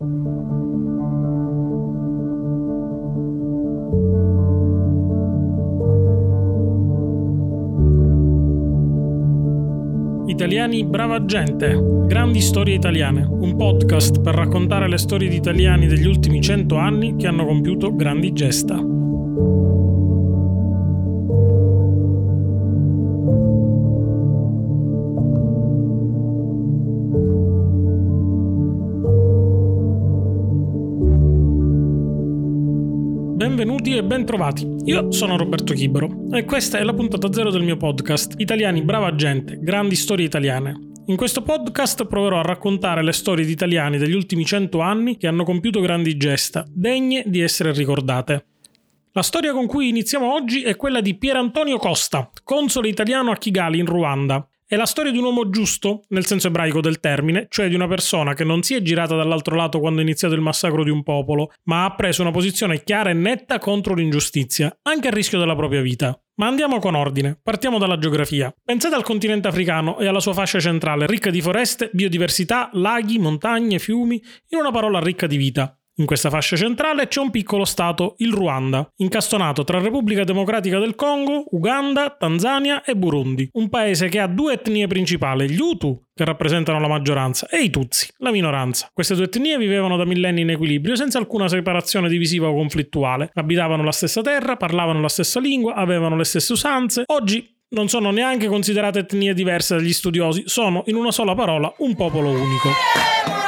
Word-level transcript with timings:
Italiani 0.00 0.08
Brava 10.86 11.22
Gente, 11.26 11.78
Grandi 12.06 12.40
Storie 12.40 12.76
Italiane, 12.76 13.26
un 13.28 13.54
podcast 13.56 14.22
per 14.22 14.36
raccontare 14.36 14.88
le 14.88 14.96
storie 14.96 15.28
di 15.28 15.36
italiani 15.36 15.86
degli 15.86 16.06
ultimi 16.06 16.40
cento 16.40 16.76
anni 16.76 17.16
che 17.16 17.26
hanno 17.26 17.44
compiuto 17.44 17.94
grandi 17.94 18.32
gesta. 18.32 18.99
Bentrovati. 34.30 34.76
Io 34.84 35.10
sono 35.10 35.36
Roberto 35.36 35.74
Chibero 35.74 36.08
e 36.32 36.44
questa 36.44 36.78
è 36.78 36.84
la 36.84 36.94
puntata 36.94 37.32
zero 37.32 37.50
del 37.50 37.62
mio 37.62 37.76
podcast 37.76 38.34
Italiani 38.36 38.82
brava 38.82 39.14
gente, 39.14 39.58
grandi 39.60 39.96
storie 39.96 40.26
italiane. 40.26 40.88
In 41.06 41.16
questo 41.16 41.42
podcast 41.42 42.06
proverò 42.06 42.38
a 42.38 42.42
raccontare 42.42 43.02
le 43.02 43.12
storie 43.12 43.44
di 43.44 43.50
italiani 43.50 43.98
degli 43.98 44.14
ultimi 44.14 44.44
cento 44.44 44.80
anni 44.80 45.16
che 45.16 45.26
hanno 45.26 45.42
compiuto 45.42 45.80
grandi 45.80 46.16
gesta, 46.16 46.64
degne 46.68 47.24
di 47.26 47.40
essere 47.40 47.72
ricordate. 47.72 48.46
La 49.12 49.22
storia 49.22 49.52
con 49.52 49.66
cui 49.66 49.88
iniziamo 49.88 50.32
oggi 50.32 50.62
è 50.62 50.76
quella 50.76 51.00
di 51.00 51.16
Pier 51.16 51.36
Antonio 51.36 51.78
Costa, 51.78 52.30
console 52.44 52.88
italiano 52.88 53.32
a 53.32 53.36
Kigali 53.36 53.80
in 53.80 53.86
Ruanda. 53.86 54.48
È 54.70 54.76
la 54.76 54.86
storia 54.86 55.10
di 55.10 55.18
un 55.18 55.24
uomo 55.24 55.50
giusto, 55.50 56.02
nel 56.10 56.24
senso 56.24 56.46
ebraico 56.46 56.80
del 56.80 57.00
termine, 57.00 57.46
cioè 57.50 57.68
di 57.68 57.74
una 57.74 57.88
persona 57.88 58.34
che 58.34 58.44
non 58.44 58.62
si 58.62 58.76
è 58.76 58.82
girata 58.82 59.16
dall'altro 59.16 59.56
lato 59.56 59.80
quando 59.80 59.98
è 59.98 60.04
iniziato 60.04 60.34
il 60.34 60.40
massacro 60.40 60.84
di 60.84 60.90
un 60.90 61.02
popolo, 61.02 61.50
ma 61.64 61.84
ha 61.84 61.94
preso 61.96 62.22
una 62.22 62.30
posizione 62.30 62.84
chiara 62.84 63.10
e 63.10 63.14
netta 63.14 63.58
contro 63.58 63.94
l'ingiustizia, 63.94 64.78
anche 64.82 65.08
a 65.08 65.10
rischio 65.10 65.40
della 65.40 65.56
propria 65.56 65.80
vita. 65.80 66.16
Ma 66.36 66.46
andiamo 66.46 66.78
con 66.78 66.94
ordine, 66.94 67.36
partiamo 67.42 67.78
dalla 67.78 67.98
geografia. 67.98 68.54
Pensate 68.64 68.94
al 68.94 69.02
continente 69.02 69.48
africano 69.48 69.98
e 69.98 70.06
alla 70.06 70.20
sua 70.20 70.34
fascia 70.34 70.60
centrale, 70.60 71.08
ricca 71.08 71.30
di 71.30 71.40
foreste, 71.40 71.90
biodiversità, 71.92 72.70
laghi, 72.74 73.18
montagne, 73.18 73.80
fiumi, 73.80 74.22
in 74.50 74.58
una 74.60 74.70
parola 74.70 75.00
ricca 75.00 75.26
di 75.26 75.36
vita. 75.36 75.79
In 76.00 76.06
questa 76.06 76.30
fascia 76.30 76.56
centrale 76.56 77.08
c'è 77.08 77.20
un 77.20 77.28
piccolo 77.28 77.66
stato, 77.66 78.14
il 78.18 78.32
Ruanda, 78.32 78.90
incastonato 78.96 79.64
tra 79.64 79.80
Repubblica 79.80 80.24
Democratica 80.24 80.78
del 80.78 80.94
Congo, 80.94 81.44
Uganda, 81.50 82.16
Tanzania 82.18 82.82
e 82.82 82.96
Burundi, 82.96 83.46
un 83.52 83.68
paese 83.68 84.08
che 84.08 84.18
ha 84.18 84.26
due 84.26 84.54
etnie 84.54 84.86
principali, 84.86 85.50
gli 85.50 85.60
Hutu, 85.60 86.02
che 86.14 86.24
rappresentano 86.24 86.80
la 86.80 86.88
maggioranza, 86.88 87.48
e 87.48 87.58
i 87.58 87.68
Tutsi, 87.68 88.08
la 88.16 88.30
minoranza. 88.30 88.88
Queste 88.94 89.14
due 89.14 89.24
etnie 89.24 89.58
vivevano 89.58 89.98
da 89.98 90.06
millenni 90.06 90.40
in 90.40 90.48
equilibrio 90.48 90.96
senza 90.96 91.18
alcuna 91.18 91.48
separazione 91.48 92.08
divisiva 92.08 92.48
o 92.48 92.54
conflittuale. 92.54 93.28
Abitavano 93.34 93.84
la 93.84 93.92
stessa 93.92 94.22
terra, 94.22 94.56
parlavano 94.56 95.02
la 95.02 95.08
stessa 95.10 95.38
lingua, 95.38 95.74
avevano 95.74 96.16
le 96.16 96.24
stesse 96.24 96.54
usanze. 96.54 97.02
Oggi 97.08 97.46
non 97.74 97.88
sono 97.88 98.10
neanche 98.10 98.46
considerate 98.46 99.00
etnie 99.00 99.34
diverse 99.34 99.76
dagli 99.76 99.92
studiosi, 99.92 100.44
sono 100.46 100.82
in 100.86 100.96
una 100.96 101.12
sola 101.12 101.34
parola 101.34 101.70
un 101.76 101.94
popolo 101.94 102.30
unico. 102.30 103.39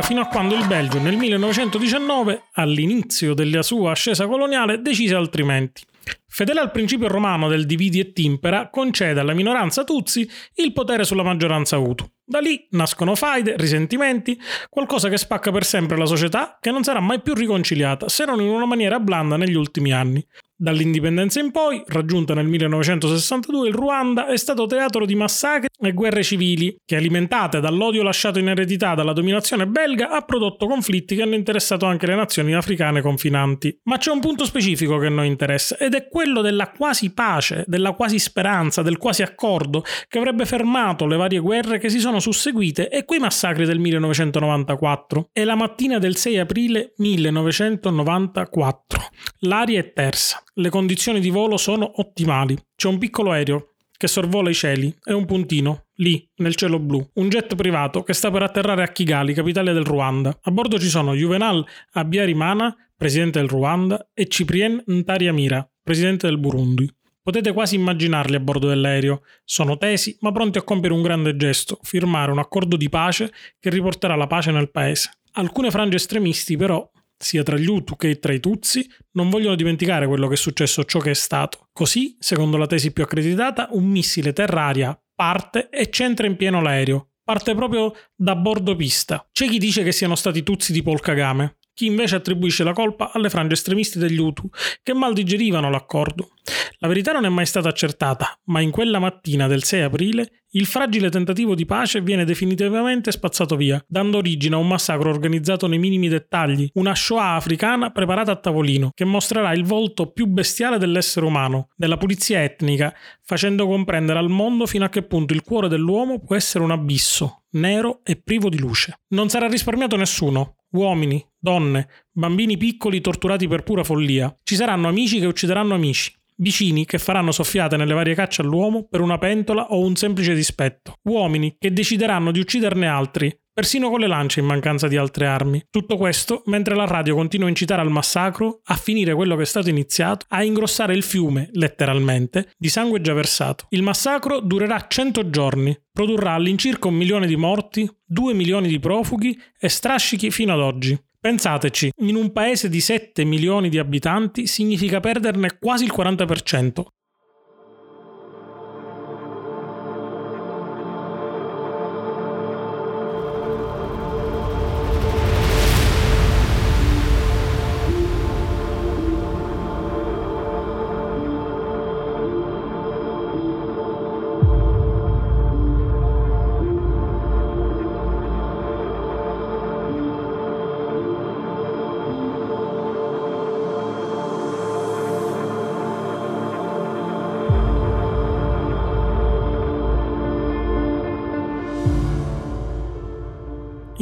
Dura 0.00 0.02
fino 0.02 0.20
a 0.20 0.26
quando 0.26 0.54
il 0.54 0.66
Belgio 0.66 0.98
nel 0.98 1.16
1919, 1.16 2.48
all'inizio 2.54 3.34
della 3.34 3.62
sua 3.62 3.92
ascesa 3.92 4.26
coloniale, 4.26 4.80
decise 4.80 5.14
altrimenti. 5.14 5.82
Fedele 6.26 6.60
al 6.60 6.70
principio 6.70 7.08
romano 7.08 7.48
del 7.48 7.66
dividi 7.66 8.00
e 8.00 8.12
timpera, 8.12 8.70
concede 8.70 9.20
alla 9.20 9.34
minoranza 9.34 9.84
Tutsi 9.84 10.28
il 10.54 10.72
potere 10.72 11.04
sulla 11.04 11.22
maggioranza 11.22 11.78
Hutu. 11.78 12.08
Da 12.24 12.40
lì 12.40 12.66
nascono 12.70 13.14
faide, 13.14 13.54
risentimenti, 13.56 14.40
qualcosa 14.68 15.08
che 15.08 15.18
spacca 15.18 15.50
per 15.50 15.64
sempre 15.64 15.96
la 15.96 16.06
società 16.06 16.58
che 16.60 16.70
non 16.70 16.82
sarà 16.82 17.00
mai 17.00 17.20
più 17.20 17.34
riconciliata, 17.34 18.08
se 18.08 18.24
non 18.24 18.40
in 18.40 18.48
una 18.48 18.66
maniera 18.66 18.98
blanda 19.00 19.36
negli 19.36 19.56
ultimi 19.56 19.92
anni. 19.92 20.24
Dall'indipendenza 20.62 21.40
in 21.40 21.52
poi, 21.52 21.82
raggiunta 21.86 22.34
nel 22.34 22.46
1962, 22.46 23.68
il 23.68 23.74
Ruanda 23.74 24.26
è 24.26 24.36
stato 24.36 24.66
teatro 24.66 25.06
di 25.06 25.14
massacri 25.14 25.68
e 25.80 25.94
guerre 25.94 26.22
civili 26.22 26.76
che, 26.84 26.96
alimentate 26.96 27.60
dall'odio 27.60 28.02
lasciato 28.02 28.38
in 28.38 28.48
eredità 28.48 28.94
dalla 28.94 29.14
dominazione 29.14 29.66
belga, 29.66 30.10
ha 30.10 30.20
prodotto 30.20 30.66
conflitti 30.66 31.16
che 31.16 31.22
hanno 31.22 31.34
interessato 31.34 31.86
anche 31.86 32.04
le 32.04 32.14
nazioni 32.14 32.52
africane 32.52 33.00
confinanti. 33.00 33.80
Ma 33.84 33.96
c'è 33.96 34.10
un 34.10 34.20
punto 34.20 34.44
specifico 34.44 34.98
che 34.98 35.08
noi 35.08 35.28
interessa 35.28 35.78
ed 35.78 35.94
è 35.94 36.08
quello 36.08 36.42
della 36.42 36.70
quasi 36.76 37.14
pace, 37.14 37.64
della 37.66 37.92
quasi 37.92 38.18
speranza, 38.18 38.82
del 38.82 38.98
quasi 38.98 39.22
accordo 39.22 39.82
che 40.08 40.18
avrebbe 40.18 40.44
fermato 40.44 41.06
le 41.06 41.16
varie 41.16 41.38
guerre 41.38 41.78
che 41.78 41.88
si 41.88 42.00
sono 42.00 42.20
susseguite 42.20 42.90
e 42.90 43.06
quei 43.06 43.18
massacri 43.18 43.64
del 43.64 43.78
1994. 43.78 45.30
È 45.32 45.42
la 45.42 45.54
mattina 45.54 45.98
del 45.98 46.16
6 46.16 46.38
aprile 46.38 46.92
1994. 46.98 49.08
L'aria 49.38 49.80
è 49.80 49.90
tersa 49.94 50.44
le 50.60 50.68
condizioni 50.68 51.20
di 51.20 51.30
volo 51.30 51.56
sono 51.56 51.90
ottimali. 51.96 52.56
C'è 52.76 52.88
un 52.88 52.98
piccolo 52.98 53.32
aereo 53.32 53.74
che 53.96 54.06
sorvola 54.06 54.50
i 54.50 54.54
cieli 54.54 54.94
e 55.02 55.12
un 55.12 55.24
puntino, 55.24 55.86
lì, 55.96 56.26
nel 56.36 56.54
cielo 56.54 56.78
blu, 56.78 57.06
un 57.14 57.28
jet 57.28 57.54
privato 57.54 58.02
che 58.02 58.14
sta 58.14 58.30
per 58.30 58.42
atterrare 58.42 58.82
a 58.82 58.88
Kigali, 58.88 59.34
capitale 59.34 59.72
del 59.72 59.84
Ruanda. 59.84 60.38
A 60.42 60.50
bordo 60.50 60.78
ci 60.78 60.88
sono 60.88 61.14
Juvenal 61.14 61.66
Abiyarimana, 61.92 62.74
presidente 62.96 63.38
del 63.38 63.48
Ruanda, 63.48 64.10
e 64.14 64.26
Ciprien 64.26 64.82
Ntariamira, 64.86 65.66
presidente 65.82 66.26
del 66.26 66.38
Burundi. 66.38 66.90
Potete 67.22 67.52
quasi 67.52 67.74
immaginarli 67.74 68.36
a 68.36 68.40
bordo 68.40 68.68
dell'aereo. 68.68 69.22
Sono 69.44 69.76
tesi, 69.76 70.16
ma 70.20 70.32
pronti 70.32 70.58
a 70.58 70.62
compiere 70.62 70.94
un 70.94 71.02
grande 71.02 71.36
gesto, 71.36 71.78
firmare 71.82 72.32
un 72.32 72.38
accordo 72.38 72.76
di 72.76 72.88
pace 72.88 73.32
che 73.58 73.70
riporterà 73.70 74.14
la 74.14 74.26
pace 74.26 74.50
nel 74.50 74.70
paese. 74.70 75.10
Alcune 75.32 75.70
frange 75.70 75.96
estremisti, 75.96 76.56
però, 76.56 76.90
sia 77.22 77.42
tra 77.42 77.58
gli 77.58 77.66
Hutu 77.66 77.96
che 77.96 78.18
tra 78.18 78.32
i 78.32 78.40
Tutsi, 78.40 78.88
non 79.12 79.28
vogliono 79.28 79.54
dimenticare 79.54 80.06
quello 80.06 80.26
che 80.26 80.34
è 80.34 80.38
successo, 80.38 80.84
ciò 80.84 80.98
che 80.98 81.10
è 81.10 81.14
stato. 81.14 81.68
Così, 81.72 82.16
secondo 82.18 82.56
la 82.56 82.66
tesi 82.66 82.92
più 82.92 83.02
accreditata, 83.02 83.68
un 83.72 83.84
missile 83.84 84.32
terra-aria 84.32 84.98
parte 85.14 85.68
e 85.68 85.90
centra 85.90 86.26
in 86.26 86.36
pieno 86.36 86.62
l'aereo. 86.62 87.10
Parte 87.22 87.54
proprio 87.54 87.92
da 88.16 88.34
bordo 88.34 88.74
pista. 88.74 89.24
C'è 89.30 89.46
chi 89.46 89.58
dice 89.58 89.82
che 89.82 89.92
siano 89.92 90.14
stati 90.14 90.42
Tutsi 90.42 90.72
di 90.72 90.82
Paul 90.82 91.00
Kagame, 91.00 91.58
chi 91.74 91.86
invece 91.86 92.16
attribuisce 92.16 92.64
la 92.64 92.72
colpa 92.72 93.10
alle 93.12 93.30
frange 93.30 93.54
estremisti 93.54 93.98
degli 93.98 94.18
Hutu, 94.18 94.48
che 94.82 94.94
mal 94.94 95.12
digerivano 95.12 95.70
l'accordo. 95.70 96.30
La 96.78 96.88
verità 96.88 97.12
non 97.12 97.24
è 97.24 97.28
mai 97.28 97.46
stata 97.46 97.68
accertata, 97.68 98.38
ma 98.44 98.60
in 98.60 98.70
quella 98.70 98.98
mattina 98.98 99.46
del 99.46 99.64
6 99.64 99.82
aprile 99.82 100.40
il 100.52 100.66
fragile 100.66 101.10
tentativo 101.10 101.54
di 101.54 101.64
pace 101.64 102.00
viene 102.00 102.24
definitivamente 102.24 103.12
spazzato 103.12 103.54
via, 103.54 103.82
dando 103.86 104.18
origine 104.18 104.56
a 104.56 104.58
un 104.58 104.66
massacro 104.66 105.08
organizzato 105.08 105.68
nei 105.68 105.78
minimi 105.78 106.08
dettagli, 106.08 106.68
una 106.74 106.94
Shoah 106.94 107.36
africana 107.36 107.90
preparata 107.90 108.32
a 108.32 108.36
tavolino, 108.36 108.90
che 108.92 109.04
mostrerà 109.04 109.52
il 109.52 109.64
volto 109.64 110.10
più 110.10 110.26
bestiale 110.26 110.78
dell'essere 110.78 111.24
umano, 111.24 111.68
della 111.76 111.96
pulizia 111.96 112.42
etnica, 112.42 112.92
facendo 113.22 113.68
comprendere 113.68 114.18
al 114.18 114.28
mondo 114.28 114.66
fino 114.66 114.84
a 114.84 114.88
che 114.88 115.02
punto 115.02 115.34
il 115.34 115.42
cuore 115.42 115.68
dell'uomo 115.68 116.18
può 116.18 116.34
essere 116.34 116.64
un 116.64 116.72
abisso, 116.72 117.44
nero 117.50 118.00
e 118.02 118.16
privo 118.16 118.48
di 118.48 118.58
luce. 118.58 119.02
Non 119.10 119.28
sarà 119.28 119.46
risparmiato 119.46 119.94
nessuno, 119.94 120.56
uomini, 120.72 121.24
donne, 121.38 121.88
bambini 122.12 122.56
piccoli 122.56 123.00
torturati 123.00 123.48
per 123.48 123.62
pura 123.62 123.84
follia. 123.84 124.34
Ci 124.42 124.54
saranno 124.54 124.88
amici 124.88 125.18
che 125.18 125.26
uccideranno 125.26 125.74
amici, 125.74 126.12
vicini 126.36 126.84
che 126.84 126.98
faranno 126.98 127.32
soffiate 127.32 127.76
nelle 127.76 127.94
varie 127.94 128.14
cacce 128.14 128.42
all'uomo 128.42 128.86
per 128.88 129.00
una 129.00 129.18
pentola 129.18 129.68
o 129.68 129.84
un 129.84 129.96
semplice 129.96 130.34
dispetto, 130.34 130.94
uomini 131.04 131.56
che 131.58 131.72
decideranno 131.72 132.30
di 132.30 132.40
ucciderne 132.40 132.86
altri 132.86 133.39
persino 133.52 133.90
con 133.90 134.00
le 134.00 134.06
lance 134.06 134.40
in 134.40 134.46
mancanza 134.46 134.88
di 134.88 134.96
altre 134.96 135.26
armi. 135.26 135.64
Tutto 135.70 135.96
questo 135.96 136.42
mentre 136.46 136.74
la 136.74 136.86
radio 136.86 137.14
continua 137.14 137.46
a 137.46 137.50
incitare 137.50 137.80
al 137.82 137.90
massacro, 137.90 138.60
a 138.64 138.76
finire 138.76 139.14
quello 139.14 139.36
che 139.36 139.42
è 139.42 139.46
stato 139.46 139.68
iniziato, 139.68 140.26
a 140.28 140.42
ingrossare 140.42 140.94
il 140.94 141.02
fiume, 141.02 141.48
letteralmente, 141.52 142.52
di 142.56 142.68
sangue 142.68 143.00
già 143.00 143.12
versato. 143.12 143.66
Il 143.70 143.82
massacro 143.82 144.40
durerà 144.40 144.86
100 144.88 145.30
giorni, 145.30 145.78
produrrà 145.92 146.32
all'incirca 146.32 146.88
un 146.88 146.94
milione 146.94 147.26
di 147.26 147.36
morti, 147.36 147.90
2 148.04 148.34
milioni 148.34 148.68
di 148.68 148.78
profughi 148.78 149.38
e 149.58 149.68
strascichi 149.68 150.30
fino 150.30 150.52
ad 150.52 150.60
oggi. 150.60 150.98
Pensateci, 151.20 151.92
in 151.98 152.16
un 152.16 152.32
paese 152.32 152.70
di 152.70 152.80
7 152.80 153.24
milioni 153.24 153.68
di 153.68 153.78
abitanti 153.78 154.46
significa 154.46 155.00
perderne 155.00 155.58
quasi 155.58 155.84
il 155.84 155.92
40%. 155.94 156.82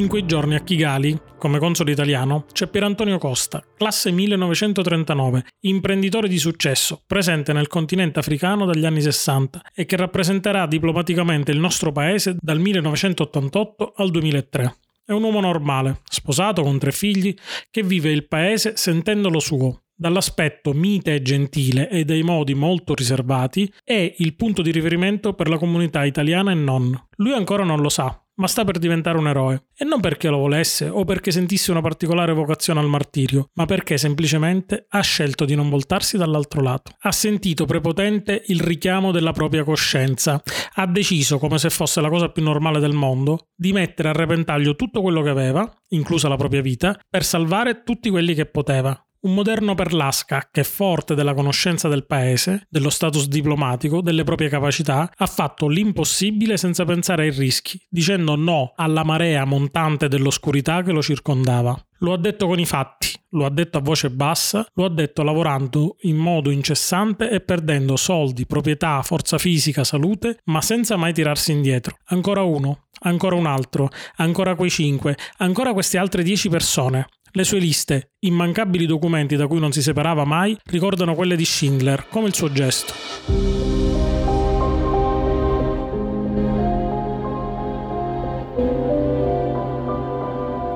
In 0.09 0.15
quei 0.15 0.27
giorni 0.27 0.55
a 0.55 0.61
Kigali, 0.61 1.21
come 1.37 1.59
console 1.59 1.91
italiano, 1.91 2.47
c'è 2.51 2.67
Pier 2.67 2.85
Antonio 2.85 3.19
Costa, 3.19 3.63
classe 3.77 4.11
1939, 4.11 5.45
imprenditore 5.65 6.29
di 6.29 6.39
successo, 6.39 7.03
presente 7.07 7.53
nel 7.53 7.67
continente 7.67 8.19
africano 8.19 8.65
dagli 8.65 8.87
anni 8.87 9.03
60 9.03 9.61
e 9.75 9.85
che 9.85 9.99
rappresenterà 9.99 10.67
diplomaticamente 10.67 11.53
il 11.53 11.59
nostro 11.59 11.93
paese 11.93 12.37
dal 12.41 12.59
1988 12.59 13.93
al 13.97 14.11
2003. 14.11 14.77
È 15.05 15.13
un 15.13 15.25
uomo 15.25 15.41
normale, 15.41 16.01
sposato 16.09 16.63
con 16.63 16.79
tre 16.79 16.91
figli, 16.91 17.35
che 17.71 17.83
vive 17.83 18.11
il 18.11 18.27
paese 18.27 18.79
sentendolo 18.79 19.41
suo, 19.41 19.83
dall'aspetto 19.95 20.73
mite 20.73 21.17
e 21.17 21.21
gentile 21.21 21.91
e 21.91 22.07
dai 22.07 22.23
modi 22.23 22.55
molto 22.55 22.95
riservati, 22.95 23.71
è 23.85 24.15
il 24.17 24.35
punto 24.37 24.63
di 24.63 24.71
riferimento 24.71 25.35
per 25.35 25.51
la 25.51 25.59
comunità 25.59 26.07
italiana 26.07 26.51
e 26.53 26.55
non. 26.55 26.99
Lui 27.17 27.35
ancora 27.35 27.63
non 27.63 27.83
lo 27.83 27.91
sa, 27.91 28.23
ma 28.39 28.47
sta 28.47 28.65
per 28.65 28.79
diventare 28.79 29.19
un 29.19 29.29
eroe. 29.29 29.67
E 29.77 29.85
non 29.85 30.01
perché 30.01 30.29
lo 30.29 30.39
volesse 30.39 30.89
o 30.89 31.05
perché 31.05 31.31
sentisse 31.31 31.71
una 31.71 31.81
particolare 31.81 32.33
vocazione 32.33 32.81
al 32.81 32.89
martirio, 32.89 33.51
ma 33.55 33.67
perché 33.67 33.99
semplicemente 33.99 34.87
ha 34.89 35.01
scelto 35.01 35.45
di 35.45 35.55
non 35.55 35.69
voltarsi 35.69 36.17
dall'altro 36.17 36.63
lato. 36.63 36.93
Ha 37.01 37.13
sentito 37.13 37.65
prepotente 37.65 38.43
il 38.47 38.61
richiamo 38.61 39.13
della 39.13 39.33
propria 39.33 39.65
coscienza. 39.65 40.43
Ha 40.75 40.87
deciso, 40.87 41.39
come 41.39 41.59
se 41.59 41.71
fosse 41.71 42.01
la 42.01 42.09
cosa 42.09 42.31
più 42.31 42.43
normale 42.43 42.81
del 42.81 42.93
mondo, 42.93 43.49
di 43.55 43.73
mettere 43.73 44.09
a 44.09 44.13
repentaglio 44.13 44.75
tutto 44.77 45.01
quello 45.03 45.23
che 45.23 45.31
aveva, 45.31 45.71
inclusa 45.89 46.29
la 46.29 46.37
propria 46.37 46.63
vita, 46.63 46.99
per 47.09 47.25
salvare 47.25 47.83
tutti 47.83 48.11
quelli 48.11 48.35
che 48.35 48.47
poteva. 48.47 49.01
Un 49.21 49.35
moderno 49.35 49.75
Perlasca 49.75 50.49
che, 50.49 50.63
forte 50.63 51.17
della 51.17 51.35
conoscenza 51.35 51.89
del 51.89 52.07
paese, 52.07 52.67
dello 52.71 52.89
status 52.89 53.27
diplomatico, 53.27 54.01
delle 54.01 54.23
proprie 54.23 54.49
capacità, 54.49 55.11
ha 55.17 55.27
fatto 55.27 55.67
l'impossibile 55.67 56.57
senza 56.57 56.85
pensare 56.85 57.25
ai 57.25 57.31
rischi, 57.33 57.85
dicendo 57.89 58.37
no 58.37 58.75
alla 58.77 59.03
marea 59.03 59.45
montante 59.45 60.07
dell'oscurità 60.07 60.83
che 60.83 60.93
lo 60.93 61.03
circondava. 61.03 61.77
Lo 61.99 62.13
ha 62.13 62.17
detto 62.17 62.47
con 62.47 62.61
i 62.61 62.65
fatti, 62.65 63.09
lo 63.31 63.45
ha 63.45 63.51
detto 63.51 63.79
a 63.79 63.81
voce 63.81 64.09
bassa, 64.11 64.65
lo 64.75 64.85
ha 64.85 64.89
detto 64.89 65.25
lavorando 65.25 65.97
in 66.03 66.17
modo 66.17 66.51
incessante 66.51 67.29
e 67.29 67.41
perdendo 67.41 67.97
soldi, 67.97 68.47
proprietà, 68.47 69.03
forza 69.03 69.37
fisica, 69.37 69.83
salute, 69.83 70.39
ma 70.45 70.61
senza 70.61 70.97
mai 70.97 71.13
tirarsi 71.13 71.51
indietro. 71.51 71.97
Ancora 72.07 72.43
uno, 72.43 72.87
ancora 73.01 73.35
un 73.35 73.47
altro, 73.47 73.89
ancora 74.19 74.55
quei 74.55 74.71
cinque, 74.71 75.17
ancora 75.39 75.73
queste 75.73 75.99
altre 75.99 76.23
dieci 76.23 76.49
persone. 76.49 77.09
Le 77.33 77.45
sue 77.45 77.59
liste, 77.59 78.13
immancabili 78.21 78.87
documenti 78.87 79.37
da 79.37 79.47
cui 79.47 79.61
non 79.61 79.73
si 79.73 79.83
separava 79.83 80.25
mai, 80.25 80.57
ricordano 80.65 81.15
quelle 81.15 81.37
di 81.37 81.45
Schindler, 81.45 82.07
come 82.09 82.29
il 82.29 82.35
suo 82.35 82.51
gesto. 82.51 83.78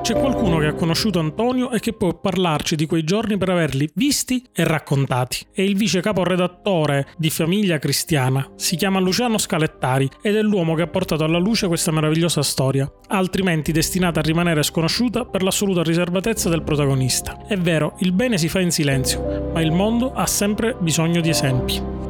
C'è 0.03 0.19
qualcuno 0.19 0.57
che 0.57 0.65
ha 0.65 0.73
conosciuto 0.73 1.19
Antonio 1.19 1.71
e 1.71 1.79
che 1.79 1.93
può 1.93 2.13
parlarci 2.13 2.75
di 2.75 2.85
quei 2.85 3.05
giorni 3.05 3.37
per 3.37 3.47
averli 3.47 3.89
visti 3.95 4.43
e 4.51 4.65
raccontati. 4.65 5.45
È 5.53 5.61
il 5.61 5.77
vice 5.77 6.01
caporedattore 6.01 7.07
di 7.17 7.29
Famiglia 7.29 7.79
Cristiana. 7.79 8.45
Si 8.57 8.75
chiama 8.75 8.99
Luciano 8.99 9.37
Scalettari 9.37 10.09
ed 10.21 10.35
è 10.35 10.41
l'uomo 10.41 10.75
che 10.75 10.81
ha 10.81 10.87
portato 10.87 11.23
alla 11.23 11.37
luce 11.37 11.67
questa 11.67 11.91
meravigliosa 11.91 12.43
storia, 12.43 12.91
altrimenti 13.07 13.71
destinata 13.71 14.19
a 14.19 14.23
rimanere 14.23 14.61
sconosciuta 14.61 15.23
per 15.23 15.41
l'assoluta 15.41 15.83
riservatezza 15.83 16.49
del 16.49 16.63
protagonista. 16.63 17.45
È 17.47 17.55
vero, 17.55 17.95
il 17.99 18.11
bene 18.11 18.37
si 18.37 18.49
fa 18.49 18.59
in 18.59 18.71
silenzio, 18.71 19.51
ma 19.53 19.61
il 19.61 19.71
mondo 19.71 20.11
ha 20.11 20.27
sempre 20.27 20.75
bisogno 20.81 21.21
di 21.21 21.29
esempi. 21.29 22.01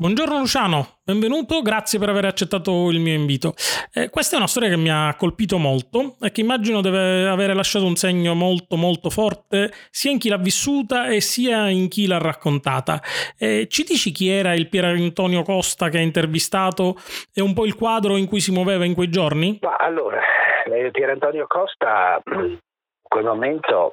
Buongiorno 0.00 0.38
Luciano, 0.38 1.00
benvenuto, 1.04 1.60
grazie 1.60 1.98
per 1.98 2.08
aver 2.08 2.24
accettato 2.24 2.88
il 2.88 3.00
mio 3.00 3.12
invito. 3.12 3.52
Eh, 3.92 4.08
questa 4.08 4.34
è 4.34 4.38
una 4.38 4.46
storia 4.46 4.70
che 4.70 4.78
mi 4.78 4.88
ha 4.88 5.14
colpito 5.14 5.58
molto 5.58 6.16
e 6.22 6.30
che 6.30 6.40
immagino 6.40 6.80
deve 6.80 7.28
avere 7.28 7.52
lasciato 7.52 7.84
un 7.84 7.96
segno 7.96 8.32
molto 8.32 8.76
molto 8.76 9.10
forte 9.10 9.70
sia 9.90 10.10
in 10.10 10.16
chi 10.16 10.30
l'ha 10.30 10.38
vissuta 10.38 11.08
e 11.08 11.20
sia 11.20 11.68
in 11.68 11.88
chi 11.88 12.06
l'ha 12.06 12.16
raccontata. 12.16 12.98
Eh, 13.38 13.66
ci 13.68 13.82
dici 13.82 14.10
chi 14.10 14.30
era 14.30 14.54
il 14.54 14.70
Pier 14.70 14.86
Antonio 14.86 15.42
Costa 15.42 15.90
che 15.90 15.98
hai 15.98 16.04
intervistato 16.04 16.96
e 17.34 17.42
un 17.42 17.52
po' 17.52 17.66
il 17.66 17.74
quadro 17.74 18.16
in 18.16 18.26
cui 18.26 18.40
si 18.40 18.52
muoveva 18.52 18.86
in 18.86 18.94
quei 18.94 19.10
giorni? 19.10 19.58
Ma 19.60 19.76
allora, 19.76 20.18
eh, 20.64 20.90
Pier 20.92 21.10
Antonio 21.10 21.44
Costa 21.46 22.22
in 22.24 22.58
quel 23.02 23.24
momento 23.24 23.92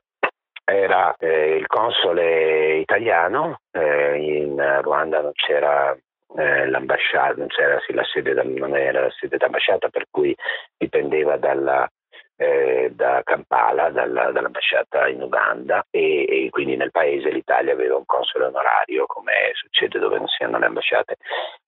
era 0.69 1.15
eh, 1.17 1.55
il 1.55 1.65
console 1.65 2.75
italiano, 2.79 3.61
eh, 3.71 4.17
in 4.17 4.81
Ruanda 4.81 5.21
non 5.21 5.31
c'era 5.33 5.97
eh, 6.35 6.67
l'ambasciata, 6.67 7.35
non 7.37 7.47
c'era 7.47 7.79
sì, 7.85 7.93
la 7.93 8.03
sede, 8.03 8.33
non 8.43 8.75
era 8.75 9.01
la 9.01 9.11
sede 9.17 9.37
d'ambasciata 9.37 9.87
per 9.87 10.07
cui 10.11 10.35
dipendeva 10.77 11.37
dalla, 11.37 11.87
eh, 12.37 12.91
da 12.93 13.21
Kampala, 13.23 13.89
dalla, 13.89 14.31
dall'ambasciata 14.31 15.07
in 15.07 15.21
Uganda 15.21 15.85
e, 15.89 16.25
e, 16.27 16.49
quindi 16.51 16.75
nel 16.75 16.91
paese 16.91 17.31
l'Italia 17.31 17.73
aveva 17.73 17.97
un 17.97 18.05
console 18.05 18.45
onorario 18.45 19.05
come 19.07 19.51
succede 19.53 19.97
dove 19.97 20.17
non 20.17 20.27
si 20.27 20.43
hanno 20.43 20.59
le 20.59 20.67
ambasciate. 20.67 21.17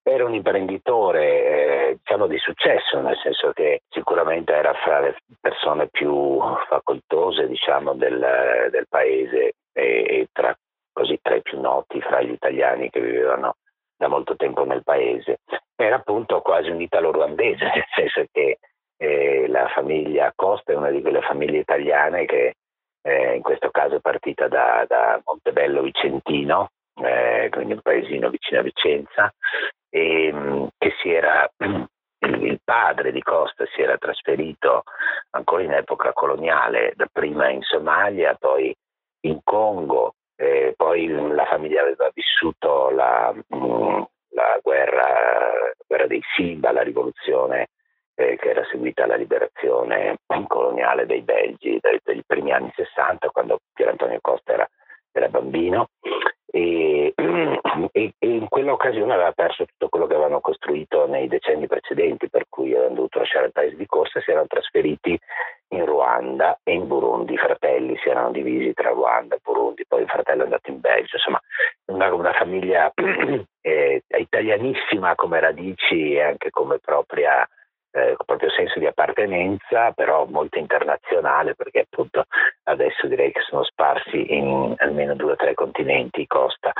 Era 0.03 0.25
un 0.25 0.35
imprenditore 0.35 1.89
eh, 1.89 1.97
diciamo 1.97 2.27
di 2.27 2.37
successo, 2.37 3.01
nel 3.01 3.17
senso 3.17 3.51
che 3.51 3.81
sicuramente 3.89 4.53
era 4.53 4.73
fra 4.73 4.99
le 4.99 5.17
persone 5.39 5.87
più 5.89 6.39
facoltose 6.67 7.47
diciamo, 7.47 7.93
del, 7.95 8.69
del 8.69 8.85
paese 8.87 9.53
e, 9.73 10.05
e 10.07 10.27
tra, 10.31 10.55
così, 10.93 11.17
tra 11.21 11.35
i 11.35 11.41
più 11.41 11.59
noti 11.59 11.99
fra 12.01 12.21
gli 12.21 12.31
italiani 12.31 12.89
che 12.91 13.01
vivevano 13.01 13.55
da 13.97 14.07
molto 14.07 14.35
tempo 14.35 14.63
nel 14.65 14.83
paese. 14.83 15.39
Era 15.75 15.95
appunto 15.95 16.41
quasi 16.41 16.69
un 16.69 16.79
italo-ruandese, 16.79 17.63
nel 17.73 17.85
senso 17.95 18.23
che 18.31 18.59
eh, 19.01 19.47
la 19.47 19.69
famiglia 19.69 20.33
Costa 20.35 20.73
è 20.73 20.75
una 20.75 20.89
di 20.89 21.01
quelle 21.01 21.21
famiglie 21.21 21.59
italiane 21.59 22.25
che 22.25 22.55
eh, 23.01 23.35
in 23.35 23.41
questo 23.41 23.69
caso 23.71 23.95
è 23.95 24.01
partita 24.01 24.49
da, 24.49 24.83
da 24.87 25.21
Montebello 25.23 25.81
Vicentino, 25.81 26.71
eh, 27.01 27.47
quindi 27.49 27.73
un 27.73 27.81
paesino 27.81 28.29
vicino 28.29 28.59
a 28.59 28.63
Vicenza, 28.63 29.33
e 29.89 30.33
mh, 30.33 30.67
che 30.77 30.93
si 31.01 31.13
era 31.13 31.49
il 32.19 32.59
padre 32.61 33.13
di 33.13 33.21
Costa 33.21 33.65
si 33.73 33.81
era 33.81 33.97
trasferito 33.97 34.83
ancora 35.29 35.63
in 35.63 35.71
epoca 35.71 36.11
coloniale, 36.11 36.91
dapprima 36.95 37.49
in 37.49 37.61
Somalia, 37.61 38.35
poi 38.37 38.75
in 39.21 39.39
Congo, 39.45 40.15
eh, 40.35 40.73
poi 40.75 41.07
la 41.07 41.45
famiglia 41.45 41.83
aveva 41.83 42.09
vissuto 42.13 42.89
la, 42.89 43.33
la 43.47 44.59
guerra, 44.61 45.07
guerra 45.87 46.07
dei 46.07 46.21
Silva, 46.35 46.73
la 46.73 46.83
rivoluzione 46.83 47.69
eh, 48.19 48.35
che 48.35 48.49
era 48.49 48.65
seguita 48.69 49.05
alla 49.05 49.15
liberazione 49.15 50.17
coloniale 50.47 51.05
dei 51.05 51.21
Belgi 51.21 51.79
dai 51.79 52.01
primi 52.25 52.51
anni 52.51 52.71
60, 52.75 53.29
quando 53.29 53.59
Pier 53.73 53.89
Antonio 53.89 54.19
Costa 54.21 54.53
era, 54.53 54.69
era 55.13 55.29
bambino. 55.29 55.87
E, 56.51 57.13
e, 57.15 58.13
e, 58.17 58.27
in 58.27 58.47
quell'occasione 58.49 59.13
aveva 59.13 59.31
perso 59.31 59.65
tutto 59.65 59.87
quello 59.87 60.05
che 60.05 60.15
avevano 60.15 60.41
costruito 60.41 61.07
nei 61.07 61.27
decenni 61.27 61.67
precedenti, 61.67 62.29
per 62.29 62.45
cui 62.49 62.73
avevano 62.73 62.95
dovuto 62.95 63.19
lasciare 63.19 63.45
il 63.45 63.51
paese 63.53 63.77
di 63.77 63.85
corsa 63.85 64.19
e 64.19 64.21
si 64.23 64.31
erano 64.31 64.47
trasferiti 64.47 65.17
in 65.69 65.85
Ruanda 65.85 66.59
e 66.63 66.73
in 66.73 66.87
Burundi. 66.87 67.33
I 67.33 67.37
fratelli 67.37 67.97
si 68.03 68.09
erano 68.09 68.31
divisi 68.31 68.73
tra 68.73 68.89
Ruanda 68.89 69.35
e 69.35 69.39
Burundi, 69.41 69.85
poi 69.87 70.01
il 70.01 70.09
fratello 70.09 70.41
è 70.41 70.45
andato 70.45 70.69
in 70.69 70.81
Belgio, 70.81 71.15
insomma 71.15 71.39
una, 71.85 72.13
una 72.13 72.33
famiglia 72.33 72.91
eh, 73.61 74.03
italianissima 74.17 75.15
come 75.15 75.39
radici 75.39 76.15
e 76.15 76.21
anche 76.21 76.49
come 76.49 76.79
propria 76.79 77.47
eh, 77.91 78.15
proprio 78.25 78.49
senso 78.51 78.79
di 78.79 78.85
appartenenza, 78.85 79.91
però 79.91 80.25
molto 80.25 80.59
internazionale 80.59 81.55
perché 81.55 81.87
appunto 81.89 82.25
adesso 82.63 83.07
direi 83.07 83.31
che 83.31 83.41
sono 83.41 83.63
sparsi 83.63 84.33
in 84.33 84.73
almeno 84.77 85.15
due 85.15 85.33
o 85.33 85.35
tre 85.35 85.53
continenti 85.53 86.27
costa 86.27 86.71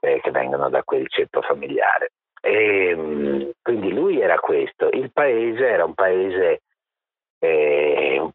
eh, 0.00 0.20
che 0.20 0.30
vengono 0.30 0.68
da 0.68 0.82
quel 0.82 1.08
ceppo 1.08 1.42
familiare. 1.42 2.12
E, 2.40 2.94
mm, 2.94 3.50
quindi 3.62 3.92
lui 3.92 4.20
era 4.20 4.38
questo, 4.38 4.88
il 4.92 5.10
paese 5.12 5.66
era 5.66 5.84
un 5.84 5.94
paese 5.94 6.60
eh, 7.44 8.18
un, 8.18 8.30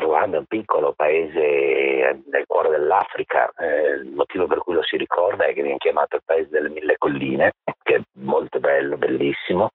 Ruanda 0.00 0.36
è 0.36 0.38
un 0.38 0.46
piccolo 0.46 0.94
paese 0.94 2.22
nel 2.30 2.44
cuore 2.46 2.70
dell'Africa, 2.70 3.52
eh, 3.58 3.96
il 4.02 4.12
motivo 4.14 4.46
per 4.46 4.58
cui 4.58 4.74
lo 4.74 4.82
si 4.82 4.96
ricorda 4.96 5.44
è 5.44 5.52
che 5.52 5.62
viene 5.62 5.76
chiamato 5.76 6.16
il 6.16 6.22
paese 6.24 6.48
delle 6.48 6.70
mille 6.70 6.96
colline, 6.96 7.52
che 7.82 7.96
è 7.96 8.00
molto 8.14 8.58
bello, 8.58 8.96
bellissimo, 8.96 9.72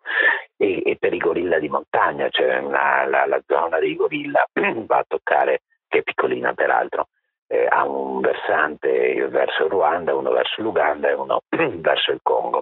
e, 0.62 0.84
e 0.86 0.96
per 1.00 1.12
i 1.12 1.18
gorilla 1.18 1.58
di 1.58 1.70
montagna, 1.70 2.30
cioè 2.30 2.60
una, 2.60 3.04
la, 3.06 3.26
la, 3.26 3.42
zona 3.48 3.80
dei 3.80 3.96
gorilla 3.96 4.46
va 4.86 4.98
a 4.98 5.06
toccare, 5.08 5.62
che 5.88 6.00
è 6.00 6.04
piccolina 6.04 6.54
peraltro, 6.54 7.08
eh, 7.48 7.66
ha 7.66 7.84
un 7.84 8.20
versante 8.20 9.28
verso 9.28 9.68
Ruanda, 9.68 10.14
uno 10.14 10.30
verso 10.30 10.62
l'Uganda 10.62 11.10
e 11.10 11.14
uno 11.14 11.42
verso 11.50 12.12
il 12.12 12.20
Congo. 12.22 12.62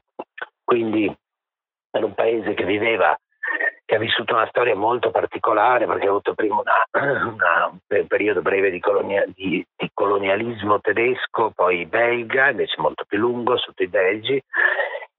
Quindi 0.64 1.14
era 1.92 2.06
un 2.06 2.14
paese 2.14 2.54
che 2.54 2.64
viveva 2.64 3.20
che 3.84 3.96
ha 3.96 4.00
vissuto 4.00 4.36
una 4.36 4.48
storia 4.48 4.76
molto 4.76 5.10
particolare 5.10 5.86
perché 5.86 6.06
ha 6.06 6.10
avuto 6.10 6.36
prima 6.36 6.62
una, 6.62 6.86
una, 7.26 7.70
un 7.70 8.08
periodo 8.08 8.42
breve 8.42 8.70
di, 8.70 8.80
colonia, 8.80 9.26
di, 9.28 9.66
di, 9.76 9.90
colonialismo 9.94 10.80
tedesco, 10.80 11.52
poi 11.54 11.86
belga, 11.86 12.52
invece 12.52 12.76
molto 12.78 13.04
più 13.06 13.18
lungo 13.18 13.58
sotto 13.58 13.84
i 13.84 13.88
belgi. 13.88 14.42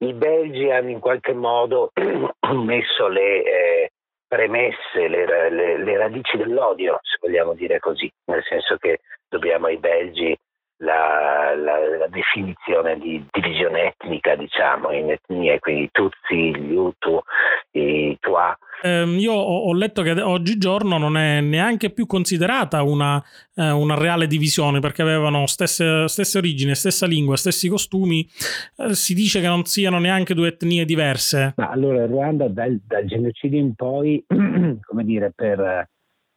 I 0.03 0.13
belgi 0.13 0.69
hanno 0.71 0.89
in 0.89 0.99
qualche 0.99 1.33
modo 1.33 1.91
messo 2.65 3.07
le 3.07 3.43
eh, 3.43 3.91
premesse, 4.27 5.07
le, 5.07 5.49
le, 5.49 5.77
le 5.77 5.97
radici 5.97 6.37
dell'odio, 6.37 6.99
se 7.03 7.17
vogliamo 7.21 7.53
dire 7.53 7.79
così, 7.79 8.11
nel 8.25 8.43
senso 8.43 8.77
che 8.77 9.01
dobbiamo 9.29 9.67
ai 9.67 9.77
belgi 9.77 10.35
la, 10.81 11.53
la, 11.55 11.97
la, 11.97 12.07
definizione 12.07 12.97
di 12.97 13.23
divisione 13.31 13.93
etnica, 13.93 14.35
diciamo, 14.35 14.91
in 14.91 15.11
etnie, 15.11 15.59
quindi 15.59 15.89
Tutsi, 15.91 16.55
gli 16.55 16.73
Hutu, 16.73 17.21
i 17.71 18.17
Tua. 18.19 18.57
Eh, 18.83 19.03
io 19.03 19.33
ho, 19.33 19.67
ho, 19.67 19.73
letto 19.73 20.01
che 20.01 20.19
oggigiorno 20.19 20.97
non 20.97 21.17
è 21.17 21.39
neanche 21.39 21.91
più 21.91 22.07
considerata 22.07 22.81
una, 22.81 23.23
eh, 23.55 23.69
una 23.69 23.95
reale 23.95 24.25
divisione 24.25 24.79
perché 24.79 25.03
avevano 25.03 25.45
stesse, 25.45 26.07
stesse, 26.07 26.39
origini, 26.39 26.73
stessa 26.73 27.05
lingua, 27.05 27.37
stessi 27.37 27.69
costumi. 27.69 28.27
Eh, 28.77 28.95
si 28.95 29.13
dice 29.13 29.39
che 29.39 29.47
non 29.47 29.65
siano 29.65 29.99
neanche 29.99 30.33
due 30.33 30.49
etnie 30.49 30.85
diverse. 30.85 31.53
Ma 31.57 31.69
allora, 31.69 32.07
Ruanda 32.07 32.47
dal, 32.47 32.79
dal 32.83 33.05
genocidio 33.05 33.59
in 33.59 33.75
poi, 33.75 34.23
come 34.27 35.03
dire, 35.03 35.31
per 35.35 35.87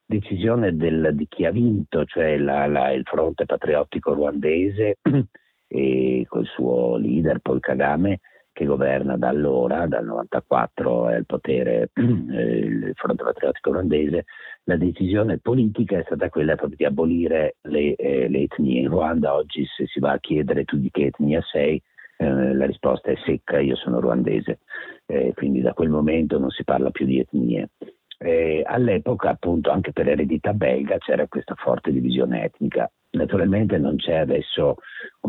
decisione 0.06 0.76
del, 0.76 1.10
di 1.14 1.26
chi 1.28 1.44
ha 1.44 1.50
vinto, 1.50 2.04
cioè 2.04 2.36
la, 2.36 2.66
la, 2.66 2.92
il 2.92 3.04
fronte 3.04 3.46
patriottico 3.46 4.12
ruandese 4.12 4.98
e 5.66 6.24
col 6.28 6.46
suo 6.46 6.96
leader 6.96 7.40
Paul 7.40 7.60
Kagame 7.60 8.20
che 8.54 8.66
governa 8.66 9.16
da 9.16 9.28
allora, 9.28 9.86
dal 9.88 10.04
94 10.04 11.08
è 11.08 11.14
al 11.16 11.26
potere 11.26 11.90
eh, 11.92 12.00
il 12.00 12.92
fronte 12.94 13.24
patriottico 13.24 13.72
ruandese, 13.72 14.26
la 14.64 14.76
decisione 14.76 15.38
politica 15.38 15.98
è 15.98 16.04
stata 16.04 16.30
quella 16.30 16.54
proprio 16.54 16.76
di 16.76 16.84
abolire 16.84 17.56
le, 17.62 17.96
eh, 17.96 18.28
le 18.28 18.42
etnie. 18.42 18.82
In 18.82 18.88
Ruanda 18.88 19.34
oggi 19.34 19.66
se 19.66 19.86
si 19.86 19.98
va 19.98 20.12
a 20.12 20.20
chiedere 20.20 20.64
tu 20.64 20.76
di 20.76 20.88
che 20.90 21.06
etnia 21.06 21.42
sei, 21.42 21.82
eh, 22.16 22.54
la 22.54 22.66
risposta 22.66 23.10
è 23.10 23.16
secca, 23.24 23.58
io 23.58 23.74
sono 23.74 23.98
ruandese, 23.98 24.60
eh, 25.06 25.32
quindi 25.34 25.60
da 25.60 25.74
quel 25.74 25.88
momento 25.88 26.38
non 26.38 26.50
si 26.50 26.62
parla 26.62 26.90
più 26.90 27.06
di 27.06 27.18
etnie 27.18 27.70
eh, 28.18 28.62
all'epoca 28.64 29.30
appunto 29.30 29.70
anche 29.70 29.92
per 29.92 30.08
eredità 30.08 30.52
belga 30.52 30.98
c'era 30.98 31.26
questa 31.28 31.54
forte 31.56 31.92
divisione 31.92 32.44
etnica. 32.44 32.90
Naturalmente 33.10 33.78
non 33.78 33.96
c'è 33.96 34.16
adesso 34.16 34.76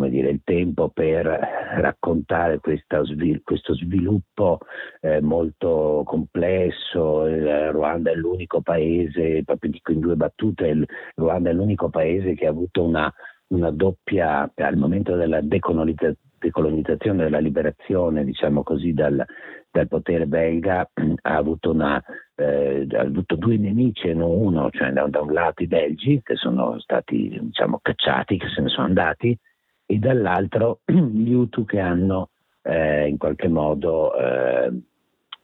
dire, 0.10 0.30
il 0.30 0.42
tempo 0.44 0.90
per 0.90 1.26
raccontare 1.26 2.60
svil- 3.04 3.42
questo 3.44 3.76
sviluppo 3.76 4.60
eh, 5.02 5.22
molto 5.22 6.02
complesso. 6.06 7.28
Il 7.28 7.72
Ruanda 7.72 8.12
è 8.12 8.16
l'unico 8.16 8.62
paese, 8.62 9.44
proprio 9.44 9.70
dico 9.72 9.92
in 9.92 10.00
due 10.00 10.16
battute, 10.16 10.68
il 10.68 10.86
Ruanda 11.16 11.52
è 11.52 11.54
l'unico 11.54 11.90
paese 11.90 12.34
che 12.34 12.48
ha 12.48 12.50
avuto 12.50 12.84
una, 12.84 13.12
una 13.48 13.70
doppia, 13.70 14.52
al 14.56 14.78
momento 14.78 15.16
della 15.16 15.42
decolonizzazione 15.42 16.24
decolonizzazione, 16.46 17.24
della 17.24 17.40
liberazione, 17.40 18.24
diciamo 18.24 18.62
così, 18.62 18.94
dal, 18.94 19.24
dal 19.72 19.88
potere 19.88 20.28
belga, 20.28 20.88
ha 20.94 21.36
avuto, 21.36 21.72
una, 21.72 22.02
eh, 22.36 22.86
ha 22.92 23.02
avuto, 23.02 23.36
due 23.36 23.58
nemici 23.58 24.08
e 24.08 24.14
non 24.14 24.30
uno, 24.30 24.70
cioè 24.70 24.92
da, 24.92 25.08
da, 25.08 25.22
un 25.22 25.34
lato 25.34 25.64
i 25.64 25.68
belgi 25.68 26.22
che 26.24 26.36
sono 26.36 26.80
stati 26.80 27.38
diciamo, 27.42 27.80
cacciati, 27.82 28.38
che 28.38 28.48
se 28.50 28.62
ne 28.62 28.70
sono 28.70 28.88
andati, 28.88 29.38
e 29.86 29.98
dall'altro 29.98 30.82
gli 30.86 31.32
Hutu 31.32 31.66
che 31.66 31.80
hanno 31.80 32.30
eh, 32.62 33.08
in 33.08 33.18
qualche 33.18 33.48
modo 33.48 34.16
eh, 34.18 34.72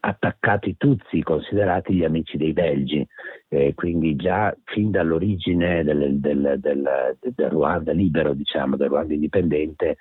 attaccato 0.01 0.67
i 0.67 0.75
Tutsi, 0.77 1.21
considerati 1.21 1.93
gli 1.93 2.03
amici 2.03 2.37
dei 2.37 2.53
belgi. 2.53 3.05
Eh, 3.47 3.73
quindi 3.75 4.15
già 4.15 4.55
fin 4.65 4.91
dall'origine 4.91 5.83
del, 5.83 6.19
del, 6.19 6.55
del, 6.57 7.17
del 7.19 7.49
Ruanda 7.49 7.91
libero, 7.91 8.33
diciamo, 8.33 8.75
del 8.75 8.89
Ruanda 8.89 9.13
indipendente, 9.13 9.97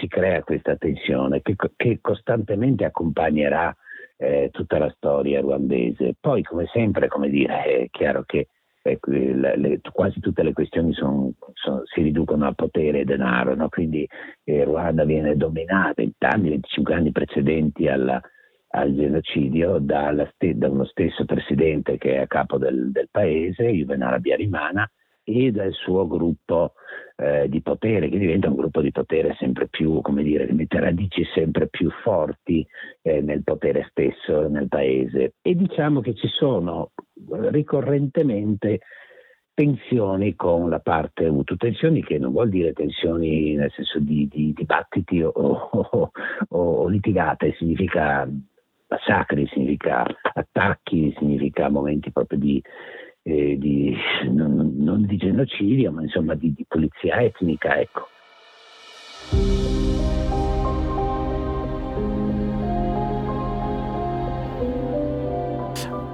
si 0.00 0.08
crea 0.08 0.42
questa 0.42 0.76
tensione 0.76 1.40
che, 1.40 1.54
che 1.76 1.98
costantemente 2.00 2.84
accompagnerà 2.84 3.74
eh, 4.18 4.50
tutta 4.52 4.78
la 4.78 4.92
storia 4.96 5.40
ruandese. 5.40 6.14
Poi, 6.20 6.42
come 6.42 6.66
sempre, 6.72 7.08
come 7.08 7.30
dire, 7.30 7.62
è 7.62 7.88
chiaro 7.90 8.24
che 8.26 8.48
eh, 8.82 8.98
le, 9.04 9.56
le, 9.56 9.80
quasi 9.92 10.20
tutte 10.20 10.42
le 10.42 10.52
questioni 10.52 10.92
son, 10.92 11.32
son, 11.54 11.82
si 11.84 12.02
riducono 12.02 12.46
a 12.46 12.52
potere 12.52 13.00
e 13.00 13.04
denaro, 13.04 13.54
no? 13.54 13.68
quindi 13.68 14.06
eh, 14.44 14.64
Ruanda 14.64 15.04
viene 15.04 15.36
dominata 15.36 16.02
in 16.02 16.12
anni, 16.18 16.50
25 16.50 16.94
anni 16.94 17.12
precedenti 17.12 17.86
alla, 17.88 18.20
al 18.70 18.94
genocidio 18.94 19.82
ste, 20.32 20.56
da 20.56 20.68
uno 20.68 20.84
stesso 20.84 21.24
presidente 21.24 21.96
che 21.96 22.16
è 22.16 22.18
a 22.18 22.26
capo 22.26 22.58
del, 22.58 22.90
del 22.90 23.08
paese, 23.10 23.70
Juvenal 23.70 24.14
Abiyarimana, 24.14 24.90
e 25.28 25.50
dal 25.50 25.72
suo 25.72 26.06
gruppo 26.06 26.72
eh, 27.16 27.48
di 27.48 27.60
potere, 27.60 28.08
che 28.08 28.18
diventa 28.18 28.48
un 28.48 28.56
gruppo 28.56 28.80
di 28.80 28.90
potere 28.90 29.36
sempre 29.38 29.68
più, 29.68 30.00
come 30.00 30.22
dire, 30.22 30.46
che 30.46 30.54
mette 30.54 30.80
radici 30.80 31.22
sempre 31.34 31.68
più 31.68 31.90
forti 32.02 32.66
eh, 33.02 33.20
nel 33.20 33.42
potere 33.44 33.86
stesso 33.90 34.48
nel 34.48 34.68
paese. 34.68 35.34
E 35.42 35.54
diciamo 35.54 36.00
che 36.00 36.14
ci 36.14 36.28
sono 36.28 36.92
ricorrentemente 37.50 38.80
tensioni 39.52 40.34
con 40.34 40.70
la 40.70 40.78
parte 40.80 41.26
Hutu, 41.26 41.56
tensioni 41.56 42.02
che 42.02 42.18
non 42.18 42.32
vuol 42.32 42.48
dire 42.48 42.72
tensioni 42.72 43.54
nel 43.54 43.72
senso 43.72 43.98
di, 43.98 44.28
di 44.28 44.52
dibattiti 44.54 45.20
o, 45.20 45.30
o, 45.30 46.10
o 46.48 46.88
litigate, 46.88 47.54
significa 47.58 48.26
massacri, 48.88 49.46
significa 49.48 50.06
attacchi, 50.32 51.14
significa 51.18 51.68
momenti 51.68 52.10
proprio 52.10 52.38
di 52.38 52.62
eh, 53.28 53.58
di, 53.58 53.94
non, 54.30 54.72
non, 54.78 55.04
di 55.04 55.18
genocidio, 55.18 55.92
ma 55.92 56.00
insomma 56.00 56.34
di, 56.34 56.54
di 56.54 56.64
pulizia 56.66 57.20
etnica. 57.20 57.78
Ecco. 57.78 58.08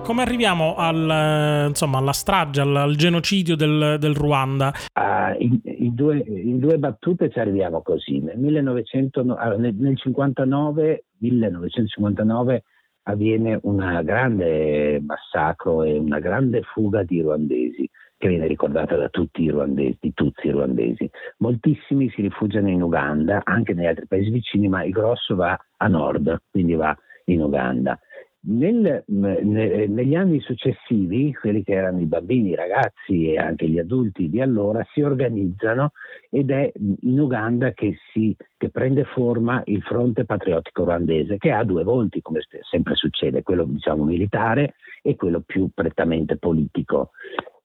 Come 0.02 0.20
arriviamo 0.20 0.74
al, 0.74 1.68
insomma, 1.68 1.98
alla 1.98 2.12
strage, 2.12 2.60
al, 2.60 2.74
al 2.76 2.96
genocidio 2.96 3.56
del, 3.56 3.96
del 3.98 4.14
Ruanda? 4.14 4.72
Uh, 4.92 5.40
in, 5.40 5.60
in, 5.62 5.94
due, 5.94 6.18
in, 6.26 6.58
due, 6.58 6.78
battute 6.78 7.30
ci 7.30 7.38
arriviamo 7.38 7.80
così. 7.80 8.18
Nel, 8.18 8.38
1900, 8.38 9.22
nel, 9.56 9.74
nel 9.74 9.96
59, 9.96 11.04
1959 11.18 12.64
avviene 13.04 13.58
un 13.62 14.00
grande 14.04 15.00
massacro 15.04 15.82
e 15.82 15.98
una 15.98 16.18
grande 16.18 16.62
fuga 16.62 17.02
di 17.02 17.20
ruandesi 17.20 17.88
che 18.16 18.28
viene 18.28 18.46
ricordata 18.46 18.96
da 18.96 19.08
tutti 19.08 19.42
i 19.42 19.50
ruandesi, 19.50 19.98
i 20.00 20.14
tutsi 20.14 20.48
ruandesi. 20.48 21.10
Moltissimi 21.38 22.08
si 22.10 22.22
rifugiano 22.22 22.68
in 22.70 22.82
Uganda, 22.82 23.40
anche 23.44 23.74
negli 23.74 23.86
altri 23.86 24.06
paesi 24.06 24.30
vicini, 24.30 24.68
ma 24.68 24.84
il 24.84 24.92
grosso 24.92 25.34
va 25.34 25.58
a 25.76 25.88
nord, 25.88 26.42
quindi 26.50 26.74
va 26.74 26.96
in 27.26 27.42
Uganda. 27.42 27.98
Nel, 28.46 29.04
ne, 29.06 29.86
negli 29.86 30.14
anni 30.14 30.38
successivi, 30.40 31.32
quelli 31.32 31.62
che 31.62 31.72
erano 31.72 32.00
i 32.00 32.04
bambini, 32.04 32.50
i 32.50 32.54
ragazzi 32.54 33.32
e 33.32 33.38
anche 33.38 33.66
gli 33.66 33.78
adulti 33.78 34.28
di 34.28 34.40
allora 34.42 34.86
si 34.92 35.00
organizzano 35.00 35.92
ed 36.28 36.50
è 36.50 36.70
in 37.00 37.18
Uganda 37.18 37.72
che, 37.72 37.96
si, 38.12 38.36
che 38.58 38.68
prende 38.68 39.04
forma 39.04 39.62
il 39.66 39.82
fronte 39.82 40.26
patriottico 40.26 40.84
ruandese, 40.84 41.38
che 41.38 41.52
ha 41.52 41.64
due 41.64 41.84
volti, 41.84 42.20
come 42.20 42.40
sempre 42.70 42.94
succede, 42.96 43.42
quello 43.42 43.64
diciamo 43.64 44.04
militare 44.04 44.74
e 45.02 45.16
quello 45.16 45.40
più 45.40 45.70
prettamente 45.72 46.36
politico 46.36 47.12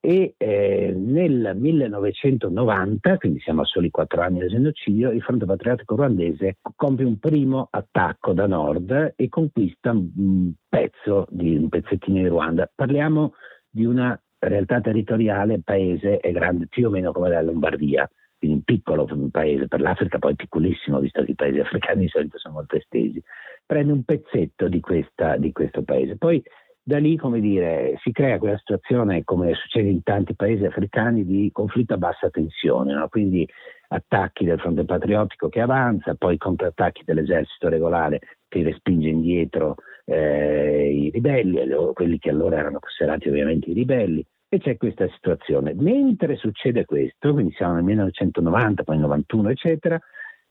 e 0.01 0.35
eh, 0.37 0.93
nel 0.95 1.53
1990, 1.55 3.17
quindi 3.17 3.39
siamo 3.41 3.61
a 3.61 3.65
soli 3.65 3.89
quattro 3.89 4.21
anni 4.21 4.39
del 4.39 4.49
genocidio, 4.49 5.11
il 5.11 5.21
Fronte 5.21 5.45
Patriottico 5.45 5.95
Ruandese 5.95 6.57
compie 6.75 7.05
un 7.05 7.19
primo 7.19 7.67
attacco 7.69 8.31
da 8.33 8.47
nord 8.47 9.13
e 9.15 9.27
conquista 9.27 9.91
un 9.91 10.53
pezzo 10.69 11.27
di 11.29 11.57
un 11.57 11.67
pezzettino 11.67 12.21
di 12.21 12.27
Ruanda. 12.27 12.71
Parliamo 12.73 13.33
di 13.69 13.83
una 13.83 14.19
realtà 14.39 14.79
territoriale, 14.79 15.61
paese 15.61 16.17
è 16.19 16.31
grande 16.31 16.67
più 16.67 16.87
o 16.87 16.89
meno 16.89 17.11
come 17.11 17.29
la 17.29 17.41
Lombardia, 17.41 18.09
quindi 18.37 18.57
un 18.57 18.63
piccolo 18.63 19.05
paese, 19.29 19.67
per 19.67 19.81
l'Africa 19.81 20.17
poi 20.17 20.35
piccolissimo, 20.35 20.99
visto 20.99 21.23
che 21.23 21.31
i 21.31 21.35
paesi 21.35 21.59
africani 21.59 22.03
di 22.03 22.07
solito 22.07 22.37
sono 22.37 22.53
molto 22.53 22.77
estesi, 22.77 23.21
prende 23.65 23.91
un 23.91 24.03
pezzetto 24.03 24.69
di, 24.69 24.79
questa, 24.79 25.35
di 25.35 25.51
questo 25.51 25.83
paese. 25.83 26.15
Poi 26.15 26.41
da 26.89 26.97
lì, 26.97 27.15
come 27.17 27.39
dire, 27.39 27.99
si 28.01 28.11
crea 28.11 28.39
quella 28.39 28.57
situazione, 28.57 29.23
come 29.23 29.53
succede 29.53 29.89
in 29.89 30.01
tanti 30.01 30.33
paesi 30.33 30.65
africani, 30.65 31.23
di 31.23 31.51
conflitto 31.53 31.93
a 31.93 31.97
bassa 31.97 32.31
tensione, 32.31 32.95
no? 32.95 33.07
quindi 33.09 33.47
attacchi 33.89 34.43
del 34.43 34.59
fronte 34.59 34.85
patriottico 34.85 35.49
che 35.49 35.61
avanza, 35.61 36.15
poi 36.15 36.37
contrattacchi 36.37 37.03
dell'esercito 37.05 37.69
regolare 37.69 38.21
che 38.47 38.63
respinge 38.63 39.07
indietro 39.07 39.75
eh, 40.05 40.91
i 40.91 41.09
ribelli, 41.11 41.59
quelli 41.93 42.17
che 42.17 42.31
allora 42.31 42.57
erano 42.57 42.79
considerati 42.79 43.29
ovviamente 43.29 43.69
i 43.69 43.73
ribelli, 43.73 44.25
e 44.49 44.57
c'è 44.57 44.75
questa 44.77 45.07
situazione. 45.09 45.75
Mentre 45.75 46.37
succede 46.37 46.85
questo, 46.85 47.33
quindi 47.33 47.53
siamo 47.53 47.75
nel 47.75 47.83
1990, 47.83 48.81
poi 48.81 48.97
91, 48.97 49.49
eccetera, 49.49 49.99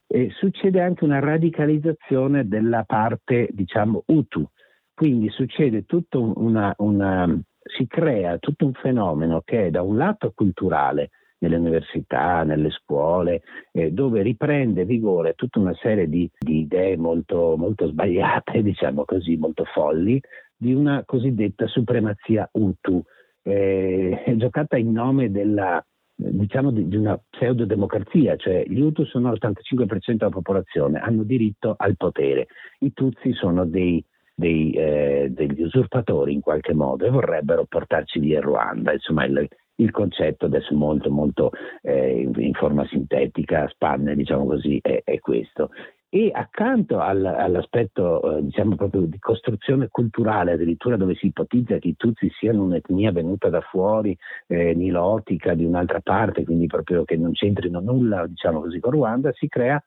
eh, 0.07 0.29
succede 0.31 0.81
anche 0.81 1.03
una 1.03 1.19
radicalizzazione 1.19 2.47
della 2.47 2.85
parte, 2.85 3.49
diciamo, 3.51 4.03
Hutu, 4.05 4.49
quindi 4.99 5.29
succede 5.29 5.85
tutto 5.85 6.33
una, 6.41 6.73
una, 6.79 7.25
si 7.61 7.87
crea 7.87 8.37
tutto 8.37 8.65
un 8.65 8.73
fenomeno 8.73 9.39
che 9.45 9.67
è 9.67 9.69
da 9.69 9.81
un 9.81 9.95
lato 9.95 10.33
culturale, 10.35 11.11
nelle 11.37 11.55
università, 11.55 12.43
nelle 12.43 12.69
scuole, 12.69 13.43
eh, 13.71 13.91
dove 13.91 14.21
riprende 14.23 14.83
vigore 14.83 15.35
tutta 15.35 15.59
una 15.59 15.73
serie 15.75 16.09
di, 16.09 16.29
di 16.37 16.59
idee 16.63 16.97
molto, 16.97 17.55
molto, 17.55 17.87
sbagliate, 17.87 18.59
diciamo 18.61 19.05
così, 19.05 19.37
molto 19.37 19.63
folli, 19.63 20.21
di 20.53 20.73
una 20.73 21.03
cosiddetta 21.05 21.65
supremazia 21.67 22.49
Hutu, 22.51 23.01
eh, 23.43 24.21
giocata 24.35 24.75
in 24.75 24.91
nome 24.91 25.31
della, 25.31 25.81
diciamo 26.13 26.71
di, 26.71 26.89
di 26.89 26.97
una 26.97 27.17
pseudodemocrazia, 27.29 28.35
cioè 28.35 28.65
gli 28.67 28.81
Hutu 28.81 29.05
sono 29.05 29.31
l'85% 29.31 30.15
della 30.17 30.29
popolazione, 30.29 30.99
hanno 30.99 31.23
diritto 31.23 31.75
al 31.77 31.95
potere, 31.95 32.47
i 32.79 32.91
Tutsi 32.91 33.31
sono 33.31 33.63
dei 33.63 34.03
dei, 34.39 34.71
eh, 34.71 35.27
degli 35.29 35.61
usurpatori 35.61 36.33
in 36.33 36.39
qualche 36.39 36.73
modo 36.73 37.05
e 37.05 37.09
vorrebbero 37.09 37.65
portarci 37.65 38.19
via 38.19 38.39
Ruanda. 38.39 38.93
Insomma, 38.93 39.25
il, 39.25 39.47
il 39.75 39.91
concetto 39.91 40.45
adesso 40.45 40.73
molto, 40.73 41.11
molto 41.11 41.51
eh, 41.81 42.27
in 42.35 42.53
forma 42.53 42.87
sintetica, 42.87 43.67
spanne, 43.67 44.15
diciamo 44.15 44.45
così, 44.45 44.79
è, 44.81 45.01
è 45.03 45.19
questo. 45.19 45.71
E 46.11 46.31
accanto 46.33 46.99
al, 46.99 47.23
all'aspetto 47.23 48.37
eh, 48.37 48.43
diciamo 48.43 48.75
proprio 48.75 49.01
di 49.01 49.19
costruzione 49.19 49.89
culturale, 49.89 50.53
addirittura 50.53 50.97
dove 50.97 51.13
si 51.13 51.27
ipotizza 51.27 51.77
che 51.77 51.89
i 51.89 51.95
Tutsi 51.95 52.31
siano 52.39 52.63
un'etnia 52.63 53.11
venuta 53.11 53.49
da 53.49 53.61
fuori, 53.61 54.17
eh, 54.47 54.73
nilotica 54.73 55.53
di 55.53 55.65
un'altra 55.65 55.99
parte, 55.99 56.45
quindi 56.45 56.65
proprio 56.65 57.03
che 57.03 57.15
non 57.15 57.33
c'entrino 57.33 57.79
nulla, 57.79 58.25
diciamo 58.25 58.61
così, 58.61 58.79
con 58.79 58.91
Ruanda, 58.91 59.31
si 59.33 59.47
crea 59.47 59.79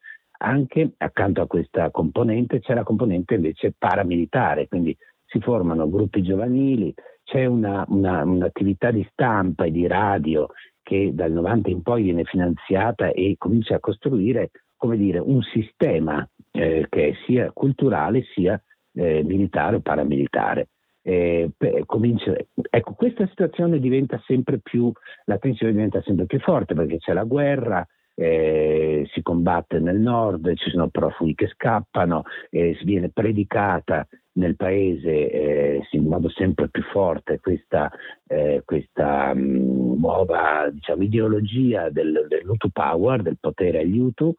anche 0.43 0.93
accanto 0.99 1.41
a 1.41 1.47
questa 1.47 1.91
componente 1.91 2.61
c'è 2.61 2.75
la 2.75 2.83
componente 2.83 3.35
invece 3.35 3.75
paramilitare, 3.77 4.69
quindi 4.69 4.97
si 5.25 5.41
formano 5.41 5.89
gruppi 5.89 6.23
giovanili, 6.23 6.93
c'è 7.25 7.47
una, 7.47 7.85
una, 7.89 8.23
un'attività 8.25 8.91
di 8.91 9.07
stampa 9.11 9.65
e 9.65 9.71
di 9.71 9.87
radio 9.87 10.49
che 10.83 11.13
dal 11.15 11.33
90 11.33 11.71
in 11.71 11.83
poi 11.83 12.03
viene 12.03 12.25
finanziata 12.25 13.11
e 13.11 13.37
comincia 13.39 13.77
a 13.77 13.81
costruire 13.81 14.51
come 14.83 14.97
dire, 14.97 15.21
un 15.21 15.41
sistema 15.43 16.29
eh, 16.51 16.87
che 16.89 17.15
sia 17.25 17.53
culturale 17.53 18.25
sia 18.35 18.61
eh, 18.95 19.23
militare 19.23 19.77
o 19.77 19.81
paramilitare. 19.81 20.71
Eh, 21.05 21.51
comincia, 21.87 22.35
ecco, 22.69 22.95
questa 22.95 23.25
situazione 23.29 23.79
diventa 23.79 24.21
sempre 24.27 24.59
più, 24.59 24.91
la 25.27 25.39
tensione 25.39 25.73
diventa 25.73 26.03
sempre 26.03 26.27
più 26.27 26.41
forte 26.41 26.75
perché 26.75 26.99
c'è 26.99 27.13
la 27.13 27.23
guerra, 27.23 27.87
eh, 28.15 29.09
si 29.13 29.23
combatte 29.23 29.79
nel 29.79 29.99
nord, 29.99 30.55
ci 30.57 30.71
sono 30.71 30.89
profughi 30.89 31.35
che 31.35 31.49
scappano, 31.49 32.25
eh, 32.51 32.79
viene 32.85 33.11
predicata 33.11 34.07
nel 34.35 34.57
paese 34.57 35.31
eh, 35.31 35.87
in 35.91 36.07
modo 36.07 36.31
sempre 36.31 36.69
più 36.69 36.83
forte 36.85 37.41
questa, 37.41 37.91
eh, 38.33 38.63
questa 38.65 39.35
mh, 39.35 39.41
mm, 39.41 40.01
nuova 40.01 40.69
diciamo, 40.71 41.03
ideologia 41.03 41.91
del, 41.91 42.27
dell'Utu 42.29 42.71
Power, 42.71 43.23
del 43.23 43.37
potere 43.39 43.81
agli 43.81 43.99
Utu, 43.99 44.35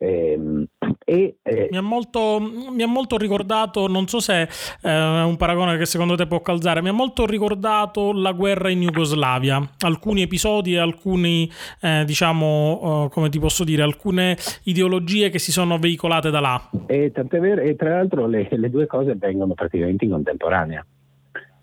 Ehm, 0.00 0.64
e, 1.04 1.38
eh, 1.42 1.68
mi, 1.72 1.76
ha 1.76 1.80
molto, 1.80 2.38
mi, 2.40 2.82
ha 2.82 2.86
molto, 2.86 3.16
ricordato, 3.16 3.88
non 3.88 4.06
so 4.06 4.20
se 4.20 4.42
eh, 4.42 4.48
è 4.82 5.22
un 5.24 5.36
paragone 5.36 5.76
che 5.76 5.86
secondo 5.86 6.14
te 6.14 6.26
può 6.28 6.40
calzare, 6.40 6.80
mi 6.80 6.88
ha 6.88 6.92
molto 6.92 7.26
ricordato 7.26 8.12
la 8.12 8.32
guerra 8.32 8.70
in 8.70 8.82
Jugoslavia, 8.82 9.60
alcuni 9.80 10.22
episodi 10.22 10.74
e 10.74 10.78
alcuni, 10.78 11.50
eh, 11.80 12.04
diciamo, 12.06 13.04
uh, 13.04 13.08
come 13.08 13.28
ti 13.28 13.40
posso 13.40 13.64
dire, 13.64 13.82
alcune 13.82 14.36
ideologie 14.64 15.30
che 15.30 15.40
si 15.40 15.50
sono 15.50 15.78
veicolate 15.78 16.30
da 16.30 16.40
là. 16.40 16.70
E, 16.86 17.10
tant'è 17.10 17.40
vero, 17.40 17.60
e 17.60 17.74
tra 17.74 17.90
l'altro 17.90 18.28
le, 18.28 18.46
le 18.48 18.70
due 18.70 18.86
cose 18.86 19.16
vengono 19.16 19.54
praticamente 19.54 20.04
in 20.04 20.12
contemporanea. 20.12 20.86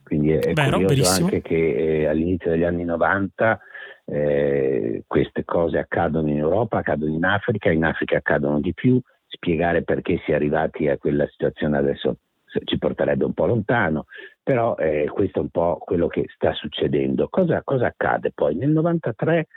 Quindi 0.06 0.34
è 0.34 0.54
Vero, 0.54 0.80
curioso 0.80 1.24
anche 1.24 1.42
che 1.42 2.02
eh, 2.02 2.06
all'inizio 2.06 2.52
degli 2.52 2.64
anni 2.64 2.84
90 2.84 3.60
eh, 4.06 5.04
queste 5.08 5.44
cose 5.44 5.80
accadono 5.80 6.30
in 6.30 6.38
Europa, 6.38 6.78
accadono 6.78 7.12
in 7.12 7.26
Africa, 7.26 7.72
in 7.72 7.84
Africa 7.84 8.18
accadono 8.18 8.60
di 8.60 8.74
più, 8.74 9.02
spiegare 9.26 9.82
perché 9.82 10.22
si 10.24 10.32
è 10.32 10.36
arrivati 10.36 10.88
a 10.88 10.98
quella 10.98 11.28
situazione 11.28 11.78
adesso 11.78 12.18
ci 12.64 12.78
porterebbe 12.78 13.26
un 13.26 13.34
po' 13.34 13.48
lontano, 13.48 14.06
però 14.42 14.76
eh, 14.78 15.10
questo 15.12 15.40
è 15.40 15.42
un 15.42 15.50
po' 15.50 15.78
quello 15.78 16.08
che 16.08 16.26
sta 16.34 16.54
succedendo. 16.54 17.28
Cosa, 17.28 17.64
cosa 17.64 17.88
accade 17.88 18.32
poi? 18.34 18.56
Nel 18.56 18.70
93 18.70 19.48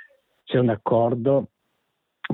c'è 0.45 0.59
un 0.59 0.71
accordo 0.71 1.51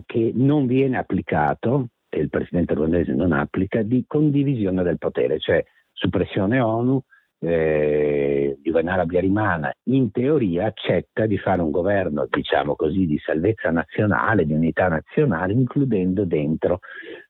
che 0.06 0.30
non 0.34 0.66
viene 0.66 0.96
applicato, 0.96 1.88
e 2.08 2.20
il 2.20 2.30
presidente 2.30 2.74
ruandese 2.74 3.12
non 3.12 3.32
applica, 3.32 3.82
di 3.82 4.04
condivisione 4.06 4.82
del 4.82 4.98
potere, 4.98 5.38
cioè 5.38 5.62
su 5.92 6.08
pressione 6.08 6.60
ONU 6.60 7.02
eh, 7.44 8.58
Juvenal 8.62 9.00
Abiyarimana 9.00 9.72
in 9.84 10.10
teoria 10.10 10.66
accetta 10.66 11.26
di 11.26 11.38
fare 11.38 11.60
un 11.60 11.70
governo, 11.70 12.26
diciamo 12.28 12.74
così, 12.74 13.06
di 13.06 13.18
salvezza 13.18 13.70
nazionale, 13.70 14.46
di 14.46 14.52
unità 14.52 14.88
nazionale, 14.88 15.52
includendo 15.52 16.24
dentro 16.24 16.80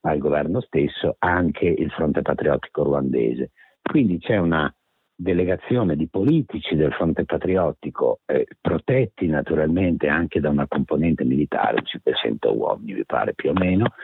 al 0.02 0.18
governo 0.18 0.60
stesso 0.60 1.16
anche 1.18 1.66
il 1.66 1.90
fronte 1.90 2.22
patriottico 2.22 2.84
ruandese. 2.84 3.50
Quindi 3.82 4.18
c'è 4.18 4.36
una 4.36 4.72
delegazione 5.16 5.96
di 5.96 6.08
politici 6.08 6.74
del 6.74 6.92
fronte 6.92 7.24
patriottico, 7.24 8.20
eh, 8.26 8.46
protetti 8.60 9.26
naturalmente 9.26 10.08
anche 10.08 10.40
da 10.40 10.48
una 10.48 10.66
componente 10.66 11.24
militare, 11.24 11.82
500 11.82 12.56
uomini 12.56 12.94
mi 12.94 13.04
pare 13.04 13.34
più 13.34 13.50
o 13.50 13.52
meno, 13.52 13.94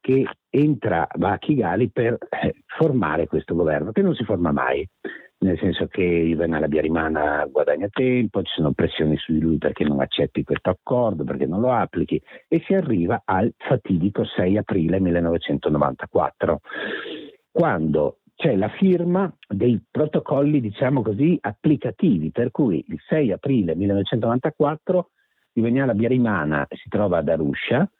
che 0.00 0.26
entra, 0.48 1.06
va 1.16 1.32
a 1.32 1.38
Kigali 1.38 1.90
per 1.90 2.16
eh, 2.28 2.54
formare 2.66 3.26
questo 3.26 3.54
governo, 3.54 3.92
che 3.92 4.02
non 4.02 4.14
si 4.14 4.24
forma 4.24 4.52
mai 4.52 4.88
nel 5.40 5.58
senso 5.58 5.86
che 5.86 6.02
Juvenal 6.02 6.68
Biarimana 6.68 7.46
guadagna 7.50 7.88
tempo, 7.88 8.42
ci 8.42 8.52
sono 8.54 8.72
pressioni 8.72 9.16
su 9.16 9.32
di 9.32 9.40
lui 9.40 9.56
perché 9.56 9.84
non 9.84 10.00
accetti 10.00 10.44
questo 10.44 10.70
accordo, 10.70 11.24
perché 11.24 11.46
non 11.46 11.60
lo 11.60 11.72
applichi 11.72 12.20
e 12.46 12.62
si 12.66 12.74
arriva 12.74 13.22
al 13.24 13.52
fatidico 13.56 14.24
6 14.24 14.58
aprile 14.58 15.00
1994, 15.00 16.60
quando 17.50 18.18
c'è 18.34 18.54
la 18.54 18.68
firma 18.68 19.32
dei 19.48 19.82
protocolli, 19.90 20.60
diciamo 20.60 21.02
così, 21.02 21.38
applicativi, 21.40 22.30
per 22.30 22.50
cui 22.50 22.84
il 22.88 23.00
6 23.08 23.32
aprile 23.32 23.74
1994 23.74 25.10
Juvenal 25.52 25.94
Biarimana 25.94 26.66
si 26.70 26.88
trova 26.88 27.18
ad 27.18 27.28
Arusha, 27.28 27.90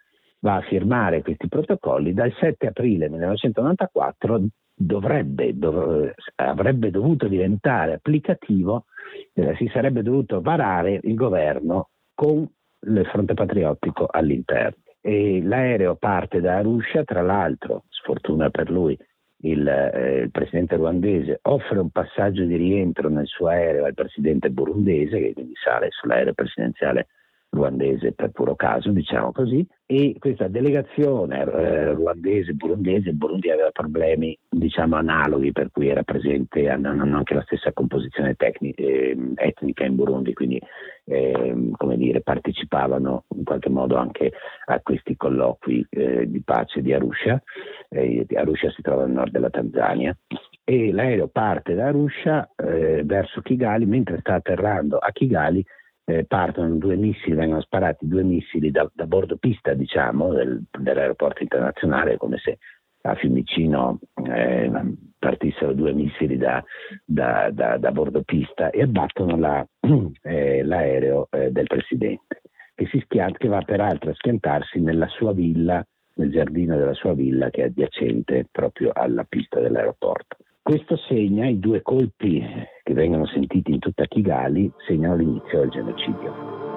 va 0.41 0.57
a 0.57 0.63
firmare 0.63 1.23
questi 1.23 1.49
protocolli, 1.49 2.13
dal 2.13 2.35
7 2.39 2.67
aprile 2.67 3.09
1994 3.09 4.41
dovrebbe, 4.83 5.59
dov- 5.59 6.15
avrebbe 6.37 6.91
dovuto 6.91 7.29
diventare 7.29 7.93
applicativo, 7.93 8.87
eh, 9.35 9.55
si 9.57 9.69
sarebbe 9.73 10.03
dovuto 10.03 10.41
varare 10.41 11.01
il 11.03 11.15
governo 11.15 11.91
con 12.15 12.49
il 12.87 13.07
fronte 13.13 13.35
patriottico 13.35 14.07
all'interno. 14.11 14.83
E 15.03 15.43
l'aereo 15.43 15.97
parte 15.97 16.41
da 16.41 16.57
Arusha, 16.57 17.05
tra 17.05 17.21
l'altro, 17.21 17.85
sfortuna 17.89 18.49
per 18.49 18.71
lui, 18.71 18.97
il, 19.43 19.67
eh, 19.67 20.21
il, 20.23 20.31
presidente 20.31 20.77
ruandese 20.77 21.41
offre 21.43 21.79
un 21.79 21.91
passaggio 21.91 22.45
di 22.45 22.57
rientro 22.57 23.09
nel 23.11 23.27
suo 23.27 23.49
aereo 23.49 23.85
al 23.85 23.95
presidente 23.95 24.51
burundese, 24.51 25.19
che 25.19 25.33
quindi 25.35 25.55
sale 25.63 25.89
sull'aereo 25.91 26.33
presidenziale 26.33 27.09
ruandese 27.51 28.13
per 28.13 28.31
puro 28.31 28.55
caso, 28.55 28.91
diciamo 28.91 29.33
così, 29.33 29.67
e 29.87 30.15
questa 30.19 30.47
delegazione 30.47 31.41
eh, 31.41 31.93
ruandese, 31.93 32.53
burundese, 32.55 33.09
il 33.11 33.17
Burundi 33.17 33.51
aveva 33.51 33.71
problemi 33.71 34.39
diciamo 34.49 34.97
analoghi 34.97 35.51
per 35.51 35.71
cui 35.73 35.89
era 35.89 36.05
presente 36.05 36.69
hanno 36.69 37.17
anche 37.17 37.35
la 37.35 37.43
stessa 37.43 37.73
composizione 37.73 38.35
tecni, 38.35 38.71
eh, 38.71 39.17
etnica 39.35 39.85
in 39.85 39.97
Burundi, 39.97 40.33
quindi 40.33 40.61
eh, 41.05 41.71
come 41.77 41.97
dire, 41.97 42.21
partecipavano 42.21 43.25
in 43.35 43.45
qualche 43.45 43.69
modo 43.69 43.97
anche 43.97 44.31
a 44.67 44.81
questi 44.81 45.17
colloqui 45.17 45.85
eh, 45.91 46.31
di 46.31 46.41
pace 46.43 46.83
di 46.83 46.93
Arusha. 46.93 47.43
Eh, 47.89 48.27
Arusha 48.35 48.71
si 48.71 48.83
trova 48.83 49.05
nel 49.05 49.15
nord 49.15 49.33
della 49.33 49.51
Tanzania 49.51 50.17
e 50.63 50.93
l'aereo 50.93 51.27
parte 51.27 51.75
da 51.75 51.87
Arusha 51.87 52.49
eh, 52.55 53.03
verso 53.05 53.41
Kigali, 53.41 53.87
mentre 53.87 54.19
sta 54.21 54.35
atterrando 54.35 54.99
a 54.99 55.11
Kigali 55.11 55.65
eh, 56.05 56.25
partono 56.25 56.77
due 56.77 56.97
missili, 56.97 57.35
vengono 57.35 57.61
sparati 57.61 58.07
due 58.07 58.23
missili 58.23 58.71
da, 58.71 58.89
da 58.93 59.07
bordo 59.07 59.37
pista, 59.37 59.75
diciamo, 59.75 60.33
del, 60.33 60.63
dell'aeroporto 60.71 61.43
internazionale, 61.43 62.17
come 62.17 62.39
se 62.39 62.59
a 63.03 63.15
Fiumicino 63.15 63.99
eh, 64.27 64.71
partissero 65.19 65.73
due 65.73 65.93
missili 65.93 66.37
da, 66.37 66.63
da, 67.05 67.51
da, 67.51 67.79
da 67.79 67.93
bordo 67.93 68.23
pista 68.23 68.71
e 68.71 68.83
abbattono 68.83 69.37
la, 69.37 69.67
eh, 70.23 70.63
l'aereo 70.63 71.29
eh, 71.31 71.51
del 71.51 71.67
presidente, 71.67 72.43
che, 72.75 72.87
schianta, 73.05 73.39
che 73.39 73.49
va 73.49 73.63
peraltro 73.63 74.11
a 74.11 74.15
schiantarsi 74.15 74.81
nella 74.81 75.09
sua 75.09 75.33
villa, 75.33 75.85
nel 76.15 76.31
giardino 76.31 76.77
della 76.77 76.95
sua 76.95 77.15
villa 77.15 77.49
che 77.51 77.63
è 77.63 77.67
adiacente 77.67 78.47
proprio 78.51 78.91
alla 78.93 79.25
pista 79.25 79.61
dell'aeroporto. 79.61 80.37
Questo 80.63 80.97
segna 81.09 81.49
i 81.49 81.59
due 81.59 81.81
colpi 81.83 82.45
che 82.83 82.93
vengono 82.93 83.27
sentiti 83.27 83.73
in 83.73 83.79
tutta 83.79 84.05
Kigali, 84.05 84.71
segnano 84.87 85.17
l'inizio 85.17 85.61
del 85.61 85.71
genocidio. 85.71 86.70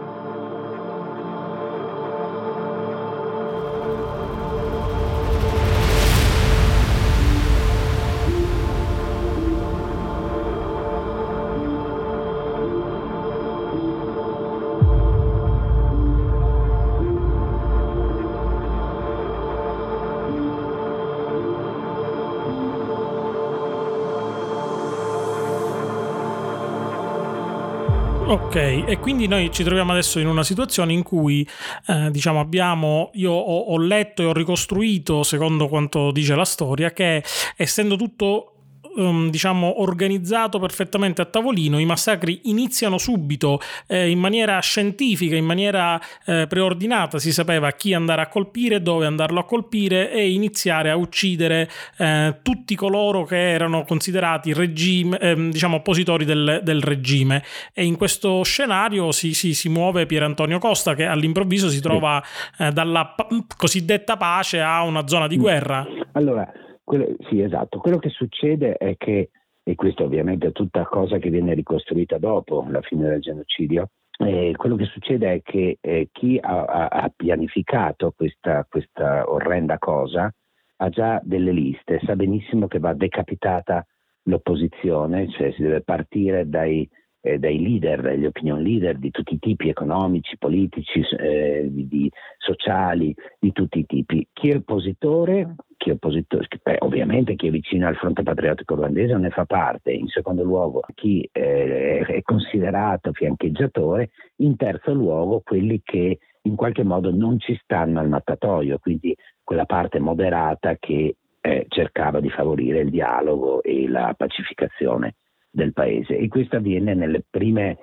Ok, 28.26 28.56
e 28.56 28.98
quindi 29.00 29.28
noi 29.28 29.52
ci 29.52 29.64
troviamo 29.64 29.92
adesso 29.92 30.18
in 30.18 30.28
una 30.28 30.44
situazione 30.44 30.94
in 30.94 31.04
cui, 31.04 31.48
eh, 31.88 32.10
diciamo, 32.10 32.40
abbiamo, 32.40 33.12
io 33.16 33.32
ho, 33.32 33.60
ho 33.60 33.78
letto 33.78 34.22
e 34.22 34.26
ho 34.26 34.34
ricostruito, 34.34 35.24
secondo 35.24 35.68
quanto 35.68 36.12
dice 36.12 36.34
la 36.34 36.46
storia, 36.46 36.92
che 36.92 37.22
essendo 37.58 37.98
tutto 37.98 38.53
um, 38.96 39.30
diciamo, 39.30 39.82
organizzato 39.82 40.60
perfettamente 40.60 41.22
a 41.22 41.26
tavolino, 41.26 41.80
i 41.80 41.86
massacri 41.86 42.42
iniziano 42.44 42.98
subito 42.98 43.60
eh, 43.88 44.10
in 44.10 44.20
maniera 44.20 44.60
scientifica, 44.60 45.36
in 45.36 45.46
maniera 45.46 46.00
eh, 46.26 46.46
preordinata, 46.48 47.20
si 47.20 47.32
sapeva 47.32 47.72
chi 47.72 47.94
andare 47.94 48.22
a 48.22 48.28
colpire, 48.28 48.82
dove 48.82 49.06
andarlo 49.06 49.40
a 49.40 49.46
colpire 49.46 50.12
e 50.12 50.32
iniziare 50.32 50.90
a 50.90 50.96
uccidere 50.96 51.70
eh, 51.98 52.40
tutti 52.42 52.76
coloro 52.76 53.24
che 53.24 53.52
erano 53.52 53.84
considerati 53.84 54.54
regime, 54.54 55.18
ehm, 55.20 55.52
diciamo, 55.52 55.78
oppositori 55.78 56.26
del, 56.26 56.62
del, 56.64 56.82
regime. 56.82 57.44
E 57.74 57.86
in 57.86 57.98
questo 57.98 58.44
scenario 58.44 59.12
si, 59.12 59.34
si, 59.34 59.54
si, 59.54 59.70
muove 59.70 60.06
Pier 60.06 60.24
Antonio 60.24 60.60
Costa 60.60 60.96
che 60.96 61.06
all'improvviso 61.06 61.70
si 61.70 61.82
trova 61.82 62.22
eh, 62.58 62.72
dalla 62.72 63.16
cosiddetta 63.56 64.18
pace 64.18 64.62
a 64.62 64.84
una 64.84 65.08
zona 65.08 65.28
di 65.28 65.38
guerra. 65.38 65.86
Allora, 66.14 66.52
quello, 66.84 67.16
sì, 67.30 67.42
esatto. 67.42 67.80
Quello 67.80 67.98
che 67.98 68.10
succede 68.10 68.78
è 68.78 68.96
che, 68.98 69.30
e 69.64 69.76
questo 69.76 70.04
ovviamente 70.04 70.48
è 70.48 70.52
tutta 70.52 70.84
cosa 70.84 71.18
che 71.18 71.30
viene 71.30 71.54
ricostruita 71.54 72.18
dopo 72.18 72.66
la 72.70 72.82
fine 72.82 73.08
del 73.08 73.22
genocidio, 73.22 73.90
eh, 74.20 74.54
quello 74.56 74.76
che 74.76 74.86
succede 74.86 75.34
è 75.34 75.42
che 75.42 75.78
eh, 75.82 76.10
chi 76.12 76.38
ha, 76.40 76.66
ha, 76.66 76.88
ha 76.88 77.12
pianificato 77.16 78.14
questa, 78.16 78.66
questa, 78.70 79.30
orrenda 79.30 79.78
cosa 79.80 80.32
ha 80.78 80.90
già 80.90 81.20
delle 81.24 81.52
liste, 81.52 82.00
sa 82.04 82.16
benissimo 82.16 82.68
che 82.68 82.80
va 82.80 82.94
decapitata 82.94 83.86
l'opposizione, 84.24 85.30
cioè 85.30 85.52
si 85.54 85.62
deve 85.62 85.82
partire 85.82 86.48
dai, 86.48 86.88
eh, 87.24 87.40
dai 87.40 87.58
leader, 87.58 88.18
gli 88.18 88.26
opinion 88.26 88.62
leader 88.62 88.98
di 88.98 89.10
tutti 89.10 89.36
i 89.36 89.40
tipi, 89.40 89.70
economici, 89.70 90.38
politici, 90.38 91.00
eh, 91.18 91.68
di, 91.72 91.88
di, 91.88 92.12
sociali, 92.38 93.16
di 93.40 93.54
tutti 93.54 93.80
i 93.80 93.86
tipi. 93.86 94.28
Chi 94.34 94.50
è 94.50 94.56
oppositore? 94.56 95.56
Chi 95.78 95.90
è 95.90 95.94
oppositore, 95.94 96.48
beh, 96.62 96.78
ovviamente 96.80 97.36
chi 97.36 97.48
è 97.48 97.50
vicino 97.50 97.88
al 97.88 97.96
fronte 97.96 98.24
patriottico 98.24 98.76
ruandese 98.76 99.14
non 99.14 99.22
ne 99.22 99.30
fa 99.30 99.46
parte, 99.46 99.92
in 99.92 100.08
secondo 100.08 100.44
luogo 100.44 100.82
chi 100.94 101.28
eh, 101.32 102.04
è 102.06 102.22
considerato 102.22 103.14
fiancheggiatore, 103.14 104.10
in 104.38 104.58
terzo 104.58 104.94
luogo 104.94 105.42
quelli 105.44 105.82
che 105.82 106.20
in 106.42 106.56
qualche 106.58 106.84
modo 106.84 107.10
non 107.10 107.40
ci 107.40 107.58
stanno 107.64 108.02
al 108.02 108.10
mattatoio, 108.10 108.80
quindi 108.80 109.16
quella 109.42 109.66
parte 109.66 110.00
moderata 110.00 110.76
che 110.78 111.16
eh, 111.40 111.66
cercava 111.70 112.20
di 112.20 112.30
favorire 112.30 112.82
il 112.82 112.90
dialogo 112.90 113.64
e 113.64 113.88
la 113.88 114.14
pacificazione 114.18 115.16
del 115.54 115.72
paese. 115.72 116.18
E 116.18 116.28
questo 116.28 116.58
avviene 116.58 116.96
nelle 116.96 117.24
prime 117.30 117.78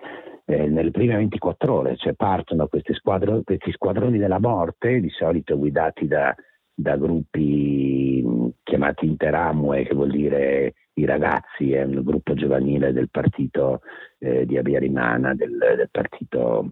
eh, 0.44 0.66
nelle 0.66 0.90
prime 0.90 1.14
24 1.14 1.72
ore, 1.72 1.96
cioè 1.96 2.14
partono 2.14 2.68
squadro, 2.92 3.42
questi 3.44 3.70
squadroni 3.70 4.18
della 4.18 4.40
morte, 4.40 4.98
di 5.00 5.10
solito 5.10 5.56
guidati 5.56 6.08
da 6.08 6.34
da 6.80 6.96
gruppi 6.96 8.24
chiamati 8.62 9.06
Interamue, 9.06 9.84
che 9.84 9.94
vuol 9.94 10.10
dire 10.10 10.74
i 10.94 11.04
ragazzi, 11.04 11.72
è 11.72 11.82
un 11.82 12.02
gruppo 12.02 12.34
giovanile 12.34 12.92
del 12.92 13.10
partito 13.10 13.82
eh, 14.18 14.46
di 14.46 14.56
Abiyarimana, 14.56 15.34
del, 15.34 15.58
del 15.76 15.88
partito 15.90 16.70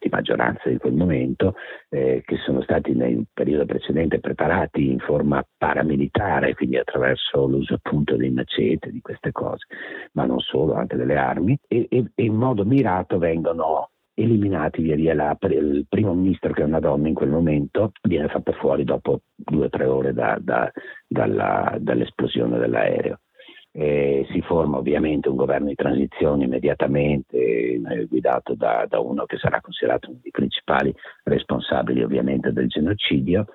di 0.00 0.08
maggioranza 0.10 0.68
di 0.68 0.78
quel 0.78 0.94
momento, 0.94 1.54
eh, 1.90 2.22
che 2.24 2.36
sono 2.38 2.62
stati 2.62 2.94
nel 2.94 3.26
periodo 3.32 3.66
precedente 3.66 4.18
preparati 4.18 4.90
in 4.90 4.98
forma 4.98 5.44
paramilitare, 5.56 6.54
quindi 6.54 6.78
attraverso 6.78 7.46
l'uso 7.46 7.74
appunto 7.74 8.16
dei 8.16 8.30
macete, 8.30 8.90
di 8.90 9.00
queste 9.00 9.30
cose, 9.30 9.66
ma 10.12 10.24
non 10.24 10.40
solo, 10.40 10.74
anche 10.74 10.96
delle 10.96 11.16
armi, 11.16 11.56
e, 11.68 11.86
e, 11.90 12.10
e 12.14 12.24
in 12.24 12.34
modo 12.34 12.64
mirato 12.64 13.18
vengono 13.18 13.90
eliminati 14.14 14.82
via 14.82 14.96
via 14.96 15.14
la, 15.14 15.36
il 15.48 15.86
primo 15.88 16.14
ministro 16.14 16.52
che 16.52 16.62
è 16.62 16.64
una 16.64 16.80
donna 16.80 17.08
in 17.08 17.14
quel 17.14 17.30
momento 17.30 17.92
viene 18.02 18.28
fatto 18.28 18.52
fuori 18.52 18.84
dopo 18.84 19.22
due 19.34 19.66
o 19.66 19.68
tre 19.68 19.84
ore 19.86 20.12
da, 20.12 20.36
da, 20.40 20.70
dalla, 21.06 21.76
dall'esplosione 21.78 22.58
dell'aereo. 22.58 23.20
E 23.72 24.26
si 24.30 24.40
forma 24.42 24.78
ovviamente 24.78 25.28
un 25.28 25.36
governo 25.36 25.68
di 25.68 25.76
transizione 25.76 26.44
immediatamente 26.44 27.36
eh, 27.36 28.06
guidato 28.08 28.54
da, 28.54 28.84
da, 28.88 28.98
uno 28.98 29.26
che 29.26 29.36
sarà 29.36 29.60
considerato 29.60 30.10
uno 30.10 30.18
dei 30.20 30.32
principali 30.32 30.92
responsabili 31.22 32.02
ovviamente 32.02 32.52
del 32.52 32.66
genocidio. 32.66 33.46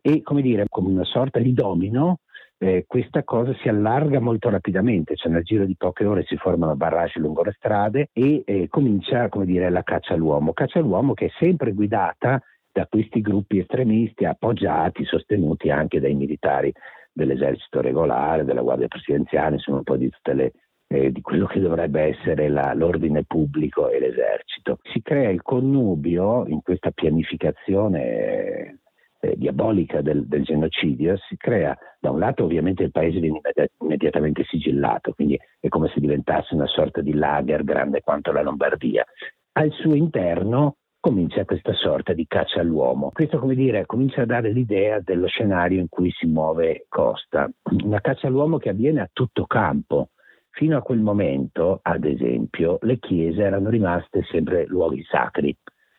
E 0.00 0.22
come 0.22 0.42
dire 0.42 0.66
come 0.68 0.88
una 0.88 1.04
sorta 1.04 1.40
di 1.40 1.52
domino 1.52 2.20
eh, 2.58 2.84
questa 2.86 3.22
cosa 3.22 3.54
si 3.60 3.68
allarga 3.68 4.20
molto 4.20 4.48
rapidamente, 4.48 5.14
cioè 5.14 5.30
nel 5.30 5.42
giro 5.42 5.66
di 5.66 5.76
poche 5.76 6.06
ore 6.06 6.24
si 6.24 6.36
formano 6.36 6.74
barraggi 6.74 7.18
lungo 7.18 7.42
le 7.42 7.52
strade 7.56 8.08
e 8.12 8.42
eh, 8.46 8.68
comincia 8.68 9.28
come 9.28 9.44
dire, 9.44 9.68
la 9.68 9.82
caccia 9.82 10.14
all'uomo, 10.14 10.52
caccia 10.52 10.78
all'uomo 10.78 11.12
che 11.12 11.26
è 11.26 11.30
sempre 11.38 11.72
guidata 11.72 12.40
da 12.72 12.86
questi 12.86 13.20
gruppi 13.20 13.58
estremisti 13.58 14.24
appoggiati, 14.24 15.04
sostenuti 15.04 15.70
anche 15.70 16.00
dai 16.00 16.14
militari 16.14 16.72
dell'esercito 17.16 17.80
regolare, 17.80 18.44
della 18.44 18.60
guardia 18.60 18.88
presidenziale, 18.88 19.54
insomma 19.54 19.78
un 19.78 19.84
po' 19.84 19.96
di 19.96 20.10
tutte 20.10 20.34
le, 20.34 20.52
eh, 20.88 21.10
di 21.10 21.22
quello 21.22 21.46
che 21.46 21.60
dovrebbe 21.60 22.02
essere 22.02 22.48
la, 22.48 22.74
l'ordine 22.74 23.24
pubblico 23.24 23.88
e 23.88 23.98
l'esercito. 23.98 24.78
Si 24.92 25.00
crea 25.00 25.30
il 25.30 25.40
connubio 25.40 26.46
in 26.46 26.60
questa 26.60 26.90
pianificazione 26.90 28.80
eh, 29.20 29.34
diabolica 29.34 30.02
del, 30.02 30.26
del, 30.26 30.44
genocidio, 30.44 31.16
si 31.26 31.38
crea 31.38 31.76
da 31.98 32.10
un 32.10 32.18
lato 32.18 32.44
ovviamente 32.44 32.82
il 32.82 32.90
paese 32.90 33.18
viene 33.18 33.40
immediatamente 33.80 34.44
sigillato, 34.44 35.12
quindi 35.14 35.40
è 35.58 35.68
come 35.68 35.88
se 35.88 36.00
diventasse 36.00 36.54
una 36.54 36.66
sorta 36.66 37.00
di 37.00 37.14
lager 37.14 37.64
grande 37.64 38.02
quanto 38.02 38.30
la 38.30 38.42
Lombardia. 38.42 39.06
Al 39.52 39.72
suo 39.72 39.94
interno 39.94 40.76
comincia 41.06 41.44
questa 41.44 41.72
sorta 41.72 42.12
di 42.12 42.26
caccia 42.26 42.60
all'uomo. 42.60 43.10
Questo, 43.12 43.38
come 43.38 43.54
dire, 43.54 43.86
comincia 43.86 44.22
a 44.22 44.26
dare 44.26 44.50
l'idea 44.50 44.98
dello 44.98 45.28
scenario 45.28 45.78
in 45.78 45.88
cui 45.88 46.10
si 46.10 46.26
muove 46.26 46.86
Costa. 46.88 47.48
Una 47.84 48.00
caccia 48.00 48.26
all'uomo 48.26 48.58
che 48.58 48.70
avviene 48.70 49.00
a 49.00 49.08
tutto 49.12 49.46
campo. 49.46 50.10
Fino 50.50 50.76
a 50.76 50.82
quel 50.82 50.98
momento, 50.98 51.78
ad 51.82 52.04
esempio, 52.04 52.78
le 52.80 52.98
chiese 52.98 53.42
erano 53.42 53.68
rimaste 53.68 54.24
sempre 54.30 54.66
luoghi 54.66 55.04
sacri 55.04 55.56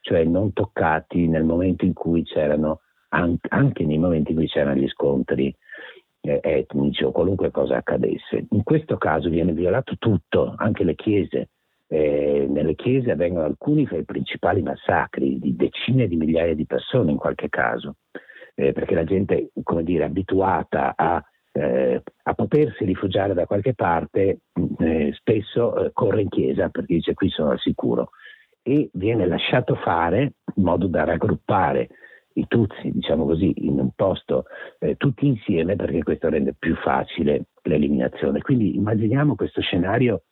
cioè 0.07 0.23
non 0.23 0.53
toccati 0.53 1.27
nel 1.27 1.43
momento 1.43 1.83
in 1.83 1.91
cui 1.91 2.23
c'erano, 2.23 2.79
anche 3.09 3.85
nei 3.85 3.97
momenti 3.97 4.31
in 4.31 4.37
cui 4.37 4.47
c'erano 4.47 4.79
gli 4.79 4.87
scontri 4.87 5.53
eh, 6.21 6.39
etnici 6.41 7.03
o 7.03 7.11
qualunque 7.11 7.51
cosa 7.51 7.75
accadesse. 7.75 8.45
In 8.51 8.63
questo 8.63 8.95
caso 8.95 9.27
viene 9.27 9.51
violato 9.51 9.97
tutto, 9.97 10.53
anche 10.55 10.85
le 10.85 10.95
chiese. 10.95 11.49
Eh, 11.89 12.45
nelle 12.49 12.75
chiese 12.75 13.11
avvengono 13.11 13.45
alcuni 13.45 13.85
fra 13.85 13.97
i 13.97 14.03
principali 14.03 14.61
massacri 14.61 15.39
di 15.39 15.55
decine 15.55 16.07
di 16.07 16.17
migliaia 16.17 16.53
di 16.53 16.65
persone 16.65 17.11
in 17.11 17.17
qualche 17.17 17.47
caso, 17.49 17.95
eh, 18.55 18.73
perché 18.73 18.93
la 18.93 19.05
gente, 19.05 19.51
come 19.63 19.83
dire, 19.83 20.03
abituata 20.03 20.93
a, 20.95 21.23
eh, 21.53 22.03
a 22.23 22.33
potersi 22.33 22.83
rifugiare 22.83 23.33
da 23.33 23.45
qualche 23.45 23.73
parte, 23.73 24.39
eh, 24.79 25.13
spesso 25.13 25.85
eh, 25.85 25.91
corre 25.93 26.21
in 26.21 26.29
chiesa 26.29 26.69
perché 26.69 26.95
dice 26.95 27.13
qui 27.13 27.29
sono 27.29 27.51
al 27.51 27.59
sicuro 27.59 28.09
e 28.61 28.89
viene 28.93 29.25
lasciato 29.25 29.75
fare 29.75 30.33
in 30.55 30.63
modo 30.63 30.87
da 30.87 31.05
raggruppare 31.05 31.87
i 32.33 32.45
Tutsi, 32.47 32.91
diciamo 32.91 33.25
così, 33.25 33.65
in 33.65 33.79
un 33.79 33.91
posto 33.95 34.45
eh, 34.79 34.95
tutti 34.95 35.25
insieme 35.25 35.75
perché 35.75 36.03
questo 36.03 36.29
rende 36.29 36.53
più 36.53 36.75
facile 36.75 37.45
l'eliminazione. 37.63 38.41
Quindi 38.41 38.75
immaginiamo 38.75 39.35
questo 39.35 39.61
scenario 39.61 40.23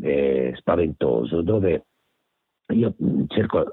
eh, 0.00 0.52
spaventoso 0.56 1.42
dove 1.42 1.86
io 2.68 2.94
mm, 3.02 3.24
cerco 3.28 3.64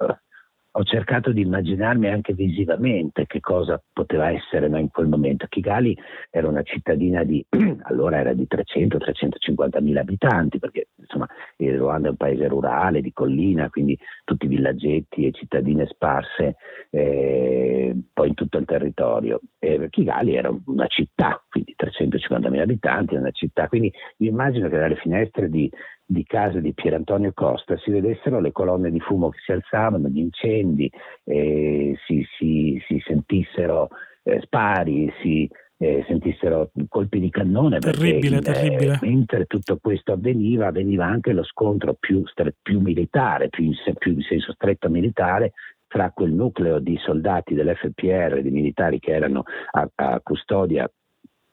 ho 0.76 0.84
cercato 0.84 1.32
di 1.32 1.42
immaginarmi 1.42 2.08
anche 2.08 2.34
visivamente 2.34 3.28
che 3.28 3.40
cosa 3.40 3.82
poteva 3.94 4.32
essere 4.32 4.68
no, 4.68 4.80
in 4.80 4.90
quel 4.90 5.08
momento. 5.08 5.46
Kigali 5.48 5.96
era 6.32 6.48
una 6.48 6.64
cittadina 6.64 7.24
di, 7.24 7.46
allora 7.84 8.18
era 8.18 8.34
di 8.34 8.48
300-350 8.50 9.84
mila 9.84 10.02
abitanti, 10.02 10.58
perché 10.58 10.88
insomma 10.96 11.28
il 11.58 11.78
Ruanda 11.78 12.08
è 12.08 12.12
un 12.12 12.18
paese 12.18 12.48
rurale, 12.48 13.02
di 13.02 13.14
collina, 13.14 13.70
quindi 13.70 13.98
tutti 14.24 14.48
villaggetti 14.48 15.28
e 15.28 15.32
cittadine 15.32 15.86
sparse 15.86 16.56
eh, 16.90 17.96
poi 18.12 18.30
in 18.30 18.34
tutto 18.34 18.58
il 18.58 18.66
territorio. 18.66 19.42
E 19.60 19.90
Kigali 19.92 20.34
era 20.34 20.52
una 20.66 20.88
città, 20.88 21.40
quindi 21.50 21.74
350 21.76 22.50
mila 22.50 22.64
abitanti, 22.64 23.14
una 23.14 23.30
città, 23.30 23.68
quindi 23.68 23.94
vi 24.18 24.26
immagino 24.26 24.70
che 24.70 24.78
dalle 24.80 24.96
finestre 24.96 25.50
di 25.50 25.70
di 26.06 26.24
casa 26.26 26.60
di 26.60 26.74
Pierantonio 26.74 27.32
Costa 27.34 27.78
si 27.78 27.92
vedessero 27.92 28.40
le 28.40 28.52
colonne 28.52 28.92
di 28.92 29.00
fumo 29.00 29.30
che 29.30 29.40
si 29.46 29.52
alzavano, 29.52 30.08
gli 30.10 30.20
incendi, 30.20 30.92
eh, 31.24 31.96
si, 32.06 32.26
si, 32.38 32.82
si, 32.88 33.02
sentissero 33.06 33.90
eh, 34.24 34.40
spari, 34.42 35.12
si 35.22 35.50
eh, 35.78 36.04
sentissero 36.08 36.72
colpi 36.88 37.20
di 37.20 37.30
cannone. 37.30 37.80
Terribile, 37.80 38.40
perché, 38.40 38.62
terribile. 38.62 39.00
mentre 39.02 39.46
tutto 39.46 39.78
questo 39.82 40.14
avveniva, 40.14 40.68
avveniva 40.68 41.06
anche 41.06 41.34
lo 41.34 41.44
scontro 41.44 41.96
più, 42.00 42.24
più 42.62 42.80
militare, 42.80 43.50
più 43.50 43.66
in, 43.66 43.74
più 43.98 44.14
in 44.14 44.22
senso 44.22 44.54
stretto 44.54 44.90
militare, 44.90 45.54
tra 45.88 46.12
quel 46.12 46.32
nucleo 46.32 46.80
di 46.80 46.98
soldati 46.98 47.54
dell'FPR, 47.54 48.42
di 48.42 48.50
militari 48.50 49.00
che 49.00 49.12
erano 49.12 49.44
a, 49.72 49.88
a 49.94 50.20
custodia 50.24 50.90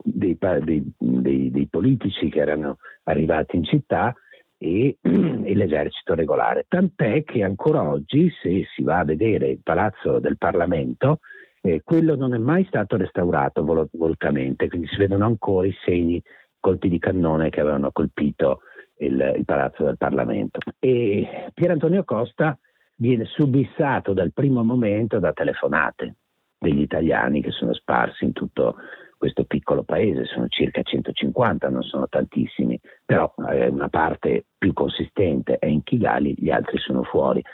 dei, 0.03 0.39
dei, 0.39 0.93
dei, 0.97 1.51
dei, 1.51 1.67
politici 1.67 2.31
che 2.31 2.39
erano 2.39 2.79
arrivati 3.05 3.57
in 3.57 3.65
città 3.65 4.15
e, 4.63 4.99
e, 5.03 5.55
l'esercito 5.55 6.15
regolare. 6.15 6.67
Tant'è 6.69 7.25
che 7.25 7.43
ancora 7.43 7.83
oggi, 7.83 8.31
se 8.43 8.67
si 8.75 8.83
va 8.83 8.99
a 8.99 9.05
vedere 9.05 9.49
il 9.49 9.61
palazzo 9.63 10.19
del 10.19 10.37
Parlamento, 10.37 11.21
eh, 11.63 11.81
quello 11.83 12.15
non 12.15 12.35
è 12.35 12.39
mai 12.39 12.65
stato 12.67 12.97
restaurato 12.97 13.65
vol- 13.65 13.89
volutamente, 13.93 14.69
quindi 14.69 14.87
si 14.89 14.97
vedono 14.97 15.25
ancora 15.25 15.67
i 15.67 15.75
segni, 15.85 16.23
colpi 16.59 16.91
di 16.91 16.99
cannone 16.99 17.49
che 17.49 17.61
avevano 17.61 17.91
colpito 17.91 18.61
il, 18.99 19.35
il 19.39 19.45
palazzo 19.47 19.85
del 19.85 19.97
Parlamento. 19.97 20.59
E 20.79 21.51
Pier 21.55 21.71
Antonio 21.71 22.05
Costa 22.05 22.59
viene 22.97 23.25
subissato 23.25 24.13
dal 24.13 24.33
primo 24.33 24.63
momento 24.63 25.19
da 25.19 25.33
telefonate 25.33 26.17
degli 26.59 26.83
italiani 26.83 27.41
che 27.41 27.51
sono 27.51 27.73
sparsi 27.73 28.25
in 28.25 28.33
tutto 28.33 28.77
questo 29.21 29.45
piccolo 29.45 29.83
paese, 29.83 30.25
sono 30.25 30.49
circa 30.49 30.81
150, 30.81 31.69
non 31.69 31.83
sono 31.83 32.09
tantissimi, 32.09 32.81
però 33.05 33.31
eh, 33.51 33.67
una 33.67 33.91
parte 33.91 34.47
più 34.57 34.73
consistente 34.73 35.59
è 35.59 35.67
in 35.67 35.83
Kigali, 35.83 36.35
gli 36.39 36.49
altri 36.49 36.79
sono 36.79 37.03
fuori. 37.03 37.45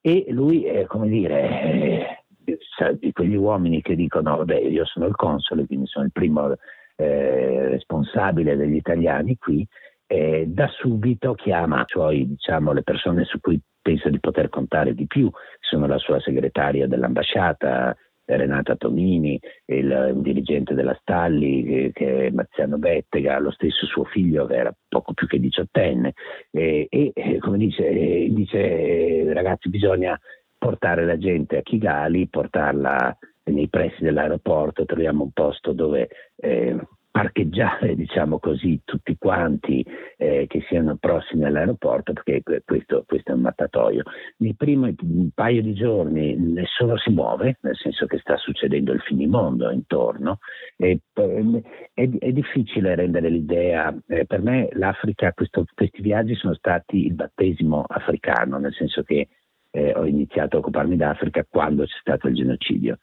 E 0.00 0.24
lui, 0.30 0.64
è, 0.64 0.86
come 0.86 1.08
dire, 1.08 2.22
eh, 2.42 2.96
di 2.98 3.12
quegli 3.12 3.34
uomini 3.34 3.82
che 3.82 3.94
dicono, 3.94 4.38
vabbè, 4.38 4.58
io 4.58 4.86
sono 4.86 5.04
il 5.04 5.14
console, 5.14 5.66
quindi 5.66 5.86
sono 5.86 6.06
il 6.06 6.12
primo 6.12 6.54
eh, 6.96 7.68
responsabile 7.68 8.56
degli 8.56 8.76
italiani 8.76 9.36
qui, 9.36 9.68
eh, 10.06 10.46
da 10.46 10.66
subito 10.68 11.34
chiama 11.34 11.84
cioè, 11.84 12.16
diciamo, 12.24 12.72
le 12.72 12.82
persone 12.82 13.24
su 13.24 13.38
cui 13.38 13.60
pensa 13.82 14.08
di 14.08 14.18
poter 14.18 14.48
contare 14.48 14.94
di 14.94 15.06
più, 15.06 15.30
sono 15.60 15.86
la 15.86 15.98
sua 15.98 16.18
segretaria 16.20 16.86
dell'ambasciata, 16.86 17.94
Renata 18.24 18.76
Tomini, 18.76 19.38
il, 19.66 20.12
dirigente 20.16 20.74
della 20.74 20.96
Stalli 21.00 21.64
che, 21.64 21.90
che, 21.92 22.26
è 22.26 22.30
Mazziano 22.30 22.78
Bettega, 22.78 23.38
lo 23.38 23.50
stesso 23.50 23.86
suo 23.86 24.04
figlio 24.04 24.46
che 24.46 24.56
era 24.56 24.74
poco 24.88 25.12
più 25.12 25.26
che 25.26 25.40
diciottenne. 25.40 26.14
E, 26.50 26.86
e 26.88 27.38
come 27.40 27.58
dice, 27.58 27.90
dice 28.30 29.32
ragazzi 29.32 29.68
bisogna 29.68 30.18
portare 30.56 31.04
la 31.04 31.18
gente 31.18 31.58
a 31.58 31.62
Kigali, 31.62 32.28
portarla 32.28 33.16
nei 33.44 33.68
pressi 33.68 34.02
dell'aeroporto, 34.02 34.84
troviamo 34.84 35.24
un 35.24 35.32
posto 35.32 35.72
dove 35.72 36.08
eh, 36.36 36.76
parcheggiare, 37.12 37.94
diciamo 37.94 38.38
così, 38.38 38.80
tutti 38.84 39.16
quanti 39.18 39.86
eh, 40.16 40.46
che 40.48 40.64
siano 40.66 40.96
prossimi 40.96 41.44
all'aeroporto, 41.44 42.14
perché 42.14 42.42
questo, 42.64 43.04
questo, 43.06 43.32
è 43.32 43.34
un 43.34 43.42
mattatoio. 43.42 44.02
Nei 44.38 44.54
primi 44.54 44.96
paio 45.34 45.60
di 45.60 45.74
giorni 45.74 46.34
nessuno 46.36 46.96
si 46.96 47.10
muove, 47.10 47.58
nel 47.60 47.76
senso 47.76 48.06
che 48.06 48.18
sta 48.18 48.38
succedendo 48.38 48.92
il 48.92 49.00
finimondo 49.02 49.70
intorno, 49.70 50.38
e, 50.76 51.00
è, 51.12 52.08
è, 52.18 52.32
difficile 52.32 52.94
rendere 52.94 53.28
l'idea, 53.28 53.94
eh, 54.08 54.24
per 54.24 54.40
me 54.40 54.70
l'Africa, 54.72 55.32
questo, 55.34 55.66
questi 55.74 56.00
viaggi 56.00 56.34
sono 56.34 56.54
stati 56.54 57.04
il 57.04 57.14
battesimo 57.14 57.84
africano, 57.86 58.56
nel 58.56 58.72
senso 58.72 59.02
che 59.02 59.28
eh, 59.70 59.92
ho 59.94 60.06
iniziato 60.06 60.56
a 60.56 60.60
occuparmi 60.60 60.96
d'Africa 60.96 61.44
quando 61.46 61.84
c'è 61.84 61.98
stato 62.00 62.28
il 62.28 62.34
genocidio. 62.34 62.98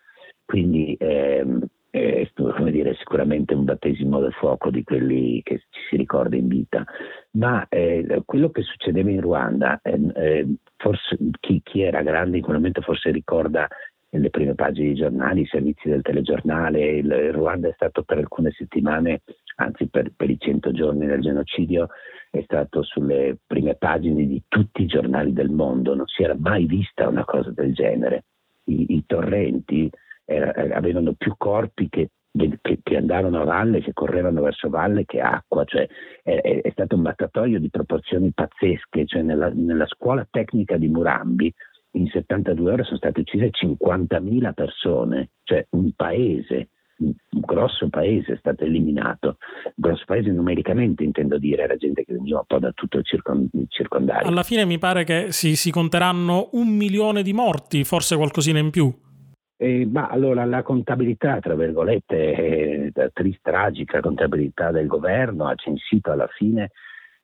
Quindi 0.45 0.95
ehm, 0.99 1.63
è 1.89 2.29
come 2.33 2.71
dire, 2.71 2.95
sicuramente 2.95 3.53
un 3.53 3.65
battesimo 3.65 4.19
del 4.19 4.33
fuoco 4.33 4.69
di 4.69 4.83
quelli 4.83 5.41
che 5.43 5.63
ci 5.69 5.81
si 5.89 5.95
ricorda 5.97 6.35
in 6.35 6.47
vita, 6.47 6.83
ma 7.31 7.65
eh, 7.67 8.21
quello 8.25 8.49
che 8.51 8.61
succedeva 8.61 9.09
in 9.09 9.21
Ruanda, 9.21 9.79
eh, 9.81 9.99
eh, 10.15 10.47
forse 10.77 11.17
chi, 11.39 11.61
chi, 11.63 11.81
era 11.81 12.01
grande 12.01 12.37
in 12.37 12.43
quel 12.43 12.57
momento 12.57 12.81
forse 12.81 13.11
ricorda 13.11 13.67
le 14.11 14.29
prime 14.29 14.55
pagine 14.55 14.87
dei 14.87 14.95
giornali, 14.95 15.41
i 15.41 15.47
servizi 15.47 15.87
del 15.87 16.01
telegiornale, 16.01 16.85
il, 16.85 17.05
il 17.05 17.33
Ruanda 17.33 17.67
è 17.67 17.73
stato 17.73 18.03
per 18.03 18.17
alcune 18.17 18.51
settimane, 18.51 19.21
anzi 19.55 19.87
per, 19.87 20.11
per 20.15 20.29
i 20.29 20.37
cento 20.39 20.71
giorni 20.71 21.05
del 21.05 21.21
genocidio, 21.21 21.89
è 22.31 22.41
stato 22.43 22.83
sulle 22.83 23.37
prime 23.45 23.75
pagine 23.75 24.25
di 24.25 24.41
tutti 24.47 24.83
i 24.83 24.87
giornali 24.87 25.33
del 25.33 25.49
mondo, 25.49 25.95
non 25.95 26.07
si 26.07 26.23
era 26.23 26.35
mai 26.37 26.65
vista 26.65 27.07
una 27.07 27.25
cosa 27.25 27.51
del 27.51 27.73
genere. 27.73 28.25
I, 28.65 28.95
i 28.95 29.03
torrenti 29.07 29.89
era, 30.29 30.75
avevano 30.75 31.13
più 31.17 31.33
corpi 31.37 31.89
che, 31.89 32.09
che, 32.61 32.79
che, 32.83 32.97
andavano 32.97 33.41
a 33.41 33.45
valle, 33.45 33.81
che 33.81 33.93
correvano 33.93 34.41
verso 34.41 34.69
valle 34.69 35.05
che 35.05 35.19
acqua, 35.19 35.63
cioè 35.65 35.87
è, 36.23 36.39
è, 36.39 36.61
è 36.61 36.71
stato 36.71 36.95
un 36.95 37.01
battatoio 37.01 37.59
di 37.59 37.69
proporzioni 37.69 38.31
pazzesche, 38.31 39.05
cioè 39.05 39.23
nella, 39.23 39.49
nella 39.53 39.87
scuola 39.87 40.27
tecnica 40.29 40.77
di 40.77 40.87
Murambi 40.87 41.53
in 41.93 42.07
72 42.07 42.71
ore 42.71 42.83
sono 42.83 42.97
state 42.97 43.21
uccise 43.21 43.49
50.000 43.49 44.53
persone, 44.53 45.31
cioè 45.43 45.65
un 45.71 45.91
paese 45.95 46.69
un 46.99 47.13
grosso 47.29 47.87
paese 47.87 48.33
è 48.33 48.37
stato 48.37 48.65
eliminato, 48.65 49.37
un 49.63 49.71
grosso 49.75 50.03
paese 50.05 50.31
numericamente 50.31 51.03
intendo 51.03 51.37
dire, 51.37 51.63
era 51.63 51.77
gente 51.77 52.03
che 52.03 52.11
veniva 52.13 52.39
un 52.39 52.45
po' 52.45 52.59
da 52.59 52.71
tutto 52.73 52.97
il, 52.97 53.05
circondario. 53.69 54.27
Alla 54.27 54.43
fine 54.43 54.65
mi 54.65 54.77
pare 54.77 55.05
che 55.05 55.31
si, 55.31 55.55
si 55.55 55.71
conteranno 55.71 56.49
un 56.53 56.67
milione 56.67 57.23
di 57.23 57.31
morti, 57.31 57.85
forse 57.85 58.17
qualcosina 58.17 58.59
in 58.59 58.69
più. 58.69 58.93
Eh, 59.61 59.85
ma 59.85 60.07
allora 60.07 60.45
la 60.45 60.63
contabilità, 60.63 61.39
tra 61.39 61.53
virgolette, 61.53 62.91
eh, 62.93 63.11
triste, 63.11 63.51
tragica 63.51 63.99
contabilità 63.99 64.71
del 64.71 64.87
governo 64.87 65.47
ha 65.47 65.55
censito 65.55 66.11
alla 66.11 66.27
fine 66.27 66.69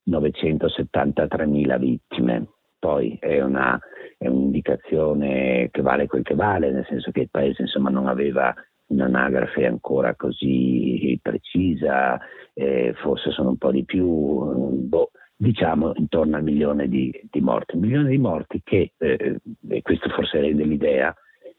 973.000 0.09 1.79
vittime. 1.79 2.47
Poi 2.77 3.17
è, 3.21 3.39
una, 3.41 3.79
è, 4.17 4.27
un'indicazione 4.27 5.69
che 5.71 5.81
vale 5.81 6.07
quel 6.07 6.23
che 6.23 6.35
vale, 6.35 6.71
nel 6.71 6.85
senso 6.89 7.11
che 7.11 7.21
il 7.21 7.29
paese 7.29 7.61
insomma, 7.61 7.89
non 7.89 8.07
aveva 8.07 8.53
un'anagrafe 8.87 9.65
ancora 9.65 10.13
così 10.15 11.17
precisa, 11.21 12.19
eh, 12.53 12.93
forse 12.97 13.31
sono 13.31 13.51
un 13.51 13.57
po' 13.57 13.71
di 13.71 13.85
più, 13.85 14.05
boh, 14.05 15.11
diciamo 15.37 15.93
intorno 15.95 16.35
al 16.35 16.43
milione 16.43 16.89
di, 16.89 17.09
di 17.31 17.39
morti. 17.39 17.75
Un 17.75 17.81
milione 17.81 18.09
di 18.09 18.17
morti 18.17 18.59
che, 18.61 18.91
eh, 18.97 19.39
e 19.69 19.81
questo 19.81 20.09
forse 20.09 20.41
rende 20.41 20.65
l'idea, 20.65 21.15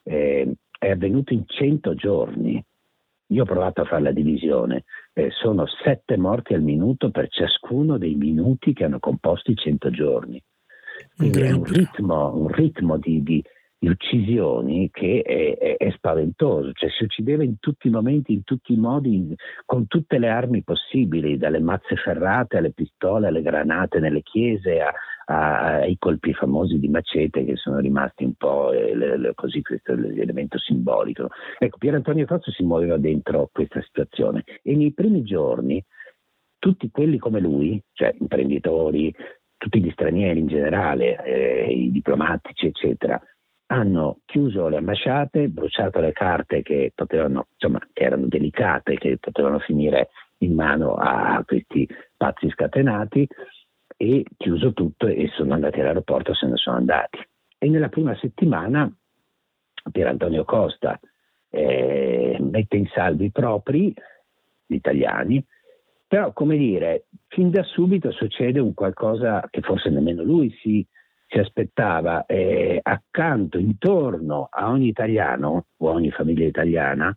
eh, 0.08 0.54
è 0.78 0.90
avvenuto 0.90 1.32
in 1.32 1.44
100 1.46 1.94
giorni. 1.94 2.62
Io 3.30 3.42
ho 3.42 3.46
provato 3.46 3.82
a 3.82 3.84
fare 3.84 4.02
la 4.02 4.12
divisione, 4.12 4.84
eh, 5.12 5.30
sono 5.30 5.66
7 5.66 6.16
morti 6.16 6.54
al 6.54 6.62
minuto 6.62 7.10
per 7.10 7.28
ciascuno 7.28 7.98
dei 7.98 8.14
minuti 8.14 8.72
che 8.72 8.84
hanno 8.84 9.00
composto 9.00 9.50
i 9.50 9.56
100 9.56 9.90
giorni. 9.90 10.42
Quindi 11.16 11.40
è 11.40 11.50
un 11.50 11.64
ritmo, 11.64 12.34
un 12.34 12.48
ritmo 12.48 12.98
di, 12.98 13.22
di, 13.22 13.42
di 13.78 13.88
uccisioni 13.88 14.88
che 14.90 15.22
è, 15.22 15.58
è, 15.58 15.76
è, 15.76 15.90
spaventoso, 15.90 16.72
cioè 16.72 16.88
si 16.90 17.04
uccideva 17.04 17.42
in 17.42 17.58
tutti 17.58 17.88
i 17.88 17.90
momenti, 17.90 18.32
in 18.32 18.44
tutti 18.44 18.72
i 18.72 18.76
modi, 18.76 19.34
con 19.64 19.86
tutte 19.86 20.18
le 20.18 20.28
armi 20.28 20.62
possibili, 20.62 21.36
dalle 21.36 21.60
mazze 21.60 21.96
ferrate 21.96 22.58
alle 22.58 22.72
pistole, 22.72 23.26
alle 23.26 23.42
granate 23.42 23.98
nelle 23.98 24.22
chiese, 24.22 24.80
a, 24.80 24.92
ai 25.26 25.96
colpi 25.98 26.32
famosi 26.32 26.78
di 26.78 26.88
macete 26.88 27.44
che 27.44 27.56
sono 27.56 27.78
rimasti 27.78 28.24
un 28.24 28.34
po' 28.34 28.72
eh, 28.72 28.94
le, 28.94 29.16
le, 29.18 29.34
così 29.34 29.60
questo 29.62 29.94
l'elemento 29.94 30.58
simbolico. 30.58 31.28
Ecco, 31.58 31.78
Pier 31.78 31.94
Antonio 31.94 32.26
Cozzo 32.26 32.50
si 32.52 32.62
muoveva 32.62 32.96
dentro 32.96 33.48
questa 33.52 33.82
situazione 33.82 34.44
e 34.62 34.76
nei 34.76 34.92
primi 34.92 35.22
giorni 35.22 35.84
tutti 36.58 36.90
quelli 36.90 37.18
come 37.18 37.40
lui, 37.40 37.80
cioè 37.92 38.14
imprenditori, 38.18 39.14
tutti 39.56 39.80
gli 39.80 39.90
stranieri 39.90 40.40
in 40.40 40.46
generale, 40.46 41.22
eh, 41.24 41.72
i 41.72 41.90
diplomatici, 41.90 42.66
eccetera, 42.66 43.20
hanno 43.66 44.20
chiuso 44.24 44.68
le 44.68 44.76
ambasciate, 44.76 45.48
bruciato 45.48 46.00
le 46.00 46.12
carte 46.12 46.62
che 46.62 46.92
potevano, 46.94 47.48
insomma, 47.52 47.80
che 47.92 48.04
erano 48.04 48.26
delicate, 48.26 48.96
che 48.96 49.18
potevano 49.18 49.58
finire 49.58 50.10
in 50.38 50.54
mano 50.54 50.94
a 50.94 51.42
questi 51.44 51.88
pazzi 52.16 52.48
scatenati 52.50 53.26
e 53.96 54.24
chiuso 54.36 54.72
tutto 54.72 55.06
e 55.06 55.28
sono 55.34 55.54
andati 55.54 55.80
all'aeroporto 55.80 56.34
se 56.34 56.46
ne 56.46 56.56
sono 56.56 56.76
andati. 56.76 57.18
E 57.58 57.68
nella 57.68 57.88
prima 57.88 58.16
settimana 58.16 58.90
Pier 59.90 60.08
Antonio 60.08 60.44
Costa 60.44 60.98
eh, 61.48 62.36
mette 62.40 62.76
in 62.76 62.86
salvo 62.92 63.24
i 63.24 63.30
propri, 63.30 63.94
gli 64.66 64.74
italiani, 64.74 65.44
però 66.06 66.32
come 66.32 66.56
dire, 66.56 67.06
fin 67.28 67.50
da 67.50 67.62
subito 67.62 68.10
succede 68.10 68.60
un 68.60 68.74
qualcosa 68.74 69.46
che 69.50 69.60
forse 69.60 69.90
nemmeno 69.90 70.22
lui 70.22 70.50
si 70.60 70.86
si 71.28 71.38
aspettava 71.38 72.24
eh, 72.26 72.78
accanto, 72.80 73.58
intorno 73.58 74.48
a 74.50 74.70
ogni 74.70 74.88
italiano 74.88 75.66
o 75.76 75.90
a 75.90 75.92
ogni 75.92 76.10
famiglia 76.10 76.46
italiana, 76.46 77.16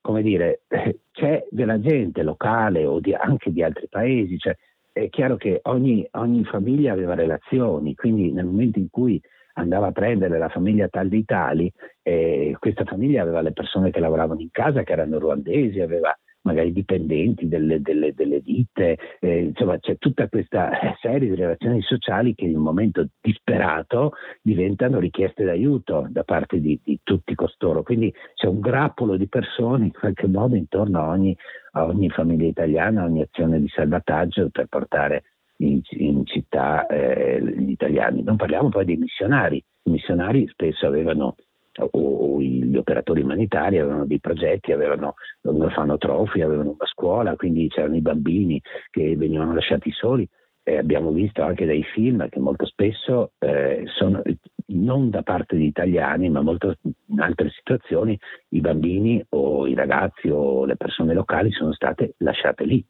come 0.00 0.22
dire, 0.22 0.62
eh, 0.68 1.00
c'è 1.10 1.46
della 1.50 1.80
gente 1.80 2.22
locale 2.22 2.86
o 2.86 3.00
di, 3.00 3.12
anche 3.12 3.52
di 3.52 3.62
altri 3.62 3.88
paesi, 3.88 4.38
cioè, 4.38 4.56
è 4.92 5.08
chiaro 5.08 5.36
che 5.36 5.60
ogni, 5.64 6.06
ogni, 6.12 6.44
famiglia 6.44 6.92
aveva 6.92 7.14
relazioni, 7.14 7.94
quindi 7.94 8.32
nel 8.32 8.44
momento 8.44 8.78
in 8.78 8.88
cui 8.90 9.20
andava 9.54 9.88
a 9.88 9.92
prendere 9.92 10.38
la 10.38 10.48
famiglia 10.48 10.88
tal 10.88 11.08
dei 11.08 11.24
tali, 11.24 11.70
eh, 12.02 12.56
questa 12.58 12.84
famiglia 12.84 13.22
aveva 13.22 13.40
le 13.40 13.52
persone 13.52 13.90
che 13.90 14.00
lavoravano 14.00 14.40
in 14.40 14.50
casa, 14.50 14.82
che 14.82 14.92
erano 14.92 15.18
ruandesi, 15.18 15.80
aveva 15.80 16.16
magari 16.42 16.72
dipendenti 16.72 17.48
delle, 17.48 17.80
delle, 17.80 18.14
delle 18.14 18.40
ditte, 18.40 18.96
eh, 19.20 19.38
insomma 19.40 19.78
c'è 19.78 19.98
tutta 19.98 20.28
questa 20.28 20.70
serie 21.00 21.28
di 21.28 21.34
relazioni 21.34 21.82
sociali 21.82 22.34
che 22.34 22.46
in 22.46 22.56
un 22.56 22.62
momento 22.62 23.08
disperato 23.20 24.12
diventano 24.42 24.98
richieste 24.98 25.44
d'aiuto 25.44 26.06
da 26.08 26.24
parte 26.24 26.60
di, 26.60 26.80
di 26.82 27.00
tutti 27.02 27.34
costoro. 27.34 27.82
Quindi 27.82 28.12
c'è 28.34 28.46
un 28.46 28.60
grappolo 28.60 29.16
di 29.16 29.28
persone 29.28 29.86
in 29.86 29.92
qualche 29.92 30.26
modo 30.26 30.54
intorno 30.56 31.00
a 31.00 31.08
ogni, 31.08 31.36
a 31.72 31.84
ogni 31.84 32.08
famiglia 32.08 32.46
italiana, 32.46 33.02
a 33.02 33.06
ogni 33.06 33.22
azione 33.22 33.60
di 33.60 33.68
salvataggio 33.68 34.48
per 34.50 34.66
portare 34.66 35.24
in, 35.58 35.80
in 35.90 36.24
città 36.26 36.86
eh, 36.86 37.40
gli 37.42 37.70
italiani. 37.70 38.22
Non 38.22 38.36
parliamo 38.36 38.68
poi 38.68 38.84
dei 38.84 38.96
missionari. 38.96 39.62
I 39.82 39.90
missionari 39.90 40.46
spesso 40.48 40.86
avevano 40.86 41.36
o 41.90 42.40
gli 42.40 42.76
operatori 42.76 43.22
umanitari 43.22 43.78
avevano 43.78 44.06
dei 44.06 44.20
progetti, 44.20 44.72
avevano 44.72 45.14
un 45.42 45.62
orfanotrofio, 45.62 46.46
avevano 46.46 46.70
una 46.70 46.86
scuola, 46.86 47.36
quindi 47.36 47.68
c'erano 47.68 47.96
i 47.96 48.00
bambini 48.00 48.60
che 48.90 49.16
venivano 49.16 49.54
lasciati 49.54 49.90
soli. 49.92 50.28
Eh, 50.62 50.76
abbiamo 50.76 51.10
visto 51.10 51.42
anche 51.42 51.64
dai 51.64 51.82
film 51.82 52.28
che 52.28 52.38
molto 52.38 52.66
spesso 52.66 53.32
eh, 53.38 53.84
sono 53.86 54.22
non 54.66 55.10
da 55.10 55.22
parte 55.22 55.56
di 55.56 55.66
italiani, 55.66 56.28
ma 56.28 56.42
molto 56.42 56.76
in 57.06 57.20
altre 57.20 57.50
situazioni 57.50 58.18
i 58.50 58.60
bambini 58.60 59.24
o 59.30 59.66
i 59.66 59.74
ragazzi 59.74 60.28
o 60.28 60.64
le 60.64 60.76
persone 60.76 61.14
locali 61.14 61.50
sono 61.50 61.72
state 61.72 62.14
lasciate 62.18 62.64
lì, 62.64 62.84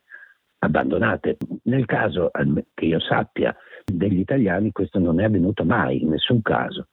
abbandonate. 0.59 1.39
Nel 1.65 1.87
caso 1.87 2.31
che 2.75 2.85
io 2.85 3.01
sappia 3.01 3.57
degli 3.85 4.19
italiani 4.19 4.73
questo 4.73 4.99
non 4.99 5.21
è 5.21 5.25
avvenuto 5.25 5.65
mai, 5.65 6.03
in 6.03 6.11
nessun 6.11 6.43
caso 6.43 6.89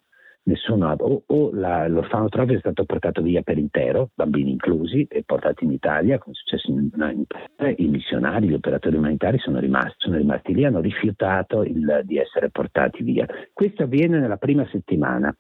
nessuno 0.48 0.96
o, 0.98 1.24
o 1.26 1.50
la, 1.54 1.88
l'orfanotrofio 1.88 2.56
è 2.56 2.60
stato 2.60 2.86
portato 2.86 3.22
via 3.22 3.42
per 3.42 3.58
intero, 3.58 4.10
bambini 4.14 4.52
inclusi, 4.52 5.06
e 5.10 5.24
portati 5.24 5.66
in 5.66 5.72
Italia, 5.72 6.18
come 6.18 6.36
è 6.36 6.38
successo 6.38 6.72
in, 6.72 6.90
in, 6.96 7.76
i 7.78 7.88
missionari, 7.88 8.48
gli 8.48 8.54
operatori 8.54 8.96
umanitari 8.96 9.38
sono 9.40 9.60
rimasti, 9.60 9.96
sono 9.98 10.18
rimasti 10.18 10.54
lì, 10.54 10.66
hanno 10.66 10.80
rifiutato 10.80 11.64
il, 11.64 12.02
di 12.04 12.18
essere 12.18 12.50
portati 12.50 13.04
via. 13.04 13.26
Questo 13.54 13.84
avviene 13.84 14.20
nella 14.20 14.38
prima 14.38 14.68
settimana, 14.72 15.36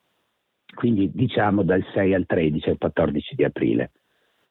quindi 0.76 1.10
diciamo 1.13 1.63
dal 1.63 1.84
6 1.93 2.13
al 2.13 2.26
13, 2.26 2.70
al 2.70 2.78
14 2.78 3.36
di 3.36 3.43
aprile. 3.43 3.91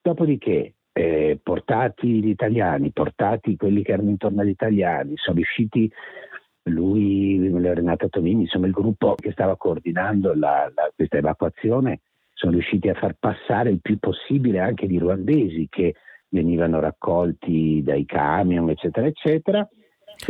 Dopodiché 0.00 0.74
eh, 0.92 1.38
portati 1.42 2.22
gli 2.22 2.28
italiani, 2.28 2.90
portati 2.90 3.56
quelli 3.56 3.82
che 3.82 3.92
erano 3.92 4.08
intorno 4.08 4.40
agli 4.40 4.48
italiani, 4.48 5.12
sono 5.16 5.36
riusciti 5.36 5.90
lui, 6.70 7.38
Renato 7.38 8.08
Tonini, 8.08 8.42
insomma 8.42 8.66
il 8.66 8.72
gruppo 8.72 9.14
che 9.14 9.32
stava 9.32 9.56
coordinando 9.56 10.34
la, 10.34 10.70
la, 10.74 10.90
questa 10.94 11.18
evacuazione, 11.18 12.00
sono 12.32 12.52
riusciti 12.52 12.88
a 12.88 12.94
far 12.94 13.16
passare 13.18 13.70
il 13.70 13.80
più 13.80 13.98
possibile 13.98 14.60
anche 14.60 14.86
di 14.86 14.98
ruandesi 14.98 15.68
che 15.70 15.94
venivano 16.28 16.80
raccolti 16.80 17.82
dai 17.82 18.04
camion, 18.04 18.68
eccetera, 18.68 19.06
eccetera. 19.06 19.66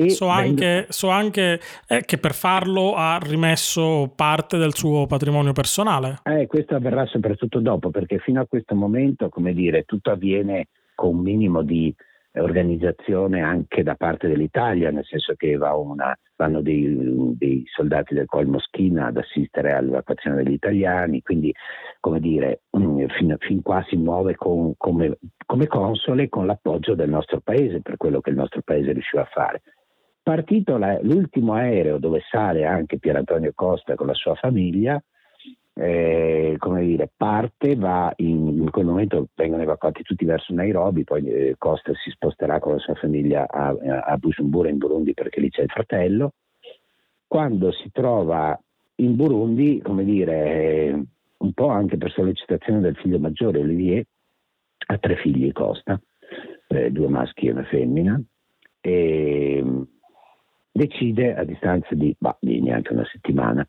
So 0.09 0.27
anche, 0.27 0.87
so 0.88 1.09
anche 1.09 1.61
eh, 1.87 2.03
che 2.05 2.18
per 2.18 2.35
farlo 2.35 2.94
ha 2.94 3.18
rimesso 3.22 4.12
parte 4.14 4.59
del 4.59 4.75
suo 4.75 5.07
patrimonio 5.07 5.53
personale. 5.53 6.18
Eh, 6.25 6.46
questo 6.46 6.75
avverrà 6.75 7.07
soprattutto 7.07 7.61
dopo, 7.61 7.90
perché 7.90 8.18
fino 8.18 8.40
a 8.40 8.46
questo 8.46 8.75
momento, 8.75 9.29
come 9.29 9.53
dire, 9.53 9.85
tutto 9.85 10.11
avviene 10.11 10.68
con 10.94 11.14
un 11.14 11.20
minimo 11.20 11.62
di 11.62 11.94
organizzazione 12.40 13.40
anche 13.40 13.83
da 13.83 13.94
parte 13.94 14.29
dell'Italia, 14.29 14.90
nel 14.90 15.05
senso 15.05 15.35
che 15.35 15.57
va 15.57 15.75
una, 15.75 16.16
vanno 16.37 16.61
dei, 16.61 17.35
dei, 17.37 17.64
soldati 17.66 18.14
del 18.14 18.27
Col 18.27 18.46
Moschina 18.46 19.07
ad 19.07 19.16
assistere 19.16 19.72
all'evacuazione 19.72 20.42
degli 20.42 20.55
italiani, 20.55 21.22
quindi 21.22 21.53
come 22.01 22.20
dire, 22.20 22.62
mm, 22.77 23.05
fin, 23.16 23.37
fin 23.38 23.62
qua 23.62 23.85
si 23.88 23.96
muove 23.96 24.35
con, 24.37 24.75
come, 24.77 25.18
come 25.44 25.66
console 25.66 26.29
con 26.29 26.46
l'appoggio 26.46 26.94
del 26.94 27.09
nostro 27.09 27.40
paese 27.40 27.81
per 27.81 27.96
quello 27.96 28.20
che 28.20 28.31
il 28.31 28.37
nostro 28.37 28.61
paese 28.62 28.92
riusciva 28.92 29.22
a 29.22 29.29
fare. 29.31 29.62
Partito 30.22 30.77
la, 30.77 30.99
l'ultimo 31.03 31.55
aereo 31.55 31.99
dove 31.99 32.20
sale 32.29 32.64
anche 32.64 32.99
Pier 32.99 33.16
Antonio 33.16 33.53
Costa 33.55 33.94
con 33.94 34.09
la 34.09 34.14
sua 34.14 34.35
famiglia, 34.35 35.01
eh, 35.79 36.57
come 36.59 36.87
dire, 36.87 37.11
parte, 37.15 37.77
va 37.77 38.11
in, 38.17 38.62
in, 38.62 38.71
quel 38.71 38.87
momento 38.87 39.29
vengono 39.35 39.62
evacuati 39.62 40.03
tutti 40.03 40.25
verso 40.25 40.55
Nairobi, 40.55 41.05
poi 41.05 41.27
eh, 41.27 41.55
Costa 41.59 41.93
si 42.03 42.11
sposterà 42.11 42.59
con 42.59 42.73
la 42.73 42.79
sua 42.79 42.95
famiglia 42.95 43.47
a, 43.47 43.77
a 44.05 44.17
Bujumbura 44.17 44.71
in 44.71 44.79
Burundi 44.79 45.12
perché 45.12 45.39
lì 45.39 45.51
c'è 45.51 45.62
il 45.62 45.69
fratello. 45.69 46.33
Quando 47.27 47.73
si 47.73 47.91
trova 47.93 48.59
in 48.97 49.17
Burundi, 49.17 49.83
come 49.83 50.05
dire, 50.05 51.05
un 51.37 51.53
po' 51.53 51.69
anche 51.69 51.99
per 51.99 52.11
sollecitazione 52.11 52.81
del 52.81 52.97
figlio 52.97 53.19
maggiore 53.19 53.59
Olivier, 53.59 54.03
ha 54.87 54.97
tre 54.97 55.17
figli 55.17 55.53
Costa, 55.53 56.01
eh, 56.69 56.91
due 56.91 57.09
maschi 57.09 57.49
e 57.49 57.53
una 57.53 57.65
femmina, 57.65 58.19
e 58.81 59.62
decide 60.73 61.35
a 61.35 61.45
distanza 61.45 61.95
di, 61.95 62.17
bah, 62.19 62.39
di 62.41 62.62
neanche 62.62 62.95
una 62.95 63.07
settimana 63.12 63.67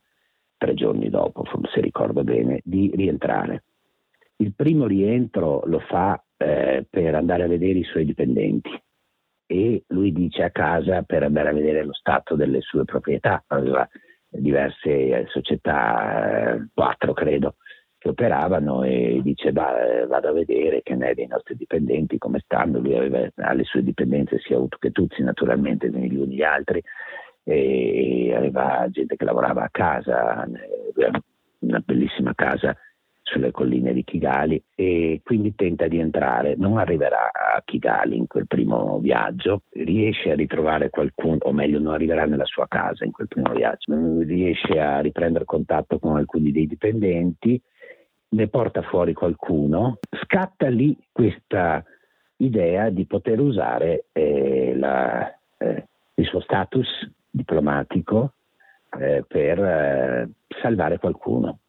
tre 0.58 0.74
giorni 0.74 1.10
dopo, 1.10 1.44
se 1.74 1.82
ricordo 1.82 2.24
bene, 2.24 2.62
di 2.64 2.92
rientrare. 2.94 3.64
Il 4.38 4.54
primo 4.54 4.86
rientro 4.86 5.62
lo 5.66 5.80
fa 5.80 6.24
eh, 6.38 6.86
per 6.90 7.16
andare 7.16 7.44
a 7.44 7.48
vedere 7.48 7.80
i 7.80 7.84
suoi 7.84 8.06
dipendenti 8.06 8.70
e 9.48 9.84
lui 9.88 10.12
dice 10.12 10.44
a 10.44 10.52
casa 10.52 11.02
per 11.04 11.24
andare 11.24 11.50
a 11.50 11.54
vedere 11.54 11.84
lo 11.84 11.94
stato 11.94 12.36
delle 12.36 12.62
sue 12.62 12.84
proprietà, 12.84 13.44
aveva 13.48 13.88
diverse 14.30 14.90
eh, 14.90 15.26
società, 15.30 16.54
eh, 16.56 16.68
quattro 16.74 17.14
credo, 17.14 17.56
che 17.98 18.10
operavano 18.10 18.84
e 18.84 19.22
dice 19.24 19.52
bah, 19.52 20.06
vado 20.08 20.28
a 20.28 20.34
vedere 20.34 20.82
che 20.84 20.96
ne 20.96 21.10
è 21.10 21.14
dei 21.14 21.28
nostri 21.28 21.56
dipendenti, 21.56 22.18
come 22.18 22.40
stanno, 22.40 22.80
lui 22.80 22.96
aveva 22.96 23.28
alle 23.38 23.64
sue 23.64 23.84
dipendenze 23.84 24.38
sia 24.40 24.60
Utu 24.60 24.78
che 24.78 24.92
Tuzzi 24.92 25.24
naturalmente, 25.24 25.90
gli 25.90 26.16
uni 26.16 26.36
gli 26.36 26.44
altri, 26.44 26.84
e 27.50 28.34
aveva 28.36 28.88
gente 28.90 29.16
che 29.16 29.24
lavorava 29.24 29.64
a 29.64 29.70
casa, 29.72 30.46
una 31.60 31.82
bellissima 31.84 32.34
casa 32.36 32.76
sulle 33.22 33.52
colline 33.52 33.94
di 33.94 34.04
Kigali 34.04 34.62
e 34.76 35.22
quindi 35.24 35.56
tenta 35.56 35.88
di 35.88 35.98
entrare, 35.98 36.56
non 36.58 36.78
arriverà 36.78 37.32
a 37.32 37.62
Kigali 37.64 38.18
in 38.18 38.28
quel 38.28 38.48
primo 38.48 39.00
viaggio, 39.00 39.64
riesce 39.72 40.32
a 40.32 40.36
ritrovare 40.36 40.90
qualcuno, 40.90 41.38
o 41.42 41.54
meglio 41.54 41.80
non 41.80 41.94
arriverà 41.94 42.26
nella 42.26 42.46
sua 42.46 42.68
casa 42.68 43.06
in 43.06 43.12
quel 43.12 43.30
primo 43.30 43.54
viaggio, 43.54 43.94
riesce 44.24 44.80
a 44.80 45.00
riprendere 45.00 45.46
contatto 45.46 46.00
con 46.00 46.18
alcuni 46.18 46.52
dei 46.52 46.68
dipendenti, 46.68 47.62
ne 48.30 48.48
porta 48.50 48.82
fuori 48.82 49.14
qualcuno, 49.14 50.00
scatta 50.22 50.68
lì 50.68 50.98
questa 51.14 51.82
idea 52.38 52.90
di 52.90 53.06
poter 53.06 53.40
usare 53.40 54.06
eh, 54.12 54.74
la, 54.76 55.34
eh, 55.58 55.88
il 56.16 56.26
suo 56.26 56.42
status 56.42 57.16
diplomatico 57.38 58.34
eh, 59.00 59.24
per 59.28 59.60
eh, 59.60 60.30
salvare 60.62 60.98
qualcuno. 60.98 61.60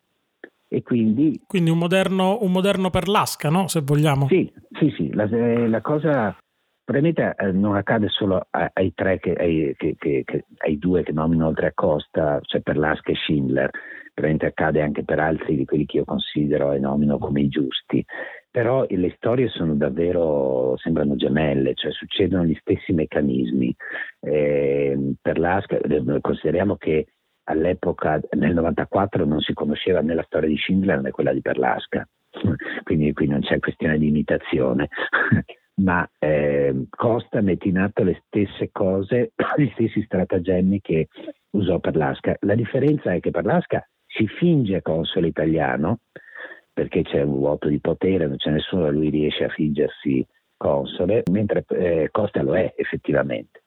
E 0.70 0.82
quindi, 0.82 1.40
quindi 1.46 1.70
un, 1.70 1.78
moderno, 1.78 2.38
un 2.42 2.52
moderno 2.52 2.90
per 2.90 3.08
l'Asca, 3.08 3.48
no? 3.48 3.68
se 3.68 3.80
vogliamo. 3.80 4.26
Sì, 4.28 4.52
sì, 4.78 4.92
sì. 4.96 5.14
La, 5.14 5.24
eh, 5.24 5.66
la 5.66 5.80
cosa 5.80 6.36
probabilmente 6.84 7.34
eh, 7.38 7.52
non 7.52 7.76
accade 7.76 8.08
solo 8.08 8.46
ai, 8.50 8.92
tre 8.94 9.18
che, 9.18 9.34
ai, 9.34 9.74
che, 9.76 9.94
che, 9.98 10.44
ai, 10.58 10.78
due 10.78 11.02
che 11.02 11.12
nomino 11.12 11.46
oltre 11.46 11.68
a 11.68 11.72
Costa, 11.74 12.38
cioè 12.42 12.60
per 12.60 12.76
Lasca 12.76 13.12
e 13.12 13.14
Schindler, 13.14 13.70
probabilmente 14.18 14.46
accade 14.46 14.82
anche 14.82 15.04
per 15.04 15.20
altri 15.20 15.54
di 15.54 15.64
quelli 15.64 15.86
che 15.86 15.98
io 15.98 16.04
considero 16.04 16.72
e 16.72 16.80
nomino 16.80 17.18
come 17.18 17.42
i 17.42 17.48
giusti. 17.48 18.04
Però 18.50 18.84
le 18.88 19.12
storie 19.16 19.48
sono 19.48 19.74
davvero, 19.74 20.76
sembrano 20.78 21.14
gemelle, 21.14 21.74
cioè 21.74 21.92
succedono 21.92 22.44
gli 22.44 22.56
stessi 22.60 22.92
meccanismi. 22.92 23.74
Eh, 24.20 25.14
per 25.22 25.38
Lasca, 25.38 25.78
consideriamo 26.20 26.76
che 26.76 27.06
all'epoca, 27.44 28.20
nel 28.32 28.54
94, 28.54 29.24
non 29.24 29.40
si 29.40 29.52
conosceva 29.52 30.00
né 30.00 30.14
la 30.14 30.24
storia 30.24 30.48
di 30.48 30.56
Schindler 30.56 31.00
né 31.00 31.10
quella 31.10 31.32
di 31.32 31.40
Perlasca, 31.40 32.06
quindi 32.82 33.12
qui 33.12 33.28
non 33.28 33.40
c'è 33.40 33.60
questione 33.60 33.98
di 33.98 34.08
imitazione, 34.08 34.88
ma 35.80 36.08
eh, 36.18 36.86
Costa 36.90 37.40
mette 37.40 37.68
in 37.68 37.78
atto 37.78 38.02
le 38.02 38.20
stesse 38.26 38.70
cose, 38.72 39.32
gli 39.56 39.70
stessi 39.74 40.02
stratagemmi 40.02 40.80
che 40.80 41.08
usò 41.50 41.78
Perlasca. 41.78 42.36
La 42.40 42.56
differenza 42.56 43.12
è 43.12 43.20
che 43.20 43.30
Perlasca 43.30 43.86
si 44.18 44.26
finge 44.26 44.82
console 44.82 45.28
italiano, 45.28 46.00
perché 46.72 47.02
c'è 47.02 47.22
un 47.22 47.38
vuoto 47.38 47.68
di 47.68 47.78
potere, 47.78 48.26
non 48.26 48.36
c'è 48.36 48.50
nessuno, 48.50 48.90
lui 48.90 49.10
riesce 49.10 49.44
a 49.44 49.48
fingersi 49.48 50.26
console, 50.56 51.22
mentre 51.30 51.64
eh, 51.68 52.08
Costa 52.10 52.42
lo 52.42 52.56
è 52.56 52.74
effettivamente. 52.76 53.62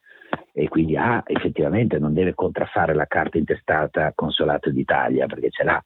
E 0.53 0.67
quindi 0.67 0.97
ha 0.97 1.23
effettivamente 1.25 1.97
non 1.97 2.13
deve 2.13 2.33
contraffare 2.33 2.93
la 2.93 3.05
carta 3.05 3.37
intestata 3.37 4.11
Consolato 4.13 4.69
d'Italia 4.69 5.25
perché 5.25 5.49
ce 5.49 5.63
l'ha. 5.63 5.83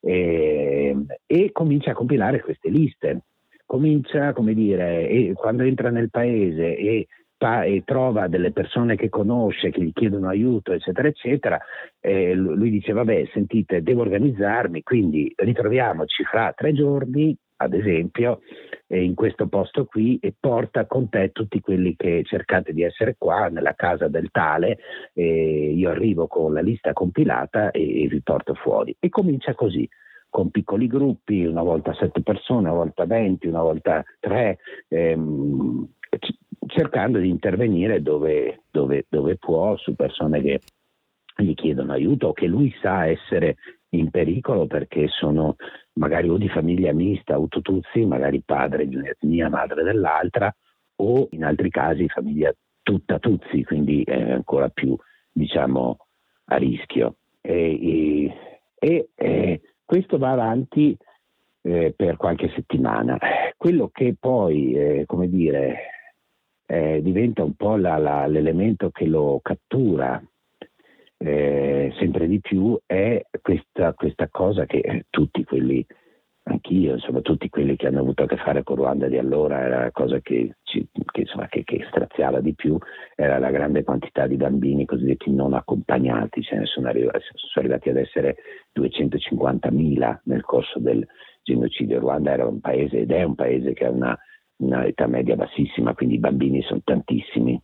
E, 0.00 0.96
e 1.26 1.52
comincia 1.52 1.92
a 1.92 1.94
compilare 1.94 2.40
queste 2.40 2.68
liste. 2.68 3.22
Comincia 3.64 4.34
come 4.34 4.52
dire 4.52 5.32
quando 5.34 5.62
entra 5.62 5.90
nel 5.90 6.10
paese 6.10 6.76
e 6.76 7.06
e 7.64 7.82
trova 7.84 8.28
delle 8.28 8.52
persone 8.52 8.96
che 8.96 9.08
conosce, 9.08 9.70
che 9.70 9.82
gli 9.82 9.92
chiedono 9.92 10.28
aiuto, 10.28 10.72
eccetera, 10.72 11.08
eccetera, 11.08 11.60
eh, 12.00 12.34
lui 12.34 12.70
dice, 12.70 12.92
vabbè, 12.92 13.28
sentite, 13.32 13.82
devo 13.82 14.02
organizzarmi, 14.02 14.82
quindi 14.82 15.32
ritroviamoci 15.36 16.24
fra 16.24 16.52
tre 16.56 16.72
giorni 16.72 17.36
ad 17.62 17.74
esempio, 17.74 18.40
eh, 18.88 19.02
in 19.02 19.14
questo 19.14 19.46
posto 19.46 19.84
qui 19.84 20.18
e 20.20 20.34
porta 20.38 20.86
con 20.86 21.08
te 21.08 21.30
tutti 21.30 21.60
quelli 21.60 21.94
che 21.96 22.22
cercate 22.24 22.72
di 22.72 22.82
essere 22.82 23.14
qua 23.16 23.48
nella 23.48 23.74
casa 23.74 24.08
del 24.08 24.30
tale, 24.30 24.78
eh, 25.14 25.72
io 25.72 25.88
arrivo 25.90 26.26
con 26.26 26.52
la 26.52 26.60
lista 26.60 26.92
compilata 26.92 27.70
e, 27.70 28.02
e 28.02 28.08
vi 28.08 28.20
porto 28.20 28.54
fuori. 28.54 28.94
E 28.98 29.08
comincia 29.08 29.54
così 29.54 29.88
con 30.28 30.50
piccoli 30.50 30.86
gruppi, 30.86 31.44
una 31.44 31.62
volta 31.62 31.94
sette 31.94 32.22
persone, 32.22 32.68
una 32.68 32.72
volta 32.72 33.04
venti, 33.04 33.46
una 33.46 33.62
volta 33.62 34.02
tre, 34.18 34.58
ehm, 34.88 35.86
cercando 36.66 37.18
di 37.18 37.28
intervenire 37.28 38.02
dove, 38.02 38.62
dove, 38.70 39.06
dove, 39.08 39.36
può 39.36 39.76
su 39.76 39.94
persone 39.94 40.40
che 40.40 40.60
gli 41.36 41.54
chiedono 41.54 41.92
aiuto 41.92 42.28
o 42.28 42.32
che 42.32 42.46
lui 42.46 42.72
sa 42.80 43.06
essere 43.06 43.56
in 43.90 44.10
pericolo 44.10 44.66
perché 44.66 45.08
sono 45.08 45.56
magari 45.94 46.28
o 46.28 46.36
di 46.36 46.48
famiglia 46.48 46.92
mista, 46.92 47.34
autotuzzi, 47.34 48.04
magari 48.04 48.42
padre 48.44 48.86
di 48.86 48.96
un'etnia, 48.96 49.48
madre 49.48 49.82
dell'altra, 49.82 50.54
o 50.96 51.28
in 51.32 51.44
altri 51.44 51.68
casi 51.68 52.08
famiglia 52.08 52.54
tutta 52.82 53.18
tuzzi, 53.18 53.64
quindi 53.64 54.04
ancora 54.06 54.68
più 54.68 54.96
diciamo 55.30 55.96
a 56.46 56.56
rischio. 56.56 57.16
E, 57.40 58.32
e, 58.78 59.08
e 59.14 59.60
questo 59.84 60.16
va 60.16 60.30
avanti 60.30 60.96
eh, 61.62 61.92
per 61.96 62.16
qualche 62.16 62.50
settimana. 62.54 63.18
Quello 63.56 63.88
che 63.92 64.14
poi, 64.18 64.72
eh, 64.72 65.04
come 65.06 65.28
dire, 65.28 66.01
eh, 66.66 67.00
diventa 67.02 67.42
un 67.44 67.54
po' 67.54 67.76
la, 67.76 67.98
la, 67.98 68.26
l'elemento 68.26 68.90
che 68.90 69.06
lo 69.06 69.40
cattura 69.42 70.22
eh, 71.18 71.92
sempre 71.98 72.26
di 72.26 72.40
più 72.40 72.78
è 72.84 73.24
questa, 73.40 73.92
questa 73.94 74.28
cosa 74.28 74.66
che 74.66 75.06
tutti 75.10 75.44
quelli, 75.44 75.84
anch'io, 76.44 76.94
insomma, 76.94 77.20
tutti 77.20 77.48
quelli 77.48 77.76
che 77.76 77.86
hanno 77.86 78.00
avuto 78.00 78.24
a 78.24 78.26
che 78.26 78.36
fare 78.36 78.62
con 78.62 78.76
Ruanda 78.76 79.06
di 79.06 79.18
allora, 79.18 79.60
era 79.60 79.82
la 79.82 79.90
cosa 79.92 80.18
che, 80.20 80.56
ci, 80.62 80.86
che, 80.90 81.20
insomma, 81.20 81.46
che, 81.46 81.62
che 81.62 81.84
straziava 81.88 82.40
di 82.40 82.54
più, 82.54 82.76
era 83.14 83.38
la 83.38 83.50
grande 83.50 83.84
quantità 83.84 84.26
di 84.26 84.36
bambini 84.36 84.84
cosiddetti 84.84 85.30
non 85.30 85.54
accompagnati, 85.54 86.42
ce 86.42 86.56
ne 86.56 86.66
sono, 86.66 86.88
arrivati, 86.88 87.24
sono 87.34 87.66
arrivati 87.66 87.90
ad 87.90 87.96
essere 87.96 88.36
250.000 88.78 90.20
nel 90.24 90.42
corso 90.42 90.80
del 90.80 91.06
genocidio. 91.42 92.00
Ruanda 92.00 92.32
era 92.32 92.46
un 92.46 92.60
paese 92.60 93.00
ed 93.00 93.12
è 93.12 93.22
un 93.22 93.36
paese 93.36 93.72
che 93.74 93.84
ha 93.84 93.90
una, 93.90 94.18
una 94.56 94.84
età 94.84 95.06
media 95.06 95.36
bassissima, 95.36 95.94
quindi 95.94 96.16
i 96.16 96.18
bambini 96.18 96.62
sono 96.62 96.80
tantissimi 96.84 97.60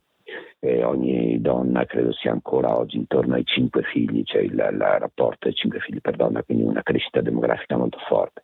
eh, 0.59 0.83
ogni 0.83 1.39
donna 1.41 1.85
credo 1.85 2.11
sia 2.13 2.31
ancora 2.31 2.77
oggi 2.77 2.97
intorno 2.97 3.35
ai 3.35 3.45
cinque 3.45 3.83
figli, 3.83 4.23
cioè 4.23 4.41
il, 4.41 4.51
il 4.51 4.77
rapporto 4.77 5.47
è 5.47 5.53
5 5.53 5.79
figli 5.79 6.01
per 6.01 6.15
donna, 6.15 6.43
quindi 6.43 6.63
una 6.63 6.83
crescita 6.83 7.21
demografica 7.21 7.77
molto 7.77 7.97
forte. 8.07 8.43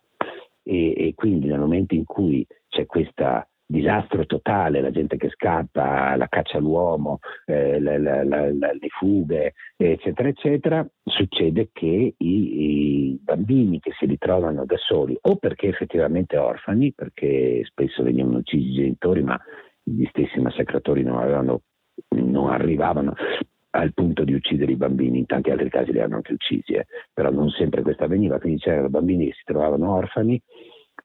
E, 0.62 0.94
e 0.96 1.14
quindi 1.14 1.46
nel 1.48 1.60
momento 1.60 1.94
in 1.94 2.04
cui 2.04 2.44
c'è 2.68 2.86
questo 2.86 3.46
disastro 3.66 4.24
totale, 4.26 4.80
la 4.80 4.92
gente 4.92 5.16
che 5.16 5.28
scappa, 5.30 6.14
la 6.16 6.28
caccia 6.28 6.58
all'uomo, 6.58 7.18
eh, 7.46 7.80
la, 7.80 7.98
la, 7.98 8.22
la, 8.22 8.48
le 8.50 8.88
fughe, 8.88 9.54
eccetera, 9.76 10.28
eccetera, 10.28 10.88
succede 11.04 11.70
che 11.72 12.14
i, 12.16 12.60
i, 13.08 13.18
bambini 13.20 13.80
che 13.80 13.92
si 13.98 14.06
ritrovano 14.06 14.64
da 14.64 14.76
soli 14.76 15.18
o 15.22 15.36
perché 15.36 15.68
effettivamente 15.68 16.36
orfani, 16.36 16.92
perché 16.92 17.62
spesso 17.64 18.02
venivano 18.04 18.38
uccisi 18.38 18.68
i 18.68 18.74
genitori, 18.74 19.22
ma 19.22 19.38
gli 19.82 20.04
stessi 20.06 20.38
massacratori 20.38 21.02
non 21.02 21.18
avevano 21.18 21.62
non 22.10 22.50
arrivavano 22.50 23.14
al 23.70 23.92
punto 23.92 24.24
di 24.24 24.32
uccidere 24.32 24.72
i 24.72 24.76
bambini, 24.76 25.18
in 25.18 25.26
tanti 25.26 25.50
altri 25.50 25.68
casi 25.68 25.92
li 25.92 26.00
hanno 26.00 26.16
anche 26.16 26.32
uccisi, 26.32 26.72
eh. 26.72 26.86
però 27.12 27.30
non 27.30 27.50
sempre 27.50 27.82
questo 27.82 28.04
avveniva, 28.04 28.38
quindi 28.38 28.60
c'erano 28.60 28.88
bambini 28.88 29.26
che 29.26 29.34
si 29.34 29.42
trovavano 29.44 29.94
orfani 29.94 30.40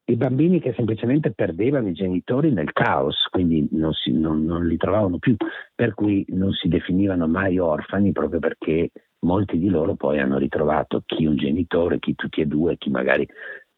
e 0.04 0.16
bambini 0.16 0.60
che 0.60 0.74
semplicemente 0.74 1.32
perdevano 1.32 1.88
i 1.88 1.94
genitori 1.94 2.52
nel 2.52 2.74
caos, 2.74 3.28
quindi 3.30 3.68
non, 3.72 3.94
si, 3.94 4.12
non, 4.12 4.44
non 4.44 4.68
li 4.68 4.78
trovavano 4.78 5.20
più, 5.20 5.36
per 5.74 5.94
cui 5.94 6.26
non 6.30 6.52
si 6.52 6.68
definivano 6.68 7.28
mai 7.28 7.60
orfani 7.60 8.12
proprio 8.12 8.40
perché 8.40 8.90
molti 9.20 9.58
di 9.58 9.70
loro 9.70 9.96
poi 9.96 10.20
hanno 10.20 10.38
ritrovato 10.38 11.04
chi 11.06 11.26
un 11.26 11.36
genitore, 11.36 12.00
chi 12.00 12.16
tutti 12.16 12.42
e 12.42 12.46
due, 12.46 12.78
chi 12.78 12.90
magari 12.90 13.28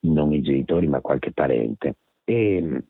non 0.01 0.32
i 0.34 0.41
genitori 0.41 0.88
ma 0.88 1.01
qualche 1.01 1.32
parente. 1.32 1.95
E, 2.24 2.84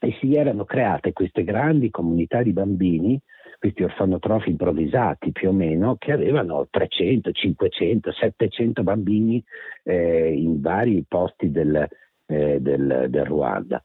e 0.00 0.16
si 0.20 0.34
erano 0.34 0.64
create 0.64 1.12
queste 1.12 1.42
grandi 1.44 1.90
comunità 1.90 2.42
di 2.42 2.52
bambini 2.52 3.20
questi 3.58 3.82
orfanotrofi 3.82 4.50
improvvisati 4.50 5.32
più 5.32 5.48
o 5.48 5.52
meno, 5.52 5.96
che 5.96 6.12
avevano 6.12 6.68
300, 6.70 7.32
500, 7.32 8.12
700 8.12 8.82
bambini 8.84 9.42
eh, 9.82 10.32
in 10.32 10.60
vari 10.60 11.04
posti 11.06 11.50
del, 11.50 11.88
eh, 12.28 12.60
del, 12.60 13.06
del 13.08 13.24
Ruanda. 13.24 13.82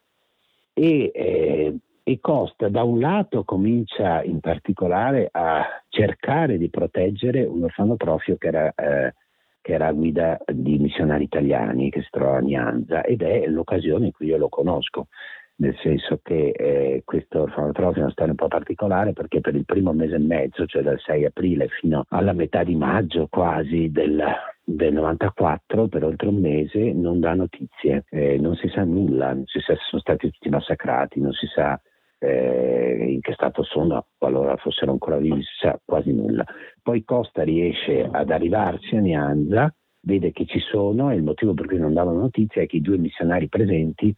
E, 0.73 1.11
eh, 1.13 1.77
e, 2.03 2.19
Costa 2.19 2.67
da 2.67 2.83
un 2.83 2.99
lato 2.99 3.43
comincia 3.43 4.21
in 4.23 4.39
particolare 4.39 5.29
a 5.31 5.65
cercare 5.87 6.57
di 6.57 6.69
proteggere 6.69 7.45
un 7.45 7.63
orfanotrofio 7.63 8.35
che 8.37 8.47
era, 8.47 8.73
eh, 8.75 9.13
che 9.61 9.73
era 9.73 9.87
a 9.87 9.91
guida 9.93 10.39
di 10.51 10.77
missionari 10.77 11.23
italiani 11.23 11.89
che 11.89 12.01
si 12.01 12.09
trova 12.09 12.37
a 12.37 12.41
Nianza 12.41 13.03
ed 13.03 13.21
è 13.21 13.47
l'occasione 13.47 14.07
in 14.07 14.11
cui 14.11 14.27
io 14.27 14.37
lo 14.37 14.49
conosco 14.49 15.07
nel 15.55 15.75
senso 15.81 16.19
che 16.21 16.49
eh, 16.49 17.01
questo 17.05 17.43
orfanotrofio 17.43 18.01
è 18.01 18.03
una 18.03 18.11
storia 18.11 18.31
un 18.31 18.37
po' 18.37 18.47
particolare 18.47 19.13
perché 19.13 19.39
per 19.39 19.55
il 19.55 19.65
primo 19.65 19.93
mese 19.93 20.15
e 20.15 20.19
mezzo, 20.19 20.65
cioè 20.65 20.81
dal 20.81 20.99
6 20.99 21.25
aprile 21.25 21.67
fino 21.67 22.05
alla 22.09 22.33
metà 22.33 22.63
di 22.63 22.75
maggio 22.75 23.27
quasi 23.29 23.91
del, 23.91 24.23
del 24.63 24.93
94, 24.93 25.87
per 25.87 26.03
oltre 26.03 26.27
un 26.27 26.39
mese, 26.39 26.91
non 26.93 27.19
dà 27.19 27.33
notizie, 27.33 28.05
eh, 28.09 28.37
non 28.39 28.55
si 28.55 28.67
sa 28.69 28.83
nulla, 28.83 29.33
non 29.33 29.45
si 29.45 29.59
sa 29.59 29.73
se 29.73 29.81
sono 29.89 30.01
stati 30.01 30.31
tutti 30.31 30.49
massacrati, 30.49 31.21
non 31.21 31.33
si 31.33 31.45
sa 31.47 31.79
eh, 32.17 33.05
in 33.09 33.21
che 33.21 33.33
stato 33.33 33.63
sono, 33.63 34.07
qualora 34.17 34.55
fossero 34.55 34.91
ancora 34.91 35.17
vivi, 35.17 35.43
si 35.43 35.55
sa 35.59 35.79
quasi 35.83 36.13
nulla. 36.13 36.45
Poi 36.81 37.03
Costa 37.03 37.43
riesce 37.43 38.07
ad 38.09 38.31
arrivarsi 38.31 38.95
a 38.95 38.99
Nianza, 38.99 39.73
vede 40.05 40.31
che 40.31 40.45
ci 40.45 40.59
sono 40.59 41.11
e 41.11 41.15
il 41.15 41.23
motivo 41.23 41.53
per 41.53 41.67
cui 41.67 41.77
non 41.77 41.93
davano 41.93 42.19
notizie 42.19 42.63
è 42.63 42.65
che 42.65 42.77
i 42.77 42.81
due 42.81 42.97
missionari 42.97 43.47
presenti 43.49 44.13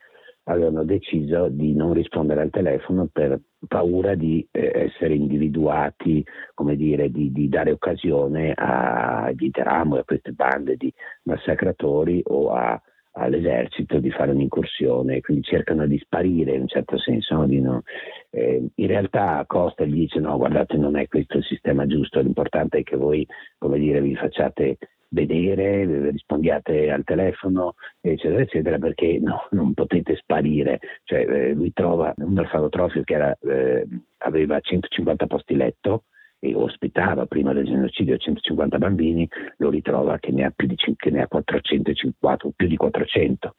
avevano 0.46 0.84
deciso 0.84 1.48
di 1.50 1.74
non 1.74 1.94
rispondere 1.94 2.42
al 2.42 2.50
telefono 2.50 3.08
per 3.12 3.40
paura 3.68 4.16
di 4.16 4.48
eh, 4.52 4.72
essere 4.74 5.16
individuati, 5.16 6.24
come 6.54 6.76
dire, 6.76 7.10
di, 7.10 7.32
di 7.32 7.48
dare 7.50 7.72
occasione 7.72 8.54
agli 8.56 9.50
Teramo 9.50 9.98
e 9.98 10.00
a 10.00 10.04
queste 10.04 10.32
bande 10.32 10.76
di 10.76 10.94
massacratori 11.24 12.22
o 12.26 12.52
a, 12.52 12.80
all'esercito 13.14 14.00
di 14.00 14.12
fare 14.12 14.32
un'incursione, 14.32 15.22
quindi 15.22 15.44
cercano 15.44 15.88
di 15.88 15.98
sparire 15.98 16.54
in 16.54 16.62
un 16.62 16.68
certo 16.68 16.98
senso. 16.98 17.36
No? 17.36 17.46
Non, 17.46 17.82
eh, 18.30 18.68
in 18.74 18.88
realtà 18.88 19.44
Costa 19.48 19.86
gli 19.86 19.94
dice 19.94 20.20
no, 20.20 20.38
guardate 20.38 20.78
non 20.78 20.96
è 20.96 21.08
questo 21.08 21.38
il 21.38 21.44
sistema 21.44 21.88
giusto, 21.88 22.20
l'importante 22.20 22.80
è 22.80 22.84
che 22.84 22.98
voi 22.98 23.26
come 23.58 23.80
dire, 23.80 24.02
vi 24.02 24.16
facciate 24.16 24.78
vedere, 25.16 26.12
rispondiate 26.12 26.92
al 26.92 27.04
telefono, 27.04 27.76
eccetera, 28.02 28.42
eccetera, 28.42 28.78
perché 28.78 29.18
no, 29.20 29.48
non 29.52 29.74
potete 29.74 30.16
sparire. 30.18 30.80
Cioè, 31.04 31.26
eh, 31.28 31.54
lui 31.54 31.72
trova 31.74 32.14
un 32.18 32.38
orfanotrofio 32.38 33.04
che 33.04 33.14
era, 33.14 33.36
eh, 33.42 33.88
aveva 34.20 34.60
150 34.60 35.26
posti 35.26 35.56
letto 35.56 36.04
e 36.40 36.54
ospitava 36.54 37.26
prima 37.26 37.54
del 37.54 37.66
genocidio 37.66 38.18
150 38.18 38.78
bambini, 38.78 39.28
lo 39.58 39.70
ritrova 39.70 40.20
che 40.20 40.32
ne 40.32 40.44
ha, 40.44 40.52
più 40.54 40.68
di, 40.68 40.76
che 40.76 41.10
ne 41.10 41.22
ha 41.22 41.28
450 41.28 42.46
o 42.46 42.52
più 42.56 42.68
di 42.68 42.76
400. 42.76 43.56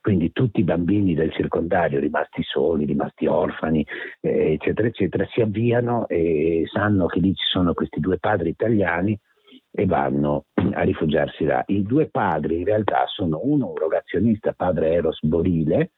Quindi 0.00 0.32
tutti 0.32 0.60
i 0.60 0.64
bambini 0.64 1.14
del 1.14 1.32
circondario 1.32 1.98
rimasti 1.98 2.42
soli, 2.42 2.84
rimasti 2.86 3.26
orfani, 3.26 3.84
eh, 4.20 4.52
eccetera, 4.52 4.88
eccetera, 4.88 5.26
si 5.30 5.40
avviano 5.40 6.06
e 6.08 6.64
sanno 6.72 7.06
che 7.06 7.18
lì 7.20 7.34
ci 7.34 7.44
sono 7.46 7.74
questi 7.74 8.00
due 8.00 8.18
padri 8.18 8.50
italiani 8.50 9.18
e 9.76 9.86
vanno 9.86 10.44
a 10.72 10.82
rifugiarsi 10.82 11.44
là. 11.44 11.62
I 11.66 11.82
due 11.82 12.06
padri 12.06 12.58
in 12.58 12.64
realtà 12.64 13.04
sono 13.06 13.40
uno 13.42 13.70
un 13.70 13.76
rogazionista, 13.76 14.52
padre 14.52 14.92
Eros 14.92 15.18
Borile, 15.22 15.92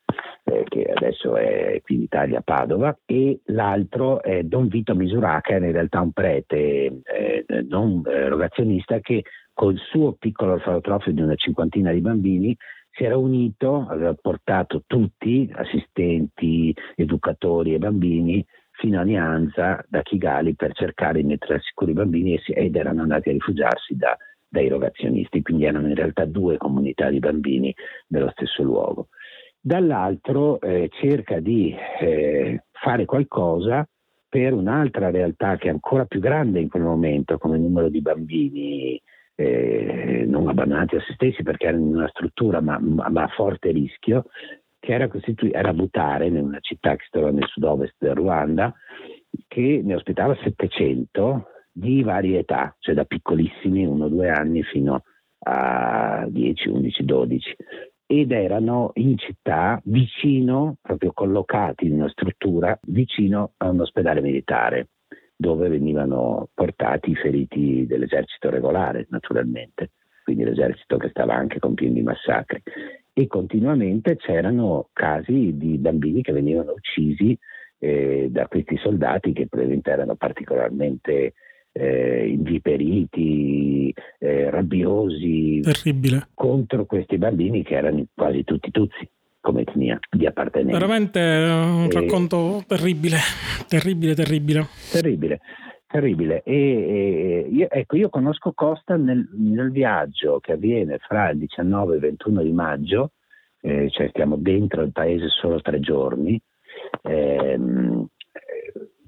eh, 0.45 0.65
che 0.67 0.85
adesso 0.85 1.37
è 1.37 1.81
qui 1.83 1.97
in 1.97 2.03
Italia 2.03 2.39
a 2.39 2.43
Padova, 2.43 2.99
e 3.05 3.41
l'altro 3.47 4.23
è 4.23 4.43
Don 4.45 4.69
Vito 4.69 4.95
Misuraca, 4.95 5.57
in 5.57 5.73
realtà 5.73 6.01
un 6.01 6.13
prete 6.13 6.57
eh, 7.03 7.45
non 7.69 8.03
eh, 8.07 8.29
rogazionista 8.29 9.01
che 9.01 9.25
col 9.53 9.77
suo 9.77 10.13
piccolo 10.15 10.53
orfanotrofio 10.53 11.13
di 11.13 11.21
una 11.21 11.35
cinquantina 11.35 11.93
di 11.93 12.01
bambini 12.01 12.57
si 12.97 13.05
era 13.05 13.19
unito, 13.19 13.87
aveva 13.89 14.15
portato 14.15 14.85
tutti, 14.87 15.51
assistenti, 15.55 16.75
educatori 16.95 17.75
e 17.75 17.79
bambini, 17.79 18.45
fino 18.77 19.01
a 19.01 19.03
Nianza 19.03 19.85
da 19.89 20.03
Kigali 20.03 20.55
per 20.55 20.73
cercare 20.73 21.21
di 21.21 21.27
mettere 21.27 21.55
al 21.55 21.63
sicuro 21.63 21.91
i 21.91 21.95
bambini 21.95 22.41
ed 22.45 22.77
erano 22.77 23.03
andati 23.03 23.31
a 23.31 23.33
rifugiarsi 23.33 23.97
da, 23.97 24.17
dai 24.49 24.69
rogazionisti, 24.69 25.43
quindi 25.43 25.65
erano 25.65 25.89
in 25.89 25.95
realtà 25.95 26.25
due 26.25 26.57
comunità 26.57 27.11
di 27.11 27.19
bambini 27.19 27.75
nello 28.09 28.31
stesso 28.31 28.63
luogo. 28.63 29.09
Dall'altro 29.61 30.61
eh, 30.61 30.89
cerca 30.93 31.41
di 31.41 31.75
eh, 32.01 32.65
fare 32.71 33.05
qualcosa 33.05 33.87
per 34.29 34.53
un'altra 34.53 35.11
realtà 35.11 35.57
che 35.57 35.69
è 35.69 35.71
ancora 35.71 36.05
più 36.05 36.21
grande 36.21 36.61
in 36.61 36.69
quel 36.69 36.83
momento 36.83 37.39
come 37.39 37.59
numero 37.59 37.89
di 37.89 38.01
bambini 38.01 39.01
eh, 39.35 40.25
non 40.27 40.49
abbandonati 40.49 40.97
a 40.97 41.01
se 41.01 41.13
stessi 41.15 41.43
perché 41.43 41.67
erano 41.67 41.85
in 41.85 41.97
una 41.97 42.09
struttura 42.09 42.61
ma, 42.61 42.79
ma 42.79 43.23
a 43.23 43.29
forte 43.29 43.71
rischio, 43.71 44.27
che 44.87 44.93
era, 44.93 45.09
costitui- 45.09 45.51
era 45.51 45.73
Butare, 45.73 46.29
una 46.29 46.61
città 46.61 46.95
che 46.95 47.03
si 47.03 47.11
trova 47.11 47.33
nel 47.33 47.49
sud-ovest 47.49 47.97
del 47.99 48.15
Ruanda, 48.15 48.73
che 49.49 49.81
ne 49.83 49.95
ospitava 49.97 50.37
700 50.41 51.49
di 51.73 52.05
varie 52.05 52.39
età, 52.39 52.73
cioè 52.79 52.95
da 52.95 53.05
piccolissimi, 53.05 53.85
1-2 53.85 54.31
anni, 54.31 54.63
fino 54.63 55.03
a 55.41 56.25
10, 56.29 56.69
11, 56.69 57.05
12. 57.05 57.57
Ed 58.07 58.31
erano 58.31 58.93
in 58.95 59.19
città 59.19 59.81
vicino, 59.87 60.77
proprio 60.81 61.13
collocati 61.13 61.87
in 61.87 61.95
una 61.95 62.09
struttura 62.09 62.79
vicino 62.85 63.55
a 63.57 63.69
un 63.69 63.81
ospedale 63.81 64.21
militare, 64.21 64.91
dove 65.35 65.69
venivano 65.69 66.49
portati 66.55 67.11
i 67.11 67.17
feriti 67.17 67.87
dell'esercito 67.89 68.51
regolare, 68.51 69.09
naturalmente, 69.11 69.91
quindi 70.23 70.45
l'esercito 70.45 70.97
che 70.97 71.09
stava 71.09 71.35
anche 71.35 71.59
compiendo 71.59 71.99
i 71.99 72.05
massacri 72.05 72.63
e 73.19 73.27
continuamente 73.29 74.17
c'erano 74.17 74.91
casi 74.93 75.57
di 75.57 75.79
bambini 75.79 76.21
che 76.21 76.33
venivano 76.33 76.73
uccisi 76.73 77.37
eh, 77.79 78.29
da 78.31 78.47
questi 78.47 78.77
soldati 78.77 79.33
che 79.33 79.47
probabilmente 79.47 79.91
erano 79.91 80.17
particolarmente 80.17 81.33
eh, 81.73 82.29
inviperiti, 82.29 83.91
eh, 84.19 84.51
rabbiosi 84.51 85.61
Terribile. 85.63 86.29
contro 86.35 86.85
questi 86.85 87.17
bambini 87.17 87.63
che 87.63 87.77
erano 87.77 88.05
quasi 88.15 88.45
tutti 88.45 88.71
tuzzi 88.71 89.09
come 89.41 89.63
etnia 89.63 89.99
di 90.11 90.27
appartenenza. 90.27 90.79
Veramente 90.79 91.19
un 91.19 91.91
racconto 91.91 92.65
terribile, 92.67 93.17
terribile, 93.67 94.15
terribile. 94.15 94.67
Terribile 94.93 95.41
terribile. 95.87 96.43
E, 96.43 96.55
e 96.55 97.49
io, 97.51 97.69
ecco, 97.71 97.97
io 97.97 98.09
conosco 98.09 98.53
Costa 98.53 98.97
nel, 98.97 99.29
nel, 99.33 99.71
viaggio 99.71 100.41
che 100.41 100.53
avviene 100.53 100.99
fra 100.99 101.31
il 101.31 101.39
19 101.39 101.93
e 101.93 101.95
il 101.97 102.01
21 102.03 102.43
di 102.43 102.53
maggio, 102.53 103.13
eh, 103.61 103.89
cioè 103.91 104.09
stiamo 104.09 104.37
dentro 104.37 104.83
il 104.83 104.93
paese 104.93 105.29
solo 105.29 105.61
tre 105.61 105.81
giorni, 105.81 106.41
ehm, 107.03 108.07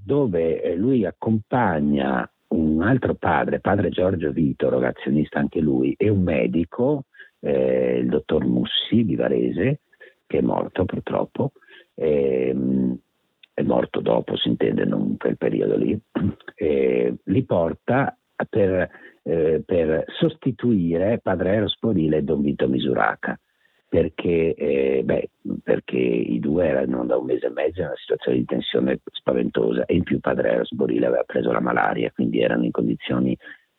dove 0.05 0.74
lui 0.74 1.05
accompagna 1.05 2.29
un 2.49 2.83
altro 2.83 3.14
padre, 3.14 3.61
padre 3.61 3.91
Giorgio 3.91 4.31
Vito, 4.31 4.70
ragazionista 4.70 5.39
anche 5.39 5.61
lui, 5.61 5.95
e 5.99 6.09
un 6.09 6.22
medico, 6.22 7.05
eh, 7.41 7.99
il 7.99 8.09
dottor 8.09 8.47
Mussi 8.47 9.05
di 9.05 9.16
Varese, 9.16 9.81
che 10.26 10.39
è 10.39 10.41
morto 10.41 10.85
purtroppo. 10.85 11.53
Ehm, 11.95 12.99
è 13.59 13.62
morto 13.62 14.00
dopo, 14.00 14.36
si 14.36 14.48
intende, 14.48 14.84
non 14.84 15.16
quel 15.16 15.36
periodo 15.36 15.76
lì, 15.76 16.00
eh, 16.54 17.14
li 17.24 17.44
porta 17.44 18.16
per, 18.48 18.88
eh, 19.24 19.62
per, 19.66 20.04
sostituire 20.16 21.18
padre 21.20 21.54
Eros 21.54 21.72
Sporile 21.72 22.18
e 22.18 22.22
Don 22.22 22.40
Vito 22.40 22.68
Misuraca, 22.68 23.36
perché, 23.88 24.54
eh, 24.54 25.02
beh, 25.04 25.30
perché, 25.64 25.96
i 25.96 26.38
due 26.38 26.68
erano 26.68 27.04
da 27.04 27.16
un 27.16 27.24
mese 27.24 27.46
e 27.46 27.50
mezzo 27.50 27.80
in 27.80 27.86
una 27.86 27.96
situazione 27.96 28.38
di 28.38 28.44
tensione 28.44 29.00
spaventosa 29.11 29.86
e 29.86 29.96
in 29.96 30.04
più 30.04 30.20
padre 30.20 30.50
Eros 30.50 30.68
Sporile 30.68 31.06
aveva 31.06 31.24
preso 31.24 31.50
la 31.50 31.61
malaria, 31.61 32.12
quindi 32.12 32.40
erano 32.40 32.64
in 32.64 32.70
condizioni 32.70 33.36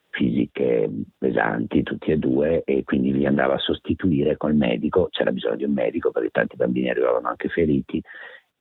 fisiche 0.10 0.90
pesanti 1.18 1.84
tutti 1.84 2.12
e 2.12 2.18
due 2.18 2.64
e 2.66 2.84
quindi 2.84 3.14
li 3.14 3.26
andava 3.26 3.54
a 3.54 3.60
sostituire 3.60 4.36
col 4.36 4.56
medico, 4.56 5.08
c'era 5.10 5.32
bisogno 5.32 5.56
di 5.56 5.64
un 5.64 5.74
medico 5.74 6.12
perché 6.12 6.32
tanti 6.32 6.56
bambini 6.58 6.90
arrivavano 6.90 7.30
anche 7.30 7.48
feriti 7.48 8.02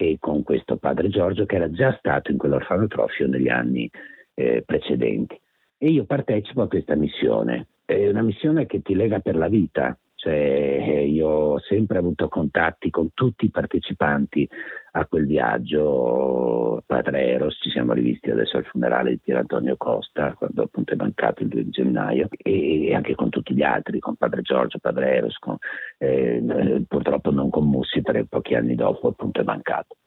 e 0.00 0.16
con 0.20 0.44
questo 0.44 0.76
padre 0.76 1.08
Giorgio 1.08 1.44
che 1.44 1.56
era 1.56 1.68
già 1.72 1.92
stato 1.98 2.30
in 2.30 2.38
quell'orfanotrofio 2.38 3.26
negli 3.26 3.48
anni 3.48 3.90
eh, 4.34 4.62
precedenti. 4.64 5.38
E 5.76 5.90
io 5.90 6.04
partecipo 6.04 6.62
a 6.62 6.68
questa 6.68 6.94
missione, 6.94 7.66
è 7.84 8.08
una 8.08 8.22
missione 8.22 8.66
che 8.66 8.80
ti 8.80 8.94
lega 8.94 9.18
per 9.18 9.34
la 9.34 9.48
vita, 9.48 9.98
cioè, 10.20 10.34
eh, 10.34 11.06
io 11.06 11.28
ho 11.28 11.60
sempre 11.60 11.98
avuto 11.98 12.28
contatti 12.28 12.90
con 12.90 13.10
tutti 13.14 13.44
i 13.44 13.50
partecipanti 13.50 14.48
a 14.92 15.06
quel 15.06 15.26
viaggio. 15.26 16.82
Padre 16.84 17.28
Eros, 17.28 17.56
ci 17.62 17.70
siamo 17.70 17.92
rivisti 17.92 18.28
adesso 18.28 18.56
al 18.56 18.64
funerale 18.64 19.10
di 19.10 19.20
Pier 19.22 19.36
Antonio 19.36 19.76
Costa, 19.76 20.34
quando 20.34 20.64
appunto 20.64 20.92
è 20.92 20.96
mancato 20.96 21.44
il 21.44 21.48
2 21.50 21.68
gennaio, 21.68 22.26
e 22.36 22.92
anche 22.92 23.14
con 23.14 23.28
tutti 23.28 23.54
gli 23.54 23.62
altri, 23.62 24.00
con 24.00 24.16
Padre 24.16 24.42
Giorgio, 24.42 24.80
Padre 24.80 25.14
Eros, 25.14 25.38
con, 25.38 25.56
eh, 25.98 26.84
purtroppo 26.88 27.30
non 27.30 27.48
con 27.48 27.68
Mussi 27.68 28.02
perché 28.02 28.26
pochi 28.26 28.56
anni 28.56 28.74
dopo 28.74 29.06
appunto 29.06 29.40
è 29.40 29.44
mancato. 29.44 29.98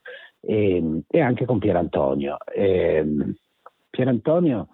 E, 0.41 1.03
e 1.07 1.21
anche 1.21 1.45
con 1.45 1.57
Pier 1.57 1.77
Antonio. 1.77 2.35
E, 2.53 3.05
Pier 3.89 4.07
Antonio 4.09 4.67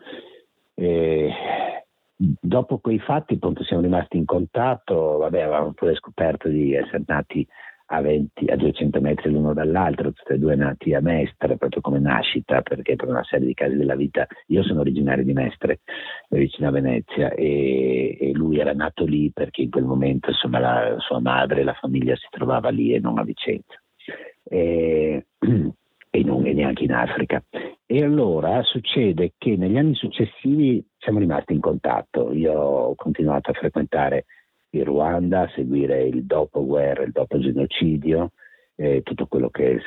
eh, 0.73 1.29
dopo 2.17 2.79
quei 2.79 2.99
fatti 2.99 3.35
appunto 3.35 3.63
siamo 3.63 3.83
rimasti 3.83 4.17
in 4.17 4.25
contatto, 4.25 5.17
vabbè, 5.17 5.41
avevamo 5.41 5.73
pure 5.73 5.95
scoperto 5.95 6.47
di 6.49 6.73
essere 6.73 7.03
nati 7.05 7.47
a, 7.89 8.01
20, 8.01 8.47
a 8.47 8.55
200 8.55 8.99
metri 8.99 9.31
l'uno 9.31 9.53
dall'altro, 9.53 10.11
tutti 10.11 10.33
e 10.33 10.37
due 10.37 10.55
nati 10.55 10.93
a 10.93 10.99
Mestre, 10.99 11.57
proprio 11.57 11.81
come 11.81 11.99
nascita, 11.99 12.61
perché 12.61 12.95
per 12.95 13.07
una 13.07 13.23
serie 13.23 13.47
di 13.47 13.53
casi 13.53 13.75
della 13.75 13.95
vita, 13.95 14.27
io 14.47 14.63
sono 14.63 14.81
originario 14.81 15.23
di 15.23 15.33
Mestre, 15.33 15.79
vicino 16.29 16.67
a 16.67 16.71
Venezia, 16.71 17.31
e, 17.31 18.17
e 18.19 18.31
lui 18.33 18.59
era 18.59 18.73
nato 18.73 19.05
lì 19.05 19.31
perché 19.31 19.61
in 19.61 19.69
quel 19.69 19.85
momento 19.85 20.29
insomma, 20.31 20.59
la 20.59 20.95
sua 20.99 21.19
madre 21.19 21.61
e 21.61 21.63
la 21.63 21.77
famiglia 21.79 22.15
si 22.15 22.27
trovava 22.29 22.69
lì 22.69 22.93
e 22.93 22.99
non 22.99 23.19
a 23.19 23.23
Vicenza. 23.23 23.81
E, 24.43 25.27
e 26.09 26.23
non 26.23 26.45
e 26.45 26.53
neanche 26.53 26.83
in 26.83 26.93
Africa. 26.93 27.43
E 27.85 28.03
allora 28.03 28.61
succede 28.63 29.33
che 29.37 29.55
negli 29.55 29.77
anni 29.77 29.95
successivi 29.95 30.85
siamo 30.97 31.19
rimasti 31.19 31.53
in 31.53 31.61
contatto. 31.61 32.33
Io 32.33 32.53
ho 32.53 32.95
continuato 32.95 33.51
a 33.51 33.53
frequentare 33.53 34.25
il 34.71 34.83
Ruanda, 34.83 35.41
a 35.41 35.51
seguire 35.55 36.03
il 36.03 36.25
dopoguerra, 36.25 37.03
il 37.03 37.11
dopo 37.11 37.39
genocidio, 37.39 38.31
eh, 38.79 39.01
tutto 39.01 39.25
quello 39.25 39.49
che 39.49 39.81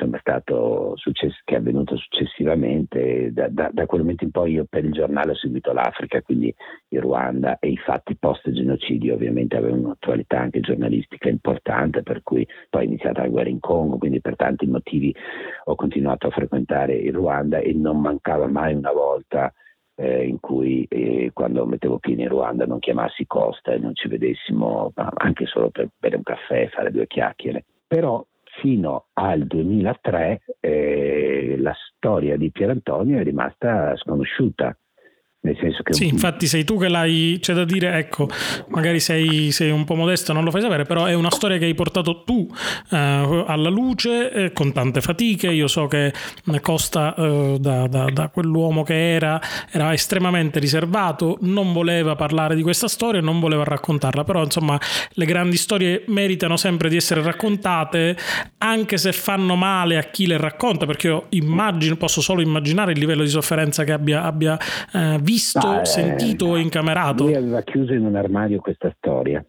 success- 0.97 1.43
che 1.45 1.55
è 1.55 1.59
avvenuto 1.59 1.97
successivamente. 1.97 3.33
Da, 3.33 3.49
da, 3.49 3.71
da, 3.73 3.87
quel 3.87 4.01
momento 4.01 4.25
in 4.25 4.33
poi 4.33 4.53
io 4.53 4.67
per 4.69 4.85
il 4.85 4.91
giornale 4.91 5.31
ho 5.31 5.37
seguito 5.37 5.73
l'Africa, 5.73 6.21
quindi 6.23 6.53
il 6.89 7.01
Ruanda 7.01 7.59
e 7.61 7.69
i 7.69 7.77
fatti 7.77 8.17
post-genocidio 8.17 9.15
ovviamente 9.15 9.57
avevano 9.57 9.87
un'attualità 9.87 10.41
anche 10.41 10.59
giornalistica 10.59 11.29
importante, 11.29 12.03
per 12.03 12.23
cui 12.25 12.47
poi 12.69 12.83
è 12.83 12.87
iniziata 12.87 13.23
la 13.23 13.29
guerra 13.29 13.49
in 13.49 13.61
Congo, 13.61 13.97
quindi 13.97 14.21
per 14.21 14.35
tanti 14.35 14.67
motivi 14.67 15.15
ho 15.65 15.75
continuato 15.77 16.27
a 16.27 16.31
frequentare 16.31 16.97
il 16.97 17.15
Ruanda 17.15 17.59
e 17.59 17.73
non 17.73 18.01
mancava 18.01 18.49
mai 18.49 18.75
una 18.75 18.93
volta 18.93 19.53
eh, 19.95 20.27
in 20.27 20.41
cui 20.41 20.85
eh, 20.89 21.31
quando 21.33 21.65
mettevo 21.65 21.99
piede 21.99 22.23
in 22.23 22.29
Ruanda 22.29 22.67
non 22.67 22.81
chiamassi 22.81 23.25
Costa 23.27 23.73
e 23.73 23.79
non 23.79 23.95
ci 23.95 24.09
vedessimo 24.09 24.93
anche 24.95 25.47
solo 25.47 25.71
per 25.71 25.91
bere 25.97 26.17
un 26.17 26.23
caffè 26.25 26.63
e 26.63 26.69
fare 26.71 26.91
due 26.91 27.07
chiacchiere. 27.07 27.65
Però 27.87 28.25
fino 28.61 29.07
al 29.15 29.47
2003 29.47 30.43
eh, 30.61 31.57
la 31.59 31.75
storia 31.97 32.37
di 32.37 32.51
Pier 32.51 32.71
Antonio 32.71 33.19
è 33.19 33.23
rimasta 33.23 33.97
sconosciuta. 33.97 34.77
Nel 35.43 35.57
senso 35.59 35.83
che 35.83 35.95
sì, 35.95 36.07
infatti 36.07 36.47
sei 36.47 36.65
tu 36.65 36.79
che 36.79 36.89
l'hai, 36.89 37.39
c'è 37.41 37.55
da 37.55 37.65
dire, 37.65 37.97
ecco, 37.97 38.29
magari 38.69 39.01
sei, 39.01 39.51
sei, 39.53 39.71
un 39.71 39.87
po' 39.87 39.95
modesto, 39.95 40.35
non 40.35 40.45
lo 40.45 40.51
fai 40.51 40.61
sapere, 40.61 40.85
però 40.85 41.07
è 41.07 41.15
una 41.15 41.31
storia 41.31 41.57
che 41.57 41.65
hai 41.65 41.73
portato 41.73 42.25
tu 42.25 42.47
eh, 42.91 43.45
alla 43.47 43.71
luce 43.71 44.31
eh, 44.33 44.53
con 44.53 44.75
tante 44.75 45.01
fatiche. 45.01 45.47
Io 45.47 45.67
so 45.67 45.87
che 45.87 46.13
Costa, 46.61 47.15
eh, 47.15 47.57
da, 47.59 47.87
da, 47.87 48.11
da, 48.11 48.29
quell'uomo 48.29 48.83
che 48.83 49.15
era, 49.15 49.41
era 49.71 49.95
estremamente 49.95 50.59
riservato, 50.59 51.39
non 51.41 51.73
voleva 51.73 52.15
parlare 52.17 52.55
di 52.55 52.61
questa 52.61 52.87
storia, 52.87 53.23
non 53.23 53.41
voleva 53.41 53.65
raccontarla, 53.65 54.25
però 54.25 54.45
insomma 54.45 54.79
le 55.13 55.25
grandi 55.25 55.57
storie 55.57 56.05
meritano 56.09 56.59
sempre 56.59 56.91
di 56.91 56.97
essere 56.97 57.23
raccontate, 57.23 58.15
anche 58.59 58.99
se 58.99 59.13
fanno 59.13 59.57
male 59.57 59.97
a 59.97 60.03
chi 60.03 60.27
le 60.27 60.37
racconta, 60.37 60.85
perché 60.85 61.07
io 61.07 61.27
immagino, 61.31 61.97
posso 61.97 62.21
solo 62.21 62.43
immaginare 62.43 62.93
il 62.93 62.99
livello 62.99 63.23
di 63.23 63.31
sofferenza 63.31 63.85
che 63.85 63.93
abbia, 63.93 64.23
abbia 64.23 64.59
visto 64.93 65.29
visto, 65.31 65.73
no, 65.73 65.85
sentito 65.85 66.57
e 66.57 66.61
incamerato? 66.61 67.25
Lui 67.25 67.37
aveva 67.37 67.63
chiuso 67.63 67.93
in 67.93 68.05
un 68.05 68.17
armadio 68.17 68.59
questa 68.59 68.93
storia, 68.97 69.45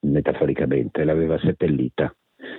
metaforicamente, 0.00 1.02
l'aveva 1.02 1.38
seppellita, 1.38 2.14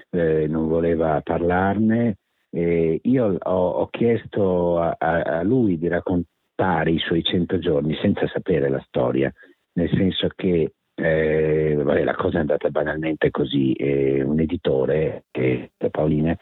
eh, 0.10 0.48
non 0.48 0.68
voleva 0.68 1.22
parlarne. 1.22 2.18
Eh, 2.50 3.00
io 3.04 3.38
ho, 3.42 3.70
ho 3.70 3.88
chiesto 3.88 4.80
a, 4.80 4.96
a, 4.98 5.44
lui 5.44 5.78
di 5.78 5.88
raccontare 5.88 6.92
i 6.92 7.00
suoi 7.00 7.24
cento 7.24 7.60
giorni 7.60 7.96
senza 8.02 8.28
sapere 8.28 8.70
la 8.70 8.84
storia, 8.86 9.32
nel 9.74 9.90
senso 9.90 10.28
che 10.36 10.72
eh, 11.00 11.76
vabbè, 11.78 12.04
la 12.04 12.16
cosa 12.16 12.38
è 12.38 12.40
andata 12.42 12.70
banalmente 12.70 13.32
così. 13.32 13.74
Eh, 13.74 14.24
un 14.24 14.40
editore, 14.40 15.26
che 15.32 15.72
è 15.78 15.90
Pauline, 15.90 16.38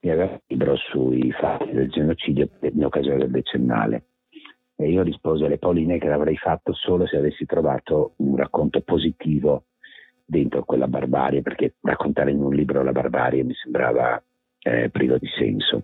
mi 0.00 0.10
aveva 0.10 0.30
un 0.32 0.38
libro 0.46 0.76
sui 0.76 1.30
fatti 1.32 1.70
del 1.72 1.88
genocidio 1.88 2.48
in 2.60 2.84
occasione 2.84 3.18
del 3.18 3.30
decennale. 3.30 4.04
E 4.80 4.88
io 4.88 5.02
risposi 5.02 5.44
alle 5.44 5.58
Pauline 5.58 5.98
che 5.98 6.08
l'avrei 6.08 6.38
fatto 6.38 6.72
solo 6.72 7.06
se 7.06 7.18
avessi 7.18 7.44
trovato 7.44 8.14
un 8.16 8.34
racconto 8.34 8.80
positivo 8.80 9.64
dentro 10.24 10.64
quella 10.64 10.88
barbarie, 10.88 11.42
perché 11.42 11.74
raccontare 11.82 12.30
in 12.30 12.40
un 12.40 12.54
libro 12.54 12.82
la 12.82 12.92
barbarie 12.92 13.44
mi 13.44 13.52
sembrava 13.52 14.22
eh, 14.62 14.88
privo 14.88 15.18
di 15.18 15.26
senso. 15.38 15.82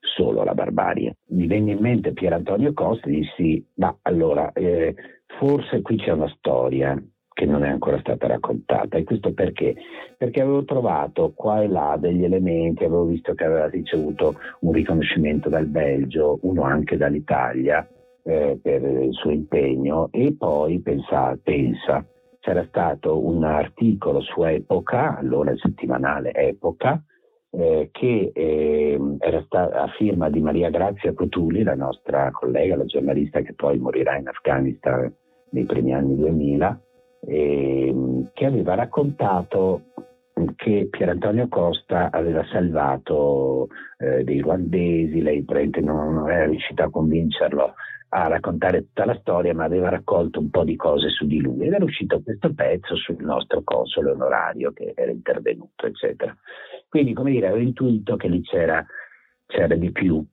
Solo 0.00 0.42
la 0.42 0.54
barbarie. 0.54 1.18
Mi 1.28 1.46
venne 1.46 1.72
in 1.72 1.80
mente 1.80 2.14
Pier 2.14 2.32
Antonio 2.32 2.72
Costa 2.72 3.08
e 3.08 3.10
dissi: 3.10 3.66
Ma 3.74 3.94
allora, 4.00 4.52
eh, 4.52 4.94
forse 5.38 5.82
qui 5.82 5.96
c'è 5.98 6.12
una 6.12 6.32
storia 6.38 6.98
che 7.28 7.44
non 7.44 7.62
è 7.62 7.68
ancora 7.68 7.98
stata 7.98 8.26
raccontata. 8.26 8.96
E 8.96 9.04
questo 9.04 9.34
perché? 9.34 9.74
Perché 10.16 10.40
avevo 10.40 10.64
trovato 10.64 11.32
qua 11.34 11.62
e 11.62 11.68
là 11.68 11.98
degli 12.00 12.24
elementi, 12.24 12.84
avevo 12.84 13.04
visto 13.04 13.34
che 13.34 13.44
aveva 13.44 13.68
ricevuto 13.68 14.38
un 14.60 14.72
riconoscimento 14.72 15.50
dal 15.50 15.66
Belgio, 15.66 16.38
uno 16.42 16.62
anche 16.62 16.96
dall'Italia, 16.96 17.86
eh, 18.24 18.58
per 18.60 18.82
il 18.82 19.12
suo 19.12 19.30
impegno. 19.30 20.08
E 20.10 20.34
poi 20.36 20.80
pensa, 20.80 21.38
pensa, 21.42 22.04
c'era 22.40 22.64
stato 22.68 23.24
un 23.24 23.44
articolo 23.44 24.20
su 24.20 24.42
Epoca, 24.42 25.16
allora 25.16 25.52
il 25.52 25.58
settimanale 25.58 26.32
Epoca, 26.32 27.02
eh, 27.50 27.90
che 27.92 28.32
eh, 28.34 28.98
era 29.18 29.42
stata 29.46 29.82
a 29.82 29.88
firma 29.96 30.28
di 30.28 30.40
Maria 30.40 30.70
Grazia 30.70 31.12
Cotuli, 31.12 31.62
la 31.62 31.76
nostra 31.76 32.30
collega, 32.32 32.76
la 32.76 32.84
giornalista 32.84 33.40
che 33.42 33.54
poi 33.54 33.78
morirà 33.78 34.16
in 34.16 34.28
Afghanistan 34.28 35.12
nei 35.50 35.64
primi 35.64 35.94
anni 35.94 36.16
2000, 36.16 36.80
ehm, 37.26 38.30
che 38.32 38.44
aveva 38.44 38.74
raccontato 38.74 39.82
che 40.56 40.88
Pier 40.90 41.10
Antonio 41.10 41.46
Costa 41.48 42.10
aveva 42.10 42.44
salvato 42.50 43.68
eh, 43.98 44.24
dei 44.24 44.40
ruandesi, 44.40 45.22
lei 45.22 45.44
non 45.80 46.28
era 46.28 46.46
riuscita 46.46 46.84
a 46.84 46.90
convincerlo 46.90 47.74
a 48.16 48.28
raccontare 48.28 48.82
tutta 48.82 49.04
la 49.04 49.18
storia, 49.18 49.52
ma 49.54 49.64
aveva 49.64 49.88
raccolto 49.88 50.38
un 50.38 50.48
po' 50.48 50.62
di 50.62 50.76
cose 50.76 51.08
su 51.08 51.26
di 51.26 51.40
lui. 51.40 51.66
Ed 51.66 51.72
era 51.72 51.84
uscito 51.84 52.22
questo 52.22 52.54
pezzo 52.54 52.94
sul 52.94 53.16
nostro 53.18 53.62
console 53.64 54.12
onorario 54.12 54.72
che 54.72 54.92
era 54.94 55.10
intervenuto, 55.10 55.86
eccetera. 55.86 56.34
Quindi, 56.88 57.12
come 57.12 57.32
dire, 57.32 57.48
avevo 57.48 57.64
intuito 57.64 58.14
che 58.14 58.28
lì 58.28 58.40
c'era, 58.42 58.86
c'era 59.46 59.74
di 59.74 59.90
più, 59.90 60.24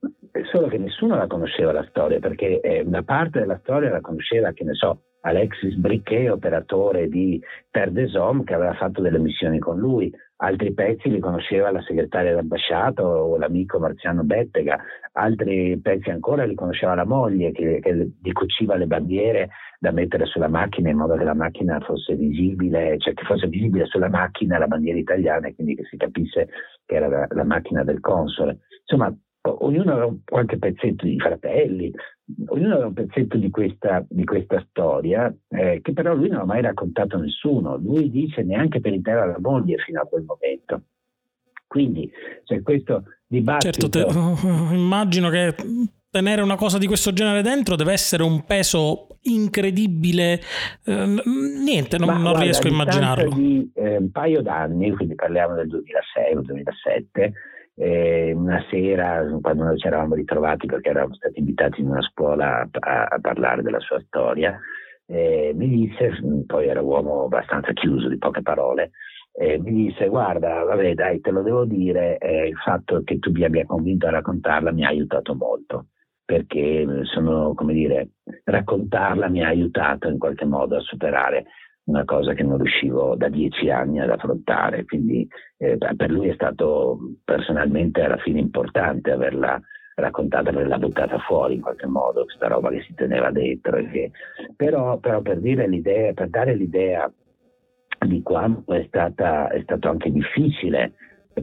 solo 0.52 0.68
che 0.68 0.78
nessuno 0.78 1.16
la 1.16 1.26
conosceva 1.26 1.72
la 1.72 1.86
storia, 1.90 2.20
perché 2.20 2.60
eh, 2.60 2.82
una 2.82 3.02
parte 3.02 3.40
della 3.40 3.58
storia 3.64 3.90
la 3.90 4.02
conosceva, 4.02 4.52
che 4.52 4.64
ne 4.64 4.76
so, 4.76 5.06
Alexis 5.22 5.74
Briquet, 5.74 6.30
operatore 6.30 7.08
di 7.08 7.42
Terre 7.72 7.92
des 7.92 8.14
Hommes, 8.14 8.46
che 8.46 8.54
aveva 8.54 8.76
fatto 8.76 9.02
delle 9.02 9.18
missioni 9.18 9.58
con 9.58 9.80
lui, 9.80 10.14
altri 10.42 10.74
pezzi 10.74 11.10
li 11.10 11.20
conosceva 11.20 11.72
la 11.72 11.82
segretaria 11.82 12.34
d'ambasciata 12.34 13.06
o 13.06 13.38
l'amico 13.38 13.80
Marziano 13.80 14.24
Bettega, 14.24 14.80
altri 15.14 15.80
pezzi 15.80 16.10
ancora 16.10 16.46
li 16.46 16.56
conosceva 16.56 16.96
la 16.96 17.06
moglie 17.06 17.52
che, 17.52 17.80
che 17.80 18.12
gli 18.20 18.32
cuciva 18.32 18.76
le 18.76 18.88
bandiere 18.88 19.50
da 19.80 19.92
mettere 19.92 20.26
sulla 20.26 20.48
macchina 20.48 20.90
in 20.90 20.98
modo 20.98 21.16
che 21.16 21.24
la 21.24 21.36
macchina 21.36 21.80
fosse 21.82 22.16
visibile, 22.16 22.98
cioè 22.98 23.14
che 23.14 23.24
fosse 23.24 23.48
visibile 23.48 23.86
sulla 23.86 24.10
macchina 24.10 24.58
la 24.58 24.68
bandiera 24.68 24.98
italiana 24.98 25.48
e 25.48 25.56
quindi 25.56 25.76
che 25.76 25.84
si 25.86 25.98
capisse 25.98 26.50
che 26.86 26.96
era 26.96 27.08
la, 27.08 27.28
la 27.30 27.44
macchina 27.44 27.84
del 27.84 28.00
console. 28.00 28.60
Insomma, 28.82 29.16
ognuno 29.44 29.92
aveva 29.92 30.16
qualche 30.26 30.58
pezzetto 30.58 31.06
di 31.06 31.20
fratelli, 31.20 31.92
ognuno 32.48 32.74
aveva 32.74 32.88
un 32.88 32.94
pezzetto 32.94 33.38
di 33.38 33.50
questa, 33.50 34.06
di 34.08 34.24
questa 34.24 34.64
storia, 34.70 35.34
eh, 35.50 35.80
che 35.82 35.94
però 35.94 36.14
lui 36.14 36.30
non 36.30 36.42
ha 36.42 36.46
mai 36.46 36.62
raccontato 36.62 37.16
a 37.16 37.20
nessuno. 37.20 37.78
Lui 37.78 38.10
dice 38.10 38.44
neanche 38.44 38.80
per 38.80 38.94
intera 38.94 39.26
la 39.26 39.40
moglie 39.40 39.78
fino 39.78 40.02
a 40.02 40.06
quel 40.06 40.24
momento. 40.24 40.84
Quindi 41.68 42.12
c'è 42.44 42.62
questo 42.62 43.04
dibattito. 43.28 43.88
Certo, 43.88 43.90
te, 43.90 44.76
immagino 44.76 45.30
che 45.30 45.56
tenere 46.10 46.42
una 46.42 46.58
cosa 46.58 46.78
di 46.78 46.88
questo 46.88 47.14
genere 47.14 47.42
dentro 47.42 47.76
deve 47.76 47.94
essere 47.94 48.24
un 48.24 48.44
peso 48.44 49.08
incredibile. 49.22 50.42
Eh, 50.84 51.22
niente, 51.64 51.98
non, 51.98 52.10
non 52.10 52.22
guarda, 52.22 52.42
riesco 52.42 52.68
a 52.68 52.72
immaginarlo. 52.72 53.34
Di 53.34 53.72
eh, 53.76 53.98
un 53.98 54.12
paio 54.12 54.42
d'anni, 54.42 54.92
quindi 54.92 55.16
parliamo 55.16 55.56
del 55.56 55.68
2006 55.68 56.36
o 56.36 56.42
2007 56.42 57.34
eh, 57.76 58.34
una 58.34 58.64
sera, 58.70 59.26
quando 59.42 59.64
noi 59.64 59.78
ci 59.78 59.88
eravamo 59.88 60.16
ritrovati 60.16 60.68
perché 60.68 60.90
eravamo 60.90 61.16
stati 61.16 61.40
invitati 61.40 61.82
in 61.82 61.90
una 61.90 62.02
scuola 62.02 62.68
a, 62.70 63.04
a 63.06 63.20
parlare 63.20 63.62
della 63.62 63.80
sua 63.80 64.02
storia, 64.06 64.60
eh, 65.06 65.52
mi 65.56 65.68
disse, 65.68 66.12
poi 66.46 66.68
era 66.68 66.82
un 66.82 66.88
uomo 66.88 67.24
abbastanza 67.24 67.74
chiuso 67.74 68.08
di 68.08 68.18
poche 68.18 68.42
parole, 68.42 68.92
eh, 69.34 69.60
mi 69.60 69.86
disse 69.86 70.08
guarda, 70.08 70.64
vabbè 70.64 70.94
dai, 70.94 71.22
te 71.22 71.32
lo 71.32 71.42
devo 71.42 71.66
dire, 71.66 72.18
eh, 72.18 72.48
il 72.48 72.58
fatto 72.58 73.02
che 73.04 73.20
tu 73.20 73.32
mi 73.32 73.44
abbia 73.44 73.66
convinto 73.66 74.08
a 74.08 74.12
raccontarla 74.12 74.72
mi 74.72 74.86
ha 74.86 74.90
aiutato 74.90 75.36
molto, 75.36 75.88
perché 76.24 76.86
sono, 77.04 77.54
come 77.54 77.74
dire, 77.74 78.10
raccontarla 78.44 79.28
mi 79.30 79.44
ha 79.44 79.48
aiutato 79.48 80.08
in 80.10 80.18
qualche 80.18 80.46
modo 80.46 80.78
a 80.78 80.82
superare 80.82 81.46
una 81.86 82.06
cosa 82.06 82.34
che 82.34 82.44
non 82.44 82.58
riuscivo 82.58 83.16
da 83.16 83.28
dieci 83.30 83.70
anni 83.70 84.00
ad 84.00 84.10
affrontare, 84.10 84.86
quindi 84.86 85.28
eh, 85.58 85.78
per 85.78 86.12
lui 86.12 86.30
è 86.30 86.34
stato 86.34 87.00
personalmente 87.24 88.02
alla 88.02 88.18
fine 88.18 88.40
importante 88.40 89.12
averla 89.12 89.60
raccontata, 89.96 90.50
averla 90.50 90.78
buttata 90.78 91.18
fuori 91.20 91.56
in 91.56 91.62
qualche 91.62 91.88
modo, 91.88 92.24
questa 92.24 92.48
roba 92.48 92.70
che 92.70 92.82
si 92.84 92.94
teneva 92.94 93.32
dentro. 93.32 93.78
Che, 93.78 94.12
però, 94.56 94.98
però 94.98 95.22
per, 95.22 95.40
per, 95.40 96.30
dare 96.30 96.56
l'idea 96.56 97.12
di 98.06 98.22
quanto 98.22 98.74
è, 98.74 98.84
stata, 98.88 99.50
è 99.50 99.62
stato 99.64 99.90
anche 99.90 100.12
difficile 100.12 100.94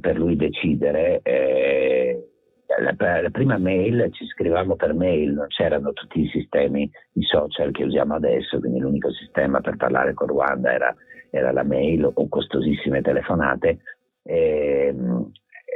per 0.00 0.18
lui 0.18 0.36
decidere, 0.36 1.20
eh, 1.22 2.28
la, 2.76 3.20
la, 3.22 3.30
prima 3.30 3.56
mail 3.56 4.10
ci 4.12 4.26
scrivevamo 4.26 4.76
per 4.76 4.92
mail, 4.94 5.32
non 5.32 5.46
c'erano 5.48 5.92
tutti 5.92 6.20
i 6.20 6.28
sistemi, 6.28 6.90
i 7.14 7.22
social 7.22 7.72
che 7.72 7.84
usiamo 7.84 8.14
adesso, 8.14 8.58
quindi 8.58 8.78
l'unico 8.78 9.10
sistema 9.12 9.60
per 9.60 9.76
parlare 9.76 10.12
con 10.12 10.28
Ruanda 10.28 10.72
era, 10.72 10.94
era 11.30 11.50
la 11.50 11.64
mail 11.64 12.10
o 12.12 12.28
costosissime 12.28 13.00
telefonate. 13.00 13.78
E, 14.22 14.94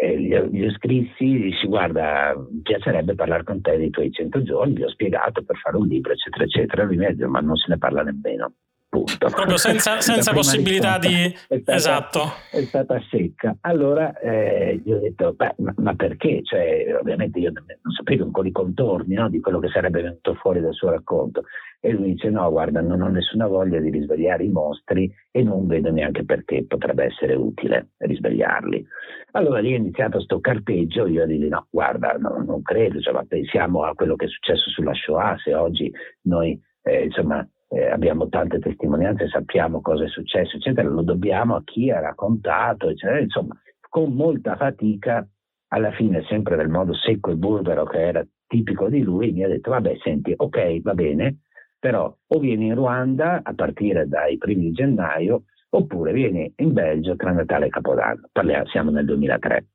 e 0.03 0.20
gli, 0.20 0.34
gli 0.34 0.66
ho 0.66 0.70
scrissi, 0.72 1.38
dissi 1.38 1.66
guarda, 1.66 2.34
piacerebbe 2.62 3.14
parlare 3.14 3.45
con 3.45 3.61
te 3.61 3.76
dei 3.76 3.90
tuoi 3.90 4.11
100 4.11 4.43
giorni, 4.43 4.76
gli 4.76 4.82
ho 4.82 4.88
spiegato 4.90 5.43
per 5.43 5.57
fare 5.57 5.76
un 5.76 5.86
libro, 5.86 6.12
eccetera, 6.12 6.45
eccetera. 6.45 6.84
Lui 6.84 6.97
mi 6.97 7.07
ha 7.07 7.14
detto 7.14 7.28
ma 7.28 7.40
non 7.40 7.57
se 7.57 7.66
ne 7.68 7.78
parla 7.78 8.03
nemmeno. 8.03 8.53
Punto. 8.93 9.30
Proprio 9.30 9.57
senza, 9.57 10.01
senza 10.05 10.34
possibilità 10.34 10.99
di... 10.99 11.24
È 11.49 11.57
stata, 11.57 11.74
esatto. 11.74 12.20
È 12.51 12.61
stata 12.61 13.01
secca. 13.09 13.57
Allora 13.62 14.12
eh, 14.20 14.82
gli 14.84 14.93
ho 14.93 14.99
detto, 14.99 15.32
beh, 15.32 15.55
ma, 15.61 15.72
ma, 15.78 15.95
perché? 15.95 16.43
Cioè, 16.43 16.99
ovviamente 17.01 17.38
io 17.38 17.53
non 17.53 17.64
sapevo 17.97 18.24
ancora 18.24 18.49
i 18.49 18.53
contorni 18.53 19.14
no, 19.14 19.30
di 19.30 19.40
quello 19.40 19.61
che 19.61 19.68
sarebbe 19.68 20.03
venuto 20.03 20.34
fuori 20.34 20.61
dal 20.61 20.74
suo 20.74 20.90
racconto. 20.90 21.45
E 21.80 21.90
lui 21.93 22.12
dice, 22.12 22.28
no, 22.28 22.51
guarda, 22.51 22.82
non 22.82 23.01
ho 23.01 23.09
nessuna 23.09 23.47
voglia 23.47 23.80
di 23.80 23.88
risvegliare 23.88 24.45
i 24.45 24.51
mostri 24.51 25.11
e 25.30 25.43
non 25.43 25.66
vedo 25.66 25.90
neanche 25.90 26.26
perché 26.26 26.66
potrebbe 26.66 27.05
essere 27.05 27.32
utile 27.32 27.93
risvegliarli. 27.97 28.86
Allora 29.30 29.61
lì 29.61 29.72
è 29.72 29.76
iniziato 29.76 30.20
sto 30.20 30.38
carteggio, 30.38 31.07
io 31.07 31.26
gli 31.26 31.38
dico, 31.38 31.55
no, 31.55 31.66
guarda, 31.70 32.12
no, 32.18 32.45
non 32.45 32.61
credo, 32.61 33.01
cioè, 33.01 33.14
ma 33.14 33.24
pensiamo 33.26 33.84
a 33.84 33.95
quello 33.95 34.16
che 34.16 34.26
è 34.26 34.28
successo 34.28 34.68
sulla 34.68 34.93
Shoah, 34.93 35.38
se 35.43 35.55
oggi 35.55 35.90
noi, 36.24 36.61
eh, 36.82 37.05
insomma, 37.05 37.49
eh, 37.73 37.91
abbiamo 37.91 38.29
tante 38.29 38.59
testimonianze, 38.59 39.29
sappiamo 39.29 39.81
cosa 39.81 40.05
è 40.05 40.09
successo, 40.09 40.57
eccetera, 40.57 40.89
lo 40.89 41.03
dobbiamo 41.03 41.57
a 41.57 41.62
chi 41.64 41.91
ha 41.91 42.01
raccontato, 42.01 42.91
eccetera. 42.91 43.18
Insomma, 43.18 43.57
con 43.89 44.12
molta 44.12 44.57
fatica, 44.57 45.27
alla 45.68 45.91
fine, 45.93 46.23
sempre 46.29 46.57
nel 46.57 46.68
modo 46.68 46.95
secco 46.95 47.31
e 47.31 47.37
burbero 47.37 47.85
che 47.85 48.07
era 48.07 48.27
tipico 48.47 48.89
di 48.89 49.03
lui, 49.03 49.33
mi 49.33 49.43
ha 49.43 49.49
detto, 49.49 49.70
vabbè, 49.70 49.97
senti, 50.03 50.35
ok, 50.37 50.83
va 50.83 50.93
bene, 50.93 51.39
però 51.79 52.14
o 52.27 52.39
vieni 52.39 52.66
in 52.66 52.75
Ruanda 52.75 53.41
a 53.43 53.55
partire 53.55 54.07
dai 54.07 54.37
primi 54.37 54.64
di 54.64 54.73
gennaio 54.73 55.45
oppure 55.70 56.12
vieni 56.12 56.53
in 56.57 56.73
Belgio 56.75 57.16
tra 57.16 57.33
Natale 57.33 57.66
e 57.66 57.70
Capodanno. 57.70 58.29
Parliamo, 58.31 58.66
siamo 58.66 58.91
nel 58.91 59.07
2003. 59.07 59.66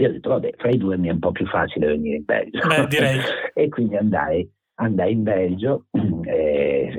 Io 0.00 0.08
ho 0.08 0.12
detto, 0.12 0.30
vabbè, 0.30 0.54
fra 0.56 0.70
i 0.70 0.78
due 0.78 0.96
mi 0.96 1.08
è 1.08 1.12
un 1.12 1.18
po' 1.18 1.32
più 1.32 1.46
facile 1.46 1.88
venire 1.88 2.16
in 2.16 2.24
Belgio. 2.24 2.66
Beh, 2.66 2.86
direi. 2.86 3.18
e 3.54 3.68
quindi 3.68 3.96
andai, 3.96 4.50
andai 4.76 5.12
in 5.12 5.22
Belgio 5.22 5.86
eh, 6.24 6.49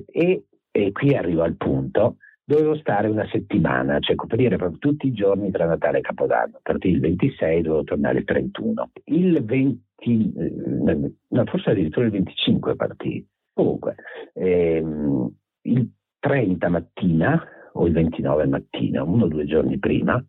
e, 0.05 0.45
e 0.71 0.91
qui 0.91 1.15
arrivo 1.15 1.43
al 1.43 1.55
punto 1.55 2.17
dovevo 2.43 2.75
stare 2.75 3.07
una 3.07 3.25
settimana, 3.31 3.99
cioè 3.99 4.15
coprire 4.15 4.57
proprio 4.57 4.77
tutti 4.77 5.07
i 5.07 5.13
giorni 5.13 5.51
tra 5.51 5.65
Natale 5.65 5.99
e 5.99 6.01
Capodanno. 6.01 6.59
Partì 6.61 6.89
il 6.89 6.99
26, 6.99 7.61
dovevo 7.61 7.83
tornare 7.83 8.19
il 8.19 8.25
31. 8.25 8.91
Il 9.05 9.43
20, 9.43 10.33
eh, 10.37 11.11
no, 11.29 11.45
forse 11.45 11.69
addirittura 11.69 12.05
il 12.05 12.11
25 12.11 12.75
partì. 12.75 13.25
Comunque, 13.53 13.95
ehm, 14.33 15.33
il 15.61 15.91
30 16.19 16.69
mattina 16.69 17.41
o 17.73 17.85
il 17.85 17.93
29 17.93 18.45
mattina, 18.47 19.03
uno 19.03 19.25
o 19.25 19.27
due 19.27 19.45
giorni 19.45 19.79
prima, 19.79 20.23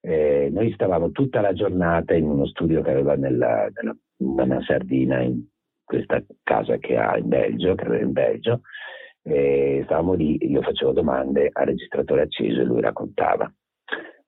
eh, 0.00 0.48
noi 0.50 0.72
stavamo 0.72 1.10
tutta 1.10 1.40
la 1.40 1.52
giornata 1.52 2.14
in 2.14 2.24
uno 2.24 2.46
studio 2.46 2.80
che 2.80 2.90
aveva 2.90 3.16
nella, 3.16 3.68
nella, 3.74 3.96
nella 4.18 4.62
Sardina, 4.62 5.20
in 5.20 5.44
questa 5.84 6.22
casa 6.42 6.78
che 6.78 6.96
ha 6.96 7.18
in 7.18 7.28
Belgio, 7.28 7.74
che 7.74 7.84
aveva 7.84 8.04
in 8.04 8.12
Belgio, 8.12 8.62
e 9.26 9.82
stavamo 9.84 10.12
lì, 10.12 10.38
io 10.48 10.62
facevo 10.62 10.92
domande 10.92 11.50
al 11.52 11.66
registratore 11.66 12.22
acceso 12.22 12.60
e 12.60 12.64
lui 12.64 12.80
raccontava. 12.80 13.52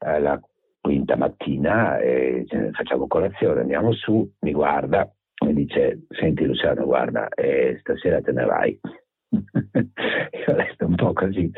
La 0.01 0.41
quinta 0.81 1.17
mattina 1.17 1.99
eh, 1.99 2.45
facciamo 2.73 3.07
colazione, 3.07 3.61
andiamo 3.61 3.93
su, 3.93 4.29
mi 4.41 4.53
guarda 4.53 5.09
e 5.47 5.53
dice, 5.53 6.05
senti 6.09 6.45
Luciano, 6.45 6.85
guarda, 6.85 7.29
eh, 7.29 7.77
stasera 7.81 8.21
te 8.21 8.33
ne 8.33 8.45
vai. 8.45 8.81
io 9.31 10.57
resto 10.57 10.87
un 10.87 10.95
po' 10.95 11.13
così 11.13 11.51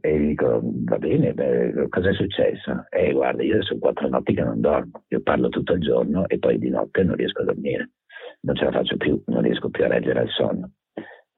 e 0.00 0.18
gli 0.18 0.26
dico, 0.28 0.60
va 0.62 0.98
bene, 0.98 1.34
beh, 1.34 1.86
cosa 1.90 2.10
è 2.10 2.14
successo? 2.14 2.86
E 2.90 3.08
eh, 3.08 3.12
guarda, 3.12 3.42
io 3.44 3.62
sono 3.62 3.78
quattro 3.78 4.08
notti 4.08 4.34
che 4.34 4.42
non 4.42 4.60
dormo, 4.60 5.04
io 5.08 5.22
parlo 5.22 5.48
tutto 5.50 5.74
il 5.74 5.80
giorno 5.80 6.26
e 6.26 6.38
poi 6.38 6.58
di 6.58 6.70
notte 6.70 7.04
non 7.04 7.14
riesco 7.14 7.42
a 7.42 7.44
dormire, 7.44 7.90
non 8.40 8.56
ce 8.56 8.64
la 8.64 8.72
faccio 8.72 8.96
più, 8.96 9.22
non 9.26 9.42
riesco 9.42 9.68
più 9.70 9.84
a 9.84 9.88
reggere 9.88 10.22
il 10.22 10.30
sonno. 10.30 10.72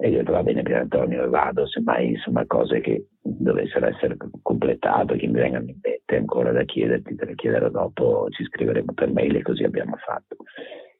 E 0.02 0.08
io 0.08 0.16
ho 0.16 0.18
detto 0.20 0.32
va 0.32 0.42
bene 0.42 0.62
Pier 0.62 0.80
Antonio, 0.80 1.28
vado, 1.28 1.66
semmai 1.66 2.08
insomma 2.08 2.46
cose 2.46 2.80
che 2.80 3.08
dovessero 3.20 3.86
essere 3.86 4.16
completate, 4.40 5.16
che 5.16 5.26
mi 5.26 5.34
vengano 5.34 5.68
in 5.68 5.78
mente 5.82 6.16
ancora 6.16 6.52
da 6.52 6.64
chiederti, 6.64 7.14
te 7.14 7.26
le 7.26 7.34
chiederò 7.34 7.68
dopo, 7.68 8.26
ci 8.30 8.42
scriveremo 8.44 8.94
per 8.94 9.12
mail 9.12 9.36
e 9.36 9.42
così 9.42 9.62
abbiamo 9.62 9.96
fatto. 9.96 10.36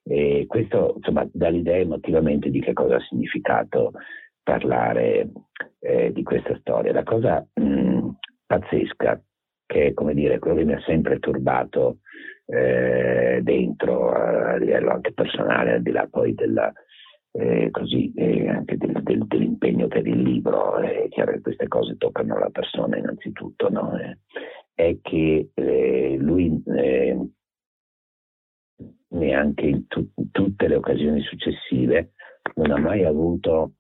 E 0.05 0.45
questo 0.47 0.95
insomma 0.97 1.27
dà 1.33 1.49
l'idea 1.49 1.79
emotivamente 1.79 2.51
di 2.51 2.61
che 2.61 2.75
cosa 2.75 2.97
ha 2.97 3.01
significato 3.01 3.93
parlare 4.43 5.31
eh, 5.79 6.13
di 6.13 6.23
questa 6.23 6.55
storia. 6.59 6.93
La 6.93 7.03
cosa 7.03 7.47
mh, 7.55 8.09
pazzesca, 8.45 9.19
che 9.65 9.87
è 9.87 9.95
come 9.95 10.13
dire 10.13 10.39
quello 10.39 10.57
che 10.57 10.65
mi 10.65 10.75
ha 10.75 10.83
sempre 10.85 11.21
turbato 11.21 12.01
eh, 12.45 13.41
dentro 13.43 14.11
a 14.11 14.57
livello 14.57 14.91
anche 14.91 15.13
personale, 15.13 15.73
al 15.73 15.83
di 15.83 15.91
là 15.91 16.07
poi 16.11 16.35
della 16.35 16.71
eh, 17.33 17.69
così 17.71 18.13
eh, 18.15 18.49
anche 18.49 18.77
del, 18.77 19.03
del, 19.03 19.27
dell'impegno 19.27 19.87
per 19.87 20.07
il 20.07 20.21
libro, 20.21 20.79
è 20.79 21.09
chiaro 21.09 21.33
che 21.33 21.41
queste 21.41 21.69
cose 21.69 21.97
toccano 21.97 22.39
la 22.39 22.51
persona 22.51 22.97
innanzitutto, 22.97 23.69
no? 23.69 23.97
eh, 23.99 24.19
è 24.75 24.99
che 25.01 25.51
eh, 25.55 26.17
lui 26.19 26.63
eh, 26.67 27.19
neanche 29.09 29.67
in, 29.67 29.87
tu, 29.87 30.11
tutte 30.31 30.69
le 30.69 30.77
occasioni 30.77 31.21
successive 31.23 32.13
non 32.55 32.71
ha 32.71 32.79
mai 32.79 33.05
avuto 33.05 33.75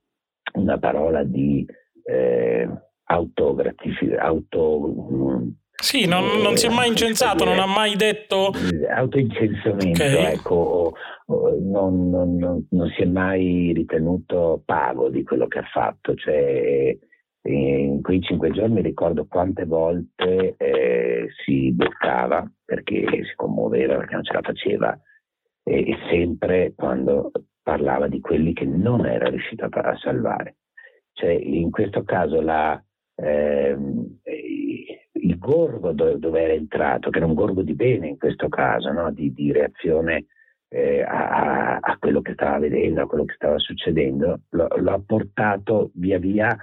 una 0.55 0.79
parola 0.79 1.25
di 1.25 1.67
eh, 2.05 2.69
autogratificazione, 3.05 4.17
auto, 4.17 5.53
sì, 5.81 6.07
non, 6.07 6.41
non, 6.43 6.57
si 6.57 6.67
è 6.67 6.71
mai 6.71 6.89
incensato, 6.89 7.45
non 7.45 7.59
ha 7.59 7.67
mai 7.67 7.97
detto... 7.97 8.53
Autoincensamento, 8.95 10.03
okay. 10.03 10.33
ecco, 10.33 10.95
non, 11.27 12.11
non, 12.11 12.67
non, 12.69 12.89
si 12.89 13.03
è 13.03 13.07
mai 13.07 13.73
ritenuto 13.75 14.63
pago 14.65 15.09
di 15.09 15.23
quello 15.23 15.47
che 15.47 15.59
ha 15.59 15.69
fatto. 15.73 16.15
Cioè, 16.15 16.97
in 17.43 18.03
quei 18.03 18.21
cinque 18.21 18.51
giorni 18.51 18.83
ricordo 18.83 19.27
quante 19.27 19.65
volte 19.65 20.55
eh, 20.59 21.29
si 21.45 21.73
bloccava 21.73 22.47
perché 22.65 23.07
si 23.25 23.35
commuoveva, 23.35 23.97
perché 23.97 24.15
non 24.15 24.25
ce 24.25 24.33
la 24.35 24.43
faceva, 24.43 25.01
e, 25.63 25.91
e 25.91 25.97
sempre 26.11 26.73
quando 26.75 27.31
parlava 27.63 28.09
di 28.09 28.21
quelli 28.21 28.53
che 28.53 28.65
non 28.65 29.07
era 29.07 29.29
riuscito 29.29 29.65
a, 29.65 29.97
salvare. 29.97 30.57
Cioè, 31.13 31.31
in 31.31 31.71
questo 31.71 32.03
caso 32.03 32.41
la... 32.41 32.83
Eh, 33.15 33.77
il 35.23 35.39
gorgo 35.39 35.93
dove, 35.93 36.19
dove, 36.19 36.43
era 36.43 36.53
entrato, 36.53 37.11
che 37.11 37.19
era 37.19 37.27
un 37.27 37.35
gorgo 37.35 37.63
di 37.63 37.75
bene 37.75 38.09
in 38.09 38.19
questo 38.19 38.49
caso, 38.49 38.93
no? 38.93 39.11
di, 39.13 39.33
di, 39.33 39.53
reazione 39.53 40.27
eh, 40.69 41.03
a, 41.03 41.79
a, 41.81 41.97
quello 41.99 42.21
che 42.21 42.33
stava 42.33 42.59
vedendo, 42.59 43.03
a 43.03 43.07
quello 43.07 43.25
che 43.25 43.35
stava 43.35 43.59
succedendo, 43.59 44.41
lo, 44.51 44.69
lo 44.77 44.93
ha 44.93 45.03
portato 45.05 45.91
via 45.95 46.19
via 46.19 46.57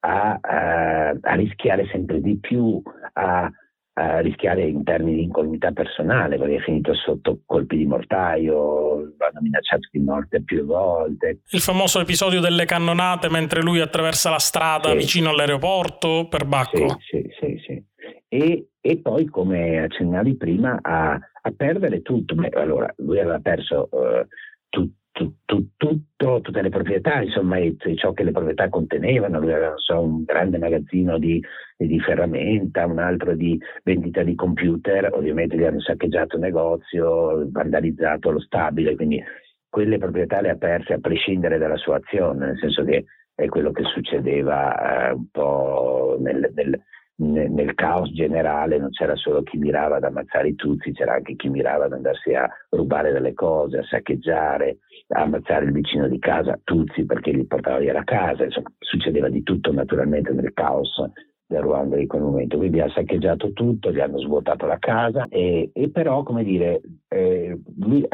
a, 0.00 0.38
a, 0.40 1.08
a 1.20 1.34
rischiare 1.34 1.86
sempre 1.86 2.20
di 2.20 2.38
più, 2.38 2.80
a, 3.14 3.50
a 3.98 4.20
rischiare 4.20 4.62
in 4.62 4.84
termini 4.84 5.16
di 5.16 5.22
incolumità 5.24 5.72
personale, 5.72 6.38
perché 6.38 6.56
è 6.56 6.60
finito 6.60 6.94
sotto 6.94 7.40
colpi 7.44 7.76
di 7.76 7.86
mortaio, 7.86 8.94
hanno 9.18 9.40
minacciato 9.40 9.88
di 9.90 9.98
morte 9.98 10.42
più 10.42 10.64
volte. 10.64 11.40
Il 11.50 11.60
famoso 11.60 12.00
episodio 12.00 12.40
delle 12.40 12.64
cannonate 12.64 13.28
mentre 13.28 13.60
lui 13.60 13.80
attraversa 13.80 14.30
la 14.30 14.38
strada 14.38 14.90
sì. 14.90 14.96
vicino 14.96 15.30
all'aeroporto 15.30 16.28
per 16.28 16.44
Bacco. 16.44 16.88
Sì, 16.88 16.96
sì, 17.10 17.26
sì. 17.40 17.62
sì 17.66 17.86
e, 18.28 18.68
e 18.80 18.98
poi, 18.98 19.26
come 19.26 19.82
accennavi 19.82 20.36
prima, 20.36 20.78
a, 20.80 21.12
a 21.12 21.52
perdere 21.56 22.02
tutto. 22.02 22.34
Beh, 22.34 22.50
allora, 22.50 22.92
lui 22.98 23.18
aveva 23.18 23.40
perso 23.40 23.88
uh, 23.90 24.26
tu, 24.68 24.90
tu, 25.18 25.34
tu, 25.44 25.70
tutto, 25.76 26.40
tutte 26.40 26.62
le 26.62 26.68
proprietà, 26.68 27.20
insomma, 27.20 27.56
e, 27.56 27.76
ciò 27.96 28.12
che 28.12 28.22
le 28.22 28.30
proprietà 28.30 28.68
contenevano. 28.68 29.40
Lui 29.40 29.52
aveva 29.52 29.74
so, 29.76 30.00
un 30.00 30.22
grande 30.22 30.58
magazzino 30.58 31.18
di, 31.18 31.42
di, 31.76 31.98
ferramenta, 31.98 32.86
un 32.86 33.00
altro 33.00 33.34
di 33.34 33.58
vendita 33.82 34.22
di 34.22 34.36
computer. 34.36 35.12
Ovviamente 35.12 35.56
gli 35.56 35.64
hanno 35.64 35.80
saccheggiato 35.80 36.36
il 36.36 36.42
negozio, 36.42 37.50
vandalizzato 37.50 38.30
lo 38.30 38.38
stabile, 38.38 38.94
quindi 38.94 39.20
quelle 39.68 39.98
proprietà 39.98 40.40
le 40.40 40.50
ha 40.50 40.56
perse 40.56 40.92
a 40.92 41.00
prescindere 41.00 41.58
dalla 41.58 41.76
sua 41.76 41.96
azione, 41.96 42.46
nel 42.46 42.58
senso 42.58 42.84
che 42.84 43.04
è 43.34 43.46
quello 43.46 43.72
che 43.72 43.82
succedeva 43.84 45.10
uh, 45.12 45.16
un 45.16 45.26
po' 45.32 46.16
nel, 46.20 46.48
nel 46.54 46.80
nel 47.18 47.74
caos 47.74 48.12
generale 48.12 48.78
non 48.78 48.90
c'era 48.90 49.16
solo 49.16 49.42
chi 49.42 49.58
mirava 49.58 49.96
ad 49.96 50.04
ammazzare 50.04 50.48
i 50.48 50.54
tuzzi, 50.54 50.92
c'era 50.92 51.14
anche 51.14 51.34
chi 51.34 51.48
mirava 51.48 51.86
ad 51.86 51.92
andarsi 51.92 52.32
a 52.34 52.48
rubare 52.70 53.12
delle 53.12 53.34
cose, 53.34 53.78
a 53.78 53.84
saccheggiare, 53.84 54.78
ammazzare 55.08 55.64
il 55.64 55.72
vicino 55.72 56.08
di 56.08 56.18
casa, 56.18 56.58
tuzzi 56.62 57.04
perché 57.04 57.34
gli 57.34 57.46
portava 57.46 57.78
via 57.78 57.92
la 57.92 58.04
casa, 58.04 58.44
insomma 58.44 58.70
succedeva 58.78 59.28
di 59.28 59.42
tutto 59.42 59.72
naturalmente 59.72 60.32
nel 60.32 60.52
caos 60.52 61.02
del 61.46 61.62
Ruanda 61.62 61.96
di 61.96 62.06
quel 62.06 62.22
momento, 62.22 62.58
quindi 62.58 62.80
ha 62.80 62.90
saccheggiato 62.90 63.52
tutto, 63.54 63.90
gli 63.90 64.00
hanno 64.00 64.18
svuotato 64.18 64.66
la 64.66 64.78
casa 64.78 65.26
e, 65.28 65.70
e 65.72 65.90
però 65.90 66.22
come 66.22 66.44
dire, 66.44 66.82
eh, 67.08 67.58
lui 67.78 68.04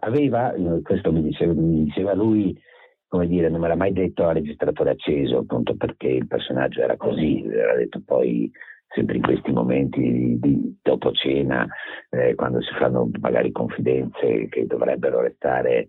aveva, 0.00 0.52
questo 0.82 1.12
mi 1.12 1.22
diceva, 1.22 1.52
mi 1.52 1.84
diceva 1.84 2.12
lui, 2.12 2.60
come 3.06 3.28
dire, 3.28 3.48
non 3.48 3.60
me 3.60 3.68
l'ha 3.68 3.76
mai 3.76 3.92
detto 3.92 4.26
a 4.26 4.32
registratore 4.32 4.90
acceso, 4.90 5.38
appunto 5.38 5.76
perché 5.76 6.08
il 6.08 6.26
personaggio 6.26 6.80
era 6.80 6.96
così, 6.96 7.44
era 7.44 7.76
detto 7.76 8.02
poi 8.04 8.50
sempre 8.88 9.16
in 9.16 9.22
questi 9.22 9.52
momenti 9.52 10.00
di, 10.00 10.38
di 10.40 10.78
dopo 10.82 11.12
cena, 11.12 11.66
eh, 12.10 12.34
quando 12.34 12.60
si 12.62 12.74
fanno 12.74 13.08
magari 13.20 13.52
confidenze 13.52 14.48
che 14.48 14.66
dovrebbero 14.66 15.20
restare 15.20 15.86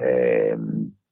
eh, 0.00 0.56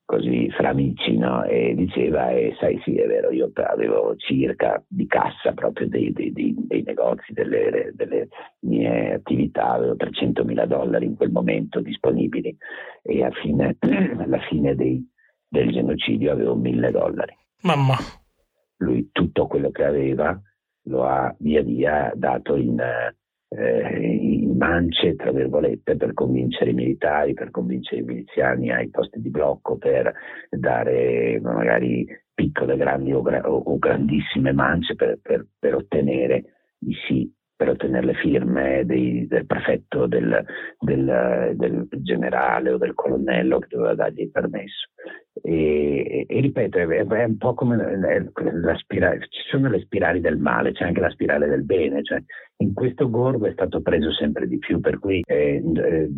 così 0.04 0.50
fra 0.50 0.70
amici, 0.70 1.16
no? 1.16 1.44
E 1.44 1.74
diceva, 1.74 2.30
e 2.30 2.54
sai 2.58 2.80
sì 2.84 2.96
è 2.96 3.06
vero, 3.06 3.30
io 3.30 3.50
avevo 3.54 4.14
circa 4.16 4.82
di 4.86 5.06
cassa 5.06 5.52
proprio 5.52 5.88
dei, 5.88 6.12
dei, 6.12 6.32
dei, 6.32 6.54
dei 6.56 6.82
negozi, 6.82 7.32
delle, 7.32 7.92
delle, 7.94 8.28
mie 8.60 9.14
attività, 9.14 9.72
avevo 9.72 9.96
300 9.96 10.44
mila 10.44 10.66
dollari 10.66 11.06
in 11.06 11.16
quel 11.16 11.30
momento 11.30 11.80
disponibili 11.80 12.56
e 13.02 13.30
fine, 13.40 13.76
alla 14.18 14.40
fine 14.48 14.74
dei 14.74 15.10
del 15.52 15.70
genocidio 15.70 16.32
avevo 16.32 16.54
mille 16.54 16.90
dollari. 16.90 17.36
Mamma. 17.62 17.94
Lui 18.78 19.10
tutto 19.12 19.46
quello 19.46 19.70
che 19.70 19.84
aveva 19.84 20.40
lo 20.86 21.04
ha 21.04 21.32
via 21.38 21.62
via 21.62 22.10
dato 22.14 22.56
in, 22.56 22.80
eh, 22.80 23.96
in 24.00 24.51
mance, 24.62 25.16
tra 25.16 25.32
virgolette, 25.32 25.96
per 25.96 26.14
convincere 26.14 26.70
i 26.70 26.74
militari, 26.74 27.34
per 27.34 27.50
convincere 27.50 28.00
i 28.00 28.04
miliziani 28.04 28.70
ai 28.70 28.88
posti 28.90 29.20
di 29.20 29.28
blocco, 29.28 29.76
per 29.76 30.12
dare 30.50 31.40
magari 31.42 32.06
piccole, 32.32 32.76
grandi 32.76 33.12
o, 33.12 33.22
gra- 33.22 33.48
o 33.48 33.78
grandissime 33.78 34.52
mance 34.52 34.94
per, 34.94 35.18
per, 35.20 35.46
per 35.58 35.74
ottenere 35.74 36.44
i 36.78 36.94
sì 37.06 37.30
per 37.62 37.70
ottenere 37.70 38.06
le 38.06 38.14
firme 38.14 38.84
dei, 38.84 39.24
del 39.28 39.46
prefetto, 39.46 40.06
del, 40.08 40.44
del, 40.80 41.52
del, 41.54 41.86
generale 42.02 42.72
o 42.72 42.76
del 42.76 42.92
colonnello 42.92 43.60
che 43.60 43.68
doveva 43.70 43.94
dargli 43.94 44.22
il 44.22 44.32
permesso. 44.32 44.88
E, 45.40 46.26
e, 46.28 46.40
ripeto, 46.40 46.78
è, 46.78 46.86
è, 46.88 47.24
un 47.24 47.36
po' 47.36 47.54
come 47.54 47.76
la 47.76 48.76
spirale, 48.78 49.20
ci 49.28 49.48
sono 49.48 49.68
le 49.68 49.78
spirali 49.78 50.20
del 50.20 50.38
male, 50.38 50.72
c'è 50.72 50.86
anche 50.86 51.00
la 51.00 51.10
spirale 51.10 51.46
del 51.46 51.62
bene, 51.62 52.02
cioè 52.02 52.20
in 52.56 52.74
questo 52.74 53.08
gorgo 53.08 53.46
è 53.46 53.52
stato 53.52 53.80
preso 53.80 54.12
sempre 54.12 54.48
di 54.48 54.58
più, 54.58 54.80
per 54.80 54.98
cui 54.98 55.22
eh, 55.24 55.62
eh, 55.62 56.10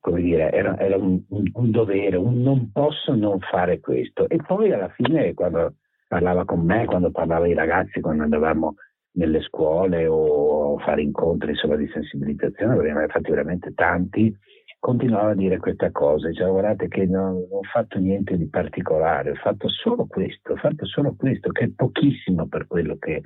come 0.00 0.20
dire, 0.20 0.50
era, 0.50 0.76
era 0.80 0.96
un, 0.96 1.22
un, 1.28 1.70
dovere, 1.70 2.16
un 2.16 2.42
non 2.42 2.72
posso 2.72 3.14
non 3.14 3.38
fare 3.38 3.78
questo. 3.78 4.28
E 4.28 4.38
poi 4.44 4.72
alla 4.72 4.88
fine 4.88 5.32
quando 5.32 5.76
parlava 6.08 6.44
con 6.44 6.64
me, 6.64 6.86
quando 6.86 7.12
parlava 7.12 7.44
ai 7.44 7.54
ragazzi, 7.54 8.00
quando 8.00 8.24
andavamo 8.24 8.74
nelle 9.12 9.40
scuole 9.42 10.06
o 10.06 10.78
fare 10.78 11.02
incontri 11.02 11.50
insomma, 11.50 11.76
di 11.76 11.88
sensibilizzazione, 11.92 12.76
perché 12.76 12.92
ne 12.92 13.06
fatti 13.08 13.30
veramente 13.30 13.74
tanti, 13.74 14.34
continuava 14.78 15.30
a 15.30 15.34
dire 15.34 15.58
questa 15.58 15.90
cosa, 15.90 16.28
diceva 16.28 16.50
guardate 16.50 16.88
che 16.88 17.06
non, 17.06 17.34
non, 17.34 17.46
ho 17.50 17.62
fatto 17.62 17.98
niente 17.98 18.36
di 18.36 18.48
particolare, 18.48 19.30
ho 19.30 19.36
fatto 19.36 19.68
solo 19.68 20.06
questo, 20.06 20.52
ho 20.52 20.56
fatto 20.56 20.86
solo 20.86 21.14
questo, 21.14 21.50
che 21.50 21.64
è 21.64 21.70
pochissimo 21.70 22.48
per 22.48 22.66
quello 22.66 22.96
che 22.98 23.22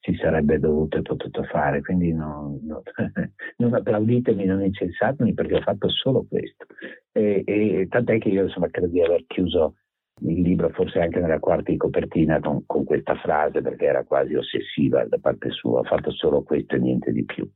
si 0.00 0.16
sarebbe 0.20 0.58
dovuto 0.58 0.98
e 0.98 1.02
potuto 1.02 1.42
fare, 1.44 1.82
quindi 1.82 2.12
non, 2.12 2.58
non, 2.62 2.82
non 3.58 3.74
applauditemi, 3.74 4.44
non 4.44 4.62
incensatemi 4.62 5.34
perché 5.34 5.56
ho 5.56 5.60
fatto 5.60 5.88
solo 5.88 6.24
questo. 6.28 6.66
E, 7.12 7.42
e 7.46 7.86
tant'è 7.88 8.18
che 8.18 8.28
io 8.28 8.44
insomma 8.44 8.68
credo 8.68 8.88
di 8.88 9.02
aver 9.02 9.24
chiuso 9.26 9.74
il 10.20 10.40
libro 10.40 10.68
forse 10.70 11.00
anche 11.00 11.20
nella 11.20 11.38
quarta 11.38 11.70
di 11.70 11.76
copertina 11.76 12.40
con, 12.40 12.64
con 12.66 12.84
questa 12.84 13.14
frase 13.16 13.60
perché 13.60 13.86
era 13.86 14.04
quasi 14.04 14.34
ossessiva 14.34 15.04
da 15.04 15.18
parte 15.18 15.50
sua, 15.50 15.80
ho 15.80 15.84
fatto 15.84 16.10
solo 16.10 16.42
questo 16.42 16.74
e 16.74 16.78
niente 16.78 17.12
di 17.12 17.24
più. 17.24 17.48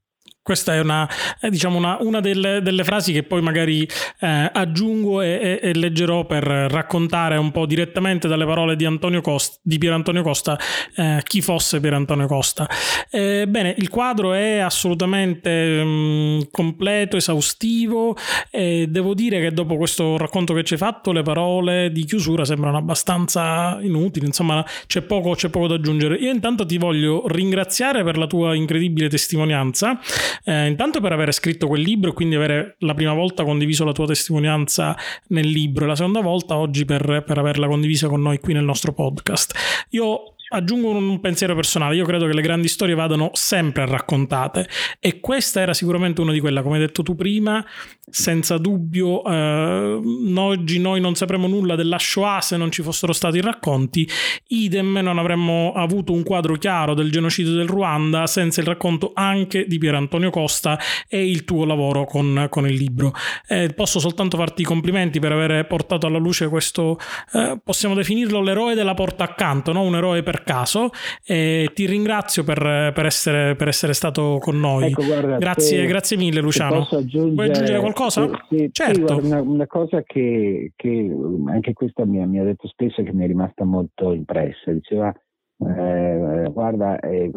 Questa 0.45 0.75
è 0.75 0.81
una, 0.81 1.09
è, 1.39 1.51
diciamo 1.51 1.77
una, 1.77 1.99
una 2.01 2.19
delle, 2.19 2.63
delle, 2.63 2.83
frasi 2.83 3.13
che 3.13 3.23
poi 3.23 3.41
magari 3.41 3.89
eh, 4.19 4.51
aggiungo 4.53 5.21
e, 5.21 5.61
e, 5.63 5.69
e, 5.69 5.73
leggerò 5.73 6.27
per 6.27 6.43
raccontare 6.43 7.37
un 7.37 7.53
po' 7.53 7.65
direttamente 7.65 8.27
dalle 8.27 8.45
parole 8.45 8.75
di, 8.75 8.85
Antonio 8.85 9.21
Costa, 9.21 9.61
di 9.63 9.79
Pier 9.79 9.93
Antonio 9.93 10.23
Costa 10.23 10.59
eh, 10.97 11.21
chi 11.23 11.41
fosse 11.43 11.79
Pier 11.79 11.95
Antonio 11.95 12.27
Costa. 12.27 12.69
Eh, 13.09 13.47
bene, 13.47 13.73
il 13.79 13.89
quadro 13.89 14.33
è 14.33 14.59
assolutamente 14.59 15.85
mh, 15.85 15.89
mm, 15.89 16.41
completo, 16.51 17.17
esaustivo 17.17 18.17
e 18.51 18.87
devo 18.89 19.15
dire 19.15 19.41
che 19.41 19.53
dopo 19.53 19.77
questo 19.77 20.17
racconto 20.17 20.55
che 20.55 20.65
ci 20.65 20.73
hai 20.73 20.81
fatto 20.81 21.13
le 21.13 21.23
parole 21.23 21.93
di 21.93 22.05
chiusura 22.05 22.45
sembrano 22.45 22.79
abbastanza 22.79 23.79
inutili, 23.81 24.27
insomma 24.27 24.67
c'è 24.89 25.03
poco, 25.03 25.37
c'è 25.37 25.51
poco 25.51 25.69
da 25.69 25.77
aggiungere. 25.77 26.17
Io 26.17 26.33
intanto 26.33 26.67
ti 26.67 26.79
voglio 26.79 27.29
ringraziare 27.29 28.03
per 28.03 28.19
la 28.19 28.27
tua 28.27 28.57
incredibile 28.57 29.09
testimonianza. 29.09 30.01
Eh, 30.45 30.67
intanto 30.67 31.01
per 31.01 31.13
aver 31.13 31.33
scritto 31.33 31.67
quel 31.67 31.83
libro 31.83 32.11
e 32.11 32.15
quindi 32.15 32.35
avere 32.35 32.77
la 32.81 32.95
prima 32.95 33.13
volta 33.13 33.45
condiviso 33.45 33.85
la 33.85 33.93
tua 33.93 34.07
testimonianza 34.07 34.97
nel 35.29 35.49
libro 35.49 35.85
e 35.85 35.89
la 35.89 35.97
seconda 35.97 36.21
volta 36.21 36.57
oggi 36.57 36.85
per, 36.85 37.25
per 37.27 37.39
averla 37.39 37.67
condivisa 37.67 38.09
con 38.09 38.21
noi 38.21 38.39
qui 38.39 38.53
nel 38.53 38.65
nostro 38.65 38.93
podcast. 38.93 39.87
Io 39.91 40.32
aggiungo 40.53 40.91
un 40.91 41.21
pensiero 41.21 41.55
personale, 41.55 41.97
io 41.97 42.05
credo 42.05 42.27
che 42.27 42.35
le 42.35 42.43
grandi 42.43 42.69
storie 42.69 42.95
vadano 42.95 43.31
sempre 43.33 43.87
raccontate 43.87 44.69
e 45.01 45.21
questa 45.21 45.61
era 45.61 45.75
sicuramente 45.75 46.21
una 46.21 46.33
di 46.33 46.41
quelle, 46.41 46.63
come 46.63 46.77
hai 46.77 46.81
detto 46.81 47.03
tu 47.03 47.15
prima, 47.15 47.65
senza 48.09 48.59
dubbio 48.59 49.25
eh, 49.25 50.01
oggi 50.37 50.79
noi 50.79 51.01
non 51.01 51.15
sapremo 51.15 51.47
nulla 51.47 51.77
della 51.77 51.99
Shoah 51.99 52.41
se 52.41 52.57
non 52.57 52.71
ci 52.71 52.83
fossero 52.83 53.13
stati 53.13 53.39
i 53.39 53.41
racconti, 53.41 54.09
idem 54.49 54.99
non 55.03 55.19
avremmo 55.19 55.73
avuto 55.75 56.13
un 56.13 56.23
quadro 56.23 56.57
chiaro 56.57 56.95
del 56.95 57.11
genocidio 57.11 57.53
del 57.53 57.69
Ruanda 57.69 58.27
senza 58.27 58.61
il 58.61 58.67
racconto 58.67 59.13
anche 59.15 59.67
di 59.67 59.79
Pier 59.79 59.95
Antonio 59.95 60.31
Costa 60.31 60.79
e 61.09 61.29
il 61.29 61.45
tuo 61.45 61.65
lavoro 61.65 62.05
con, 62.05 62.47
con 62.51 62.67
il 62.69 62.75
libro. 62.75 63.13
Eh, 63.47 63.73
posso 63.75 63.99
soltanto 63.99 64.37
farti 64.37 64.63
i 64.63 64.65
complimenti 64.65 65.19
per 65.19 65.33
aver 65.33 65.67
portato 65.67 66.07
alla 66.07 66.19
luce 66.19 66.49
questo, 66.49 66.99
eh, 67.33 67.59
possiamo 67.63 67.95
definirlo 67.95 68.43
l'eroe 68.43 68.75
della 68.75 68.95
porta 68.95 69.25
accanto, 69.25 69.73
no? 69.73 69.83
un 69.83 69.97
eroe 69.97 70.23
per 70.23 70.42
caso 70.43 70.91
e 71.25 71.71
ti 71.75 71.87
ringrazio 71.87 72.45
per, 72.45 72.93
per, 72.95 73.07
essere, 73.07 73.55
per 73.57 73.69
essere, 73.69 73.93
stato 73.93 74.39
con 74.41 74.59
noi. 74.59 74.87
Ecco, 74.87 75.05
guarda, 75.05 75.39
grazie, 75.39 75.81
se, 75.81 75.87
grazie 75.87 76.17
mille 76.17 76.41
Luciano. 76.41 76.87
Vuoi 76.91 77.49
aggiungere 77.49 77.81
qualcosa? 77.81 78.29
Sì, 78.49 78.69
certo. 78.73 78.95
Sì, 78.95 79.01
guarda, 79.01 79.27
una, 79.27 79.41
una, 79.41 79.67
cosa 79.67 80.03
che, 80.03 80.73
che, 80.77 81.11
anche 81.47 81.73
questa 81.73 82.05
mi, 82.05 82.25
mi, 82.27 82.39
ha 82.39 82.45
detto 82.45 82.69
spesso 82.69 83.01
e 83.01 83.05
che 83.05 83.13
mi 83.13 83.25
è 83.25 83.27
rimasta 83.27 83.65
molto 83.65 84.13
impressa. 84.13 84.71
Diceva, 84.71 85.13
eh, 85.59 86.49
guarda, 86.51 86.99
eh, 87.01 87.31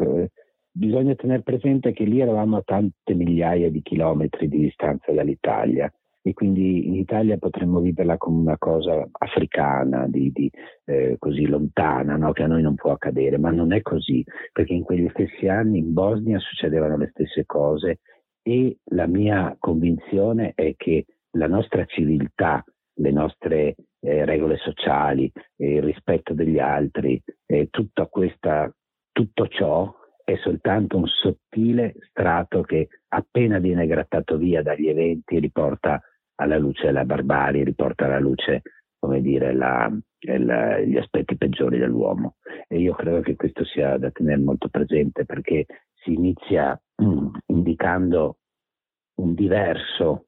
bisogna 0.70 1.14
tenere 1.14 1.42
presente 1.42 1.92
che 1.92 2.04
lì 2.04 2.20
eravamo 2.20 2.58
a 2.58 2.62
tante 2.64 3.14
migliaia 3.14 3.70
di 3.70 3.82
chilometri 3.82 4.48
di 4.48 4.58
distanza 4.58 5.12
dall'Italia 5.12 5.90
e 6.26 6.32
quindi 6.32 6.88
in 6.88 6.96
Italia 6.96 7.38
potremmo 7.38 7.78
viverla 7.78 8.16
come 8.16 8.40
una 8.40 8.58
cosa 8.58 9.06
africana, 9.12 10.08
di, 10.08 10.32
di, 10.32 10.50
eh, 10.84 11.14
così 11.20 11.46
lontana, 11.46 12.16
no? 12.16 12.32
che 12.32 12.42
a 12.42 12.48
noi 12.48 12.62
non 12.62 12.74
può 12.74 12.90
accadere, 12.90 13.38
ma 13.38 13.52
non 13.52 13.72
è 13.72 13.80
così, 13.80 14.24
perché 14.52 14.72
in 14.72 14.82
quegli 14.82 15.08
stessi 15.10 15.46
anni 15.46 15.78
in 15.78 15.92
Bosnia 15.92 16.40
succedevano 16.40 16.96
le 16.96 17.10
stesse 17.12 17.46
cose 17.46 18.00
e 18.42 18.78
la 18.86 19.06
mia 19.06 19.54
convinzione 19.56 20.50
è 20.56 20.74
che 20.76 21.06
la 21.36 21.46
nostra 21.46 21.84
civiltà, 21.84 22.64
le 22.94 23.10
nostre 23.12 23.76
eh, 24.00 24.24
regole 24.24 24.56
sociali, 24.56 25.30
eh, 25.56 25.74
il 25.74 25.82
rispetto 25.82 26.34
degli 26.34 26.58
altri, 26.58 27.22
eh, 27.46 27.68
questa, 28.10 28.68
tutto 29.12 29.46
ciò 29.46 29.94
è 30.24 30.34
soltanto 30.42 30.96
un 30.96 31.06
sottile 31.06 31.94
strato 32.08 32.62
che 32.62 32.88
appena 33.10 33.60
viene 33.60 33.86
grattato 33.86 34.36
via 34.36 34.60
dagli 34.60 34.88
eventi 34.88 35.38
riporta 35.38 36.02
alla 36.36 36.58
luce 36.58 36.90
la 36.90 37.04
barbarie, 37.04 37.64
riporta 37.64 38.06
alla 38.06 38.20
luce 38.20 38.62
come 38.98 39.20
dire, 39.20 39.54
la, 39.54 39.90
la, 40.38 40.80
gli 40.80 40.96
aspetti 40.96 41.36
peggiori 41.36 41.78
dell'uomo. 41.78 42.36
E 42.66 42.78
io 42.78 42.94
credo 42.94 43.20
che 43.20 43.36
questo 43.36 43.64
sia 43.64 43.96
da 43.98 44.10
tenere 44.10 44.40
molto 44.40 44.68
presente 44.68 45.24
perché 45.24 45.66
si 45.94 46.12
inizia 46.12 46.78
mm, 47.02 47.28
indicando 47.46 48.38
un 49.20 49.34
diverso 49.34 50.26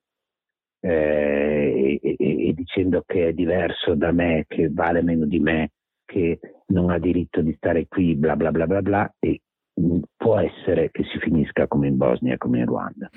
eh, 0.80 1.98
e, 2.00 2.16
e, 2.16 2.48
e, 2.48 2.52
dicendo 2.52 3.02
che 3.04 3.28
è 3.28 3.32
diverso 3.32 3.94
da 3.94 4.12
me, 4.12 4.44
che 4.46 4.70
vale 4.70 5.02
meno 5.02 5.26
di 5.26 5.40
me, 5.40 5.72
che 6.04 6.38
non 6.68 6.90
ha 6.90 6.98
diritto 6.98 7.40
di 7.40 7.52
stare 7.54 7.86
qui, 7.88 8.14
bla 8.14 8.36
bla 8.36 8.50
bla 8.50 8.66
bla 8.66 8.80
bla, 8.80 9.14
e 9.18 9.40
mm, 9.80 10.00
può 10.16 10.38
essere 10.38 10.90
che 10.90 11.02
si 11.04 11.18
finisca 11.18 11.66
come 11.66 11.88
in 11.88 11.96
Bosnia, 11.96 12.36
come 12.38 12.61
in 12.61 12.66
Ruanda. 12.66 13.11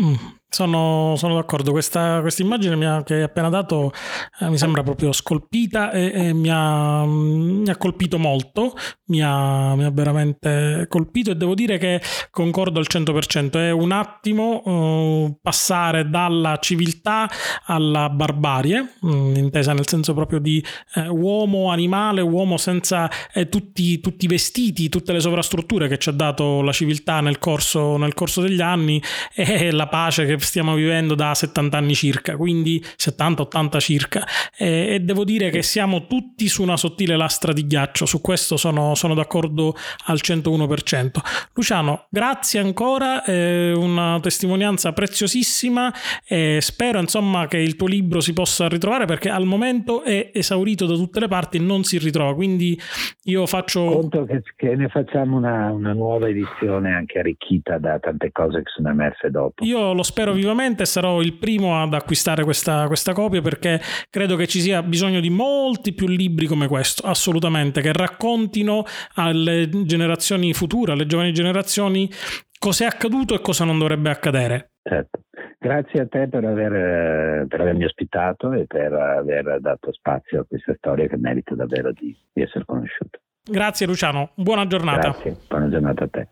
Mm, 0.00 0.14
sono, 0.54 1.14
sono, 1.16 1.34
d'accordo, 1.34 1.72
questa, 1.72 2.22
immagine 2.38 3.02
che 3.02 3.14
hai 3.14 3.22
appena 3.22 3.48
dato 3.48 3.92
eh, 4.38 4.48
mi 4.48 4.56
sembra 4.56 4.84
proprio 4.84 5.10
scolpita 5.10 5.90
e, 5.90 6.12
e 6.14 6.32
mi, 6.32 6.48
ha, 6.48 7.04
mi, 7.04 7.68
ha, 7.68 7.76
colpito 7.76 8.18
molto, 8.18 8.72
mi 9.06 9.20
ha, 9.20 9.74
mi 9.74 9.84
ha, 9.84 9.90
veramente 9.90 10.86
colpito 10.88 11.32
e 11.32 11.34
devo 11.34 11.54
dire 11.54 11.76
che 11.78 12.00
concordo 12.30 12.78
al 12.78 12.86
100%, 12.88 13.54
è 13.54 13.72
un 13.72 13.90
attimo 13.90 14.62
uh, 14.64 15.38
passare 15.42 16.08
dalla 16.08 16.58
civiltà 16.60 17.28
alla 17.64 18.08
barbarie, 18.08 18.94
mh, 19.00 19.32
intesa 19.34 19.72
nel 19.72 19.88
senso 19.88 20.14
proprio 20.14 20.38
di 20.38 20.64
eh, 20.94 21.08
uomo 21.08 21.70
animale, 21.72 22.20
uomo 22.20 22.58
senza 22.58 23.10
eh, 23.32 23.48
tutti, 23.48 23.98
tutti, 23.98 24.26
i 24.26 24.28
vestiti, 24.28 24.88
tutte 24.88 25.12
le 25.12 25.18
sovrastrutture 25.18 25.88
che 25.88 25.98
ci 25.98 26.10
ha 26.10 26.12
dato 26.12 26.62
la 26.62 26.72
civiltà 26.72 27.20
nel 27.20 27.40
corso, 27.40 27.96
nel 27.96 28.14
corso 28.14 28.40
degli 28.40 28.60
anni 28.60 29.02
e 29.34 29.72
la 29.72 29.88
pace 29.88 30.24
che 30.26 30.42
stiamo 30.44 30.74
vivendo 30.74 31.14
da 31.14 31.34
70 31.34 31.76
anni 31.76 31.94
circa, 31.94 32.36
quindi 32.36 32.82
70-80 32.82 33.78
circa. 33.80 34.26
E, 34.56 34.94
e, 34.94 35.00
devo 35.00 35.24
dire 35.24 35.50
che 35.50 35.62
siamo 35.62 36.06
tutti 36.06 36.48
su 36.48 36.62
una 36.62 36.76
sottile 36.76 37.16
lastra 37.16 37.52
di 37.52 37.66
ghiaccio, 37.66 38.06
su 38.06 38.20
questo 38.20 38.56
sono, 38.56 38.94
sono 38.94 39.14
d'accordo 39.14 39.74
al 40.06 40.18
101%. 40.22 41.10
Luciano, 41.54 42.06
grazie 42.10 42.60
ancora, 42.60 43.24
eh, 43.24 43.72
una 43.72 44.18
testimonianza 44.20 44.92
preziosissima 44.92 45.92
e 46.26 46.58
spero 46.60 46.98
insomma 46.98 47.46
che 47.46 47.58
il 47.58 47.76
tuo 47.76 47.86
libro 47.86 48.20
si 48.20 48.32
possa 48.32 48.68
ritrovare 48.68 49.06
perché 49.06 49.30
al 49.30 49.44
momento 49.44 50.02
è 50.02 50.30
esaurito 50.32 50.86
da 50.86 50.94
tutte 50.94 51.20
le 51.20 51.28
parti 51.28 51.56
e 51.56 51.60
non 51.60 51.84
si 51.84 51.98
ritrova, 51.98 52.34
quindi 52.34 52.78
io 53.24 53.46
faccio... 53.46 53.84
Conto 53.84 54.24
che, 54.24 54.42
che 54.56 54.74
ne 54.76 54.88
facciamo 54.88 55.36
una, 55.36 55.70
una 55.72 55.92
nuova 55.92 56.28
edizione 56.28 56.92
anche 56.92 57.18
arricchita 57.18 57.78
da 57.78 57.98
tante 57.98 58.30
cose 58.32 58.62
che 58.62 58.70
sono 58.74 58.90
emerse 58.90 59.30
dopo. 59.30 59.64
Io 59.64 59.92
lo 59.92 60.02
spero 60.02 60.33
vivamente 60.34 60.84
sarò 60.84 61.20
il 61.20 61.34
primo 61.34 61.80
ad 61.80 61.94
acquistare 61.94 62.44
questa, 62.44 62.86
questa 62.86 63.12
copia 63.12 63.40
perché 63.40 63.80
credo 64.10 64.36
che 64.36 64.46
ci 64.46 64.60
sia 64.60 64.82
bisogno 64.82 65.20
di 65.20 65.30
molti 65.30 65.92
più 65.92 66.06
libri 66.06 66.46
come 66.46 66.68
questo, 66.68 67.06
assolutamente, 67.06 67.80
che 67.80 67.92
raccontino 67.92 68.84
alle 69.14 69.68
generazioni 69.84 70.52
future, 70.52 70.92
alle 70.92 71.06
giovani 71.06 71.32
generazioni, 71.32 72.10
cosa 72.58 72.84
è 72.84 72.86
accaduto 72.86 73.34
e 73.34 73.40
cosa 73.40 73.64
non 73.64 73.78
dovrebbe 73.78 74.10
accadere. 74.10 74.72
Certo. 74.82 75.20
Grazie 75.58 76.00
a 76.00 76.06
te 76.06 76.28
per, 76.28 76.44
aver, 76.44 77.46
per, 77.46 77.60
avermi 77.60 77.84
ospitato 77.84 78.52
e 78.52 78.66
per 78.66 78.92
aver 78.92 79.58
dato 79.60 79.92
spazio 79.92 80.40
a 80.40 80.44
questa 80.44 80.74
storia 80.76 81.06
che 81.06 81.16
merita 81.16 81.54
davvero 81.54 81.90
di, 81.92 82.14
di 82.32 82.42
essere 82.42 82.66
conosciuta. 82.66 83.18
Grazie 83.42 83.86
Luciano, 83.86 84.30
buona 84.34 84.66
giornata. 84.66 85.10
Grazie, 85.10 85.36
buona 85.48 85.68
giornata 85.70 86.04
a 86.04 86.08
te. 86.08 86.28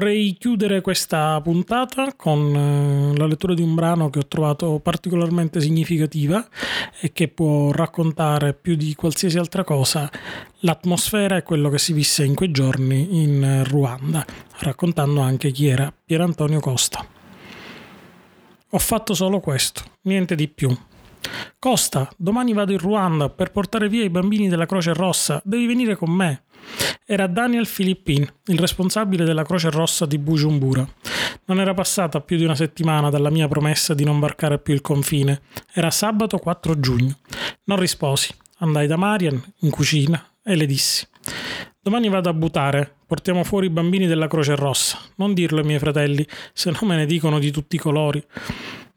Vorrei 0.00 0.34
chiudere 0.38 0.80
questa 0.80 1.38
puntata 1.42 2.14
con 2.16 2.56
eh, 2.56 3.18
la 3.18 3.26
lettura 3.26 3.52
di 3.52 3.60
un 3.60 3.74
brano 3.74 4.08
che 4.08 4.20
ho 4.20 4.26
trovato 4.26 4.80
particolarmente 4.82 5.60
significativa 5.60 6.42
e 7.02 7.12
che 7.12 7.28
può 7.28 7.70
raccontare 7.70 8.54
più 8.54 8.76
di 8.76 8.94
qualsiasi 8.94 9.36
altra 9.36 9.62
cosa 9.62 10.10
l'atmosfera 10.60 11.36
e 11.36 11.42
quello 11.42 11.68
che 11.68 11.76
si 11.76 11.92
visse 11.92 12.24
in 12.24 12.34
quei 12.34 12.50
giorni 12.50 13.20
in 13.22 13.62
Ruanda, 13.68 14.24
raccontando 14.60 15.20
anche 15.20 15.50
chi 15.50 15.66
era 15.66 15.92
Pier 15.92 16.22
Antonio 16.22 16.60
Costa. 16.60 17.04
Ho 18.70 18.78
fatto 18.78 19.12
solo 19.12 19.40
questo, 19.40 19.82
niente 20.04 20.34
di 20.34 20.48
più. 20.48 20.74
Costa, 21.58 22.10
domani 22.16 22.54
vado 22.54 22.72
in 22.72 22.78
Ruanda 22.78 23.28
per 23.28 23.52
portare 23.52 23.90
via 23.90 24.02
i 24.04 24.08
bambini 24.08 24.48
della 24.48 24.64
Croce 24.64 24.94
Rossa, 24.94 25.42
devi 25.44 25.66
venire 25.66 25.94
con 25.94 26.10
me. 26.10 26.44
Era 27.04 27.26
Daniel 27.26 27.66
Filippin, 27.66 28.26
il 28.46 28.58
responsabile 28.58 29.24
della 29.24 29.42
Croce 29.42 29.70
Rossa 29.70 30.06
di 30.06 30.18
Bujumbura. 30.18 30.86
Non 31.46 31.60
era 31.60 31.74
passata 31.74 32.20
più 32.20 32.36
di 32.36 32.44
una 32.44 32.54
settimana 32.54 33.10
dalla 33.10 33.30
mia 33.30 33.48
promessa 33.48 33.94
di 33.94 34.04
non 34.04 34.20
varcare 34.20 34.58
più 34.58 34.74
il 34.74 34.80
confine. 34.80 35.42
Era 35.72 35.90
sabato 35.90 36.38
4 36.38 36.78
giugno. 36.78 37.18
Non 37.64 37.78
risposi. 37.78 38.32
Andai 38.58 38.86
da 38.86 38.96
Marian, 38.96 39.42
in 39.60 39.70
cucina, 39.70 40.24
e 40.44 40.54
le 40.54 40.66
dissi: 40.66 41.06
Domani 41.80 42.08
vado 42.08 42.28
a 42.28 42.34
buttare, 42.34 42.94
portiamo 43.06 43.42
fuori 43.42 43.66
i 43.66 43.70
bambini 43.70 44.06
della 44.06 44.28
Croce 44.28 44.54
Rossa. 44.54 44.98
Non 45.16 45.34
dirlo 45.34 45.60
ai 45.60 45.66
miei 45.66 45.78
fratelli, 45.78 46.26
se 46.52 46.70
no 46.70 46.78
me 46.82 46.94
ne 46.94 47.06
dicono 47.06 47.38
di 47.38 47.50
tutti 47.50 47.76
i 47.76 47.78
colori. 47.78 48.22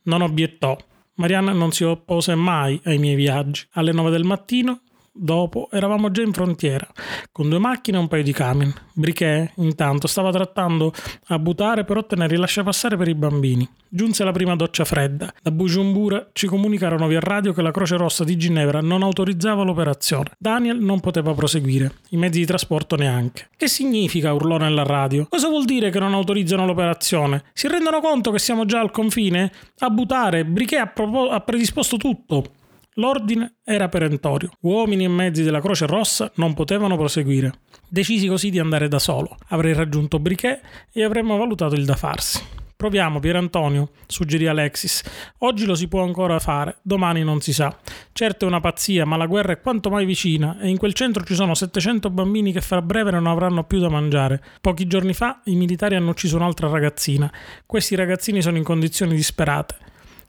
Non 0.04 0.22
obiettò. 0.22 0.78
Marianne 1.16 1.54
non 1.54 1.72
si 1.72 1.84
oppose 1.84 2.36
mai 2.36 2.80
ai 2.84 2.98
miei 2.98 3.16
viaggi. 3.16 3.66
Alle 3.72 3.92
nove 3.92 4.10
del 4.10 4.24
mattino 4.24 4.82
dopo 5.14 5.70
eravamo 5.72 6.10
già 6.10 6.24
in 6.24 6.34
frontiera, 6.34 6.88
con 7.32 7.48
due 7.48 7.60
macchine 7.60 7.98
e 7.98 8.00
un 8.00 8.08
paio 8.08 8.24
di 8.24 8.34
camion. 8.34 8.74
Briquet, 8.94 9.54
intanto, 9.58 10.08
stava 10.08 10.32
trattando 10.32 10.92
a 11.28 11.40
buttare 11.40 11.86
per 11.86 11.98
ottenere 11.98 12.34
il 12.34 12.40
lasciapassare 12.40 12.98
per 12.98 13.08
i 13.08 13.16
bambini. 13.16 13.68
Giunse 13.88 14.24
la 14.24 14.32
prima 14.32 14.56
doccia 14.56 14.86
fredda. 14.86 15.32
Da 15.42 15.52
Bujumbura 15.52 16.30
ci 16.34 16.48
comunicarono 16.48 17.06
via 17.06 17.20
radio 17.20 17.54
che 17.54 17.62
la 17.62 17.70
Croce 17.70 17.96
Rossa 17.96 18.24
di 18.24 18.36
Ginevra 18.38 18.82
non 18.82 19.04
autorizzava 19.04 19.64
l'operazione. 19.64 20.32
Daniel 20.40 20.80
non 20.80 21.00
poteva 21.00 21.34
proseguire, 21.34 21.92
i 22.10 22.18
mezzi 22.18 22.40
di 22.40 22.46
trasporto 22.46 22.96
neanche. 22.96 23.50
Che 23.56 23.68
significa? 23.68 24.34
urlò 24.34 24.58
nella 24.58 24.84
radio. 24.84 25.28
Cosa 25.30 25.48
vuol 25.48 25.66
dire 25.66 25.92
che 25.92 26.00
non 26.00 26.14
autorizzano 26.14 26.66
l'operazione? 26.66 27.44
Si 27.54 27.68
rendono 27.68 28.02
conto 28.02 28.32
che 28.32 28.40
siamo 28.40 28.66
già 28.66 28.80
al 28.80 28.90
confine? 28.90 29.52
A 29.80 29.90
buttare, 29.90 30.44
Briquet 30.44 30.80
ha, 30.80 30.88
propo- 30.88 31.30
ha 31.30 31.40
predisposto 31.42 31.98
tutto. 31.98 32.62
L'ordine 32.96 33.56
era 33.64 33.90
perentorio. 33.90 34.52
Uomini 34.62 35.06
e 35.06 35.10
mezzi 35.10 35.44
della 35.44 35.62
Croce 35.62 35.86
Rossa 35.88 36.32
non 36.36 36.54
potevano 36.54 36.96
proseguire. 36.96 37.54
Decisi 37.90 38.28
così 38.28 38.50
di 38.50 38.60
andare 38.60 38.88
da 38.88 39.00
solo. 39.00 39.38
Avrei 39.50 39.74
raggiunto 39.74 40.20
Briquet 40.20 40.62
e 40.92 41.04
avremmo 41.04 41.38
valutato 41.38 41.76
il 41.76 41.86
da 41.86 41.96
farsi. 41.96 42.62
Proviamo, 42.84 43.22
Pier 43.22 43.38
Antonio, 43.38 43.92
suggerì 44.08 44.46
Alexis. 44.46 45.04
Oggi 45.40 45.66
lo 45.66 45.74
si 45.74 45.88
può 45.88 46.04
ancora 46.04 46.38
fare, 46.40 46.80
domani 46.82 47.24
non 47.24 47.40
si 47.40 47.54
sa. 47.54 47.74
Certo 48.12 48.44
è 48.44 48.48
una 48.50 48.60
pazzia, 48.60 49.06
ma 49.06 49.16
la 49.16 49.26
guerra 49.26 49.54
è 49.54 49.62
quanto 49.62 49.90
mai 49.90 50.06
vicina 50.06 50.60
e 50.60 50.68
in 50.68 50.78
quel 50.78 50.94
centro 50.94 51.24
ci 51.24 51.34
sono 51.34 51.56
700 51.56 52.10
bambini 52.10 52.52
che 52.52 52.60
fra 52.60 52.82
breve 52.82 53.12
non 53.12 53.26
avranno 53.26 53.64
più 53.64 53.80
da 53.80 53.88
mangiare. 53.88 54.44
Pochi 54.60 54.86
giorni 54.86 55.14
fa 55.14 55.40
i 55.46 55.56
militari 55.56 55.96
hanno 55.96 56.10
ucciso 56.10 56.36
un'altra 56.36 56.68
ragazzina. 56.68 57.32
Questi 57.66 57.96
ragazzini 57.96 58.42
sono 58.42 58.58
in 58.58 58.64
condizioni 58.64 59.16
disperate. 59.16 59.76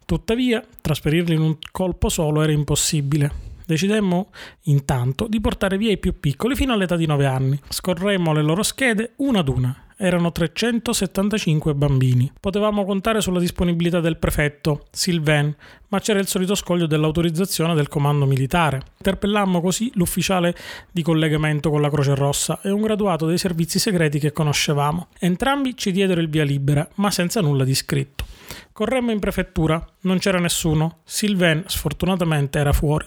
Tuttavia, 0.04 0.62
trasferirli 0.80 1.34
in 1.34 1.40
un 1.40 1.56
colpo 1.70 2.08
solo 2.08 2.42
era 2.42 2.52
impossibile. 2.52 3.52
Decidemmo 3.66 4.30
intanto 4.64 5.26
di 5.26 5.40
portare 5.40 5.78
via 5.78 5.90
i 5.90 5.98
più 5.98 6.18
piccoli 6.20 6.54
fino 6.54 6.74
all'età 6.74 6.96
di 6.96 7.06
9 7.06 7.26
anni. 7.26 7.60
Scorremmo 7.68 8.32
le 8.32 8.42
loro 8.42 8.62
schede 8.62 9.12
una 9.16 9.40
ad 9.40 9.48
una. 9.48 9.83
Erano 9.96 10.32
375 10.32 11.74
bambini. 11.74 12.32
Potevamo 12.40 12.84
contare 12.84 13.20
sulla 13.20 13.38
disponibilità 13.38 14.00
del 14.00 14.16
prefetto, 14.16 14.86
Sylvain, 14.90 15.54
ma 15.88 16.00
c'era 16.00 16.18
il 16.18 16.26
solito 16.26 16.56
scoglio 16.56 16.86
dell'autorizzazione 16.86 17.74
del 17.74 17.86
comando 17.86 18.26
militare. 18.26 18.82
Interpellammo 18.98 19.60
così 19.60 19.92
l'ufficiale 19.94 20.54
di 20.90 21.02
collegamento 21.02 21.70
con 21.70 21.80
la 21.80 21.90
Croce 21.90 22.14
Rossa 22.16 22.60
e 22.62 22.70
un 22.70 22.82
graduato 22.82 23.26
dei 23.26 23.38
servizi 23.38 23.78
segreti 23.78 24.18
che 24.18 24.32
conoscevamo. 24.32 25.08
Entrambi 25.20 25.76
ci 25.76 25.92
diedero 25.92 26.20
il 26.20 26.28
via 26.28 26.44
libera, 26.44 26.88
ma 26.96 27.12
senza 27.12 27.40
nulla 27.40 27.62
di 27.62 27.74
scritto. 27.74 28.24
Corremmo 28.72 29.12
in 29.12 29.20
prefettura, 29.20 29.80
non 30.00 30.18
c'era 30.18 30.40
nessuno. 30.40 30.98
Sylvain, 31.04 31.62
sfortunatamente, 31.66 32.58
era 32.58 32.72
fuori. 32.72 33.06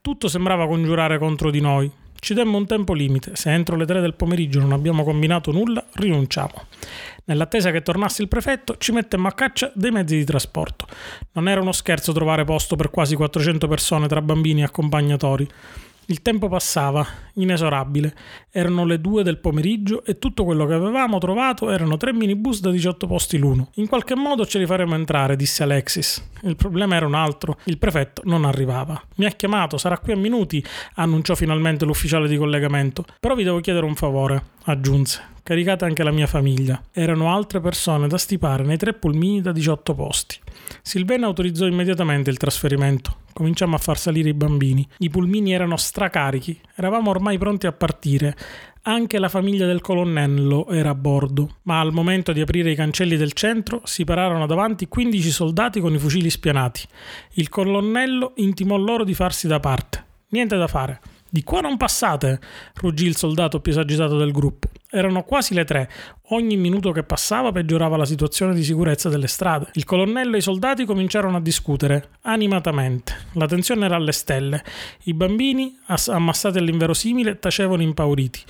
Tutto 0.00 0.28
sembrava 0.28 0.68
congiurare 0.68 1.18
contro 1.18 1.50
di 1.50 1.60
noi. 1.60 1.90
Ci 2.24 2.34
demmo 2.34 2.56
un 2.56 2.66
tempo 2.66 2.92
limite. 2.92 3.34
Se 3.34 3.50
entro 3.50 3.74
le 3.74 3.84
tre 3.84 4.00
del 4.00 4.14
pomeriggio 4.14 4.60
non 4.60 4.70
abbiamo 4.70 5.02
combinato 5.02 5.50
nulla, 5.50 5.84
rinunciamo. 5.94 6.66
Nell'attesa 7.24 7.72
che 7.72 7.82
tornasse 7.82 8.22
il 8.22 8.28
prefetto, 8.28 8.76
ci 8.78 8.92
mettemmo 8.92 9.26
a 9.26 9.32
caccia 9.32 9.72
dei 9.74 9.90
mezzi 9.90 10.16
di 10.16 10.24
trasporto. 10.24 10.86
Non 11.32 11.48
era 11.48 11.60
uno 11.60 11.72
scherzo 11.72 12.12
trovare 12.12 12.44
posto 12.44 12.76
per 12.76 12.90
quasi 12.90 13.16
400 13.16 13.66
persone 13.66 14.06
tra 14.06 14.22
bambini 14.22 14.60
e 14.60 14.64
accompagnatori. 14.66 15.48
Il 16.06 16.20
tempo 16.20 16.48
passava, 16.48 17.06
inesorabile. 17.34 18.14
Erano 18.50 18.84
le 18.84 19.00
due 19.00 19.22
del 19.22 19.38
pomeriggio 19.38 20.04
e 20.04 20.18
tutto 20.18 20.44
quello 20.44 20.66
che 20.66 20.74
avevamo 20.74 21.18
trovato 21.18 21.70
erano 21.70 21.96
tre 21.96 22.12
minibus 22.12 22.60
da 22.60 22.70
18 22.70 23.06
posti 23.06 23.38
l'uno. 23.38 23.70
In 23.74 23.86
qualche 23.86 24.16
modo 24.16 24.44
ce 24.44 24.58
li 24.58 24.66
faremo 24.66 24.94
entrare, 24.94 25.36
disse 25.36 25.62
Alexis. 25.62 26.30
Il 26.42 26.56
problema 26.56 26.96
era 26.96 27.06
un 27.06 27.14
altro. 27.14 27.56
Il 27.64 27.78
prefetto 27.78 28.22
non 28.24 28.44
arrivava. 28.44 29.00
Mi 29.16 29.26
ha 29.26 29.30
chiamato, 29.30 29.78
sarà 29.78 29.98
qui 29.98 30.12
a 30.12 30.16
minuti, 30.16 30.62
annunciò 30.94 31.36
finalmente 31.36 31.84
l'ufficiale 31.84 32.26
di 32.26 32.36
collegamento. 32.36 33.04
Però 33.20 33.34
vi 33.36 33.44
devo 33.44 33.60
chiedere 33.60 33.86
un 33.86 33.94
favore, 33.94 34.42
aggiunse. 34.64 35.30
Caricate 35.42 35.84
anche 35.84 36.04
la 36.04 36.12
mia 36.12 36.28
famiglia. 36.28 36.80
Erano 36.92 37.34
altre 37.34 37.60
persone 37.60 38.06
da 38.06 38.16
stipare 38.16 38.62
nei 38.62 38.76
tre 38.76 38.92
pulmini 38.92 39.40
da 39.40 39.50
18 39.50 39.94
posti. 39.94 40.38
Silvena 40.82 41.26
autorizzò 41.26 41.66
immediatamente 41.66 42.30
il 42.30 42.36
trasferimento. 42.36 43.16
Cominciamo 43.32 43.74
a 43.74 43.78
far 43.78 43.98
salire 43.98 44.28
i 44.28 44.34
bambini. 44.34 44.86
I 44.98 45.10
pulmini 45.10 45.52
erano 45.52 45.76
stracarichi. 45.76 46.60
Eravamo 46.76 47.10
ormai 47.10 47.38
pronti 47.38 47.66
a 47.66 47.72
partire. 47.72 48.36
Anche 48.82 49.18
la 49.18 49.28
famiglia 49.28 49.66
del 49.66 49.80
colonnello 49.80 50.68
era 50.68 50.90
a 50.90 50.94
bordo, 50.94 51.56
ma 51.62 51.80
al 51.80 51.92
momento 51.92 52.32
di 52.32 52.40
aprire 52.40 52.70
i 52.70 52.76
cancelli 52.76 53.16
del 53.16 53.32
centro 53.32 53.80
si 53.84 54.04
pararono 54.04 54.46
davanti 54.46 54.88
15 54.88 55.30
soldati 55.30 55.80
con 55.80 55.94
i 55.94 55.98
fucili 55.98 56.30
spianati. 56.30 56.86
Il 57.34 57.48
colonnello 57.48 58.32
intimò 58.36 58.76
loro 58.76 59.04
di 59.04 59.14
farsi 59.14 59.46
da 59.46 59.60
parte. 59.60 60.04
Niente 60.28 60.56
da 60.56 60.66
fare. 60.66 61.00
Di 61.34 61.44
qua 61.44 61.62
non 61.62 61.78
passate, 61.78 62.38
ruggì 62.74 63.06
il 63.06 63.16
soldato 63.16 63.60
più 63.60 63.72
esagitato 63.72 64.18
del 64.18 64.32
gruppo. 64.32 64.68
Erano 64.90 65.22
quasi 65.22 65.54
le 65.54 65.64
tre. 65.64 65.90
Ogni 66.32 66.58
minuto 66.58 66.92
che 66.92 67.04
passava 67.04 67.52
peggiorava 67.52 67.96
la 67.96 68.04
situazione 68.04 68.52
di 68.52 68.62
sicurezza 68.62 69.08
delle 69.08 69.28
strade. 69.28 69.68
Il 69.72 69.86
colonnello 69.86 70.34
e 70.34 70.40
i 70.40 70.42
soldati 70.42 70.84
cominciarono 70.84 71.38
a 71.38 71.40
discutere, 71.40 72.10
animatamente. 72.24 73.14
La 73.32 73.46
tensione 73.46 73.86
era 73.86 73.96
alle 73.96 74.12
stelle. 74.12 74.62
I 75.04 75.14
bambini, 75.14 75.74
ammassati 76.08 76.58
all'inverosimile, 76.58 77.38
tacevano 77.38 77.80
impauriti. 77.80 78.40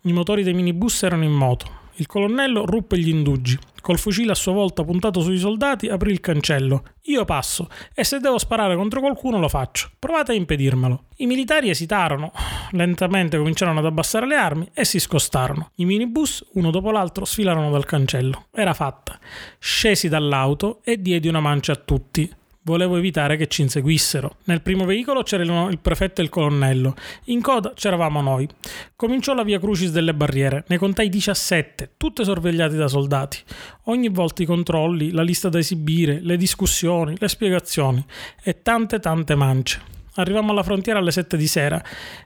I 0.00 0.12
motori 0.12 0.42
dei 0.42 0.52
minibus 0.52 1.00
erano 1.04 1.22
in 1.22 1.30
moto. 1.30 1.81
Il 1.96 2.06
colonnello 2.06 2.64
ruppe 2.64 2.98
gli 2.98 3.08
indugi. 3.08 3.58
Col 3.82 3.98
fucile 3.98 4.32
a 4.32 4.36
sua 4.36 4.52
volta 4.52 4.84
puntato 4.84 5.20
sui 5.20 5.38
soldati, 5.38 5.88
aprì 5.88 6.12
il 6.12 6.20
cancello. 6.20 6.84
Io 7.06 7.24
passo, 7.24 7.68
e 7.94 8.04
se 8.04 8.18
devo 8.18 8.38
sparare 8.38 8.76
contro 8.76 9.00
qualcuno 9.00 9.38
lo 9.38 9.48
faccio. 9.48 9.90
Provate 9.98 10.32
a 10.32 10.34
impedirmelo. 10.36 11.04
I 11.16 11.26
militari 11.26 11.68
esitarono. 11.68 12.32
Lentamente 12.70 13.36
cominciarono 13.36 13.80
ad 13.80 13.86
abbassare 13.86 14.26
le 14.26 14.36
armi 14.36 14.70
e 14.72 14.84
si 14.84 15.00
scostarono. 15.00 15.72
I 15.76 15.84
minibus, 15.84 16.44
uno 16.52 16.70
dopo 16.70 16.90
l'altro, 16.92 17.24
sfilarono 17.24 17.70
dal 17.70 17.84
cancello. 17.84 18.46
Era 18.52 18.72
fatta. 18.72 19.18
Scesi 19.58 20.08
dall'auto 20.08 20.80
e 20.84 21.02
diedi 21.02 21.28
una 21.28 21.40
mancia 21.40 21.72
a 21.72 21.76
tutti. 21.76 22.32
Volevo 22.64 22.96
evitare 22.96 23.36
che 23.36 23.48
ci 23.48 23.62
inseguissero. 23.62 24.36
Nel 24.44 24.62
primo 24.62 24.84
veicolo 24.84 25.24
c'erano 25.24 25.68
il 25.68 25.80
prefetto 25.80 26.20
e 26.20 26.24
il 26.24 26.30
colonnello. 26.30 26.94
In 27.24 27.40
coda 27.40 27.72
c'eravamo 27.74 28.20
noi. 28.20 28.48
Cominciò 28.94 29.34
la 29.34 29.42
via 29.42 29.58
Crucis 29.58 29.90
delle 29.90 30.14
barriere. 30.14 30.64
Ne 30.68 30.78
contai 30.78 31.08
17, 31.08 31.94
tutte 31.96 32.22
sorvegliate 32.22 32.76
da 32.76 32.86
soldati. 32.86 33.38
Ogni 33.86 34.08
volta 34.10 34.44
i 34.44 34.46
controlli, 34.46 35.10
la 35.10 35.22
lista 35.22 35.48
da 35.48 35.58
esibire, 35.58 36.20
le 36.20 36.36
discussioni, 36.36 37.16
le 37.18 37.28
spiegazioni 37.28 38.04
e 38.44 38.62
tante 38.62 39.00
tante 39.00 39.34
mance. 39.34 40.01
Arrivammo 40.14 40.50
alla 40.50 40.62
frontiera 40.62 40.98
alle 40.98 41.10
7 41.10 41.36
di 41.36 41.46
sera. 41.46 41.82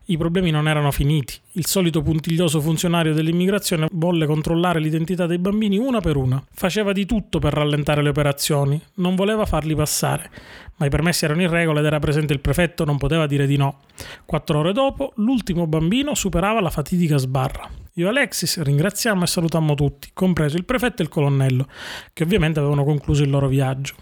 I 0.07 0.17
problemi 0.17 0.51
non 0.51 0.67
erano 0.67 0.91
finiti. 0.91 1.35
Il 1.53 1.67
solito 1.67 2.03
puntiglioso 2.03 2.61
funzionario 2.61 3.15
dell'immigrazione 3.15 3.87
volle 3.93 4.27
controllare 4.27 4.81
l'identità 4.81 5.27
dei 5.27 5.39
bambini 5.39 5.79
una 5.79 6.01
per 6.01 6.17
una. 6.17 6.43
Faceva 6.53 6.93
di 6.93 7.07
tutto 7.07 7.39
per 7.39 7.53
rallentare 7.53 8.03
le 8.03 8.09
operazioni. 8.09 8.81
Non 8.95 9.15
voleva 9.15 9.47
farli 9.47 9.75
passare. 9.75 10.31
Ma 10.79 10.87
i 10.87 10.91
permessi 10.91 11.25
erano 11.25 11.43
in 11.43 11.51
regola 11.51 11.81
ed 11.81 11.87
era 11.87 11.99
presente 11.99 12.33
il 12.33 12.41
prefetto, 12.41 12.85
non 12.85 12.99
poteva 12.99 13.27
dire 13.27 13.47
di 13.47 13.57
no. 13.57 13.81
Quattro 14.25 14.59
ore 14.59 14.73
dopo, 14.73 15.13
l'ultimo 15.17 15.67
bambino 15.67 16.15
superava 16.15 16.61
la 16.61 16.71
fatidica 16.71 17.17
sbarra. 17.17 17.69
Io 17.95 18.07
e 18.07 18.09
Alexis 18.11 18.61
ringraziammo 18.61 19.25
e 19.25 19.27
salutammo 19.27 19.75
tutti, 19.75 20.11
compreso 20.13 20.59
il 20.59 20.67
prefetto 20.67 21.01
e 21.01 21.05
il 21.07 21.11
colonnello, 21.11 21.67
che 22.13 22.25
ovviamente 22.25 22.59
avevano 22.59 22.85
concluso 22.85 23.23
il 23.23 23.31
loro 23.31 23.49
viaggio. 23.49 23.95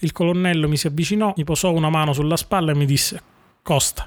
Il 0.00 0.12
colonnello 0.12 0.68
mi 0.68 0.76
si 0.76 0.86
avvicinò, 0.86 1.32
mi 1.34 1.44
posò 1.44 1.72
una 1.72 1.88
mano 1.88 2.12
sulla 2.12 2.36
spalla 2.36 2.72
e 2.72 2.74
mi 2.74 2.84
disse: 2.84 3.22
Costa, 3.62 4.06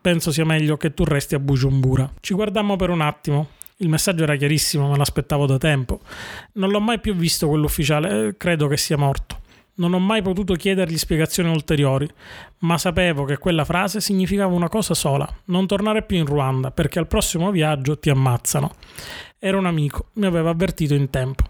penso 0.00 0.32
sia 0.32 0.46
meglio 0.46 0.78
che 0.78 0.94
tu 0.94 1.04
resti 1.04 1.34
a 1.34 1.38
Bujumbura. 1.38 2.10
Ci 2.20 2.32
guardammo 2.32 2.76
per 2.76 2.88
un 2.88 3.02
attimo. 3.02 3.48
Il 3.76 3.90
messaggio 3.90 4.22
era 4.22 4.36
chiarissimo, 4.36 4.88
ma 4.88 4.96
l'aspettavo 4.96 5.44
da 5.44 5.58
tempo. 5.58 6.00
Non 6.54 6.70
l'ho 6.70 6.80
mai 6.80 7.00
più 7.00 7.14
visto 7.14 7.48
quell'ufficiale, 7.48 8.28
eh, 8.28 8.36
credo 8.38 8.66
che 8.66 8.78
sia 8.78 8.96
morto. 8.96 9.39
Non 9.80 9.94
ho 9.94 9.98
mai 9.98 10.20
potuto 10.20 10.52
chiedergli 10.52 10.98
spiegazioni 10.98 11.48
ulteriori, 11.48 12.06
ma 12.58 12.76
sapevo 12.76 13.24
che 13.24 13.38
quella 13.38 13.64
frase 13.64 14.02
significava 14.02 14.54
una 14.54 14.68
cosa 14.68 14.92
sola: 14.92 15.26
non 15.46 15.66
tornare 15.66 16.02
più 16.02 16.18
in 16.18 16.26
Ruanda, 16.26 16.70
perché 16.70 16.98
al 16.98 17.06
prossimo 17.06 17.50
viaggio 17.50 17.98
ti 17.98 18.10
ammazzano. 18.10 18.74
Era 19.38 19.56
un 19.56 19.64
amico, 19.64 20.08
mi 20.14 20.26
aveva 20.26 20.50
avvertito 20.50 20.92
in 20.92 21.08
tempo. 21.08 21.44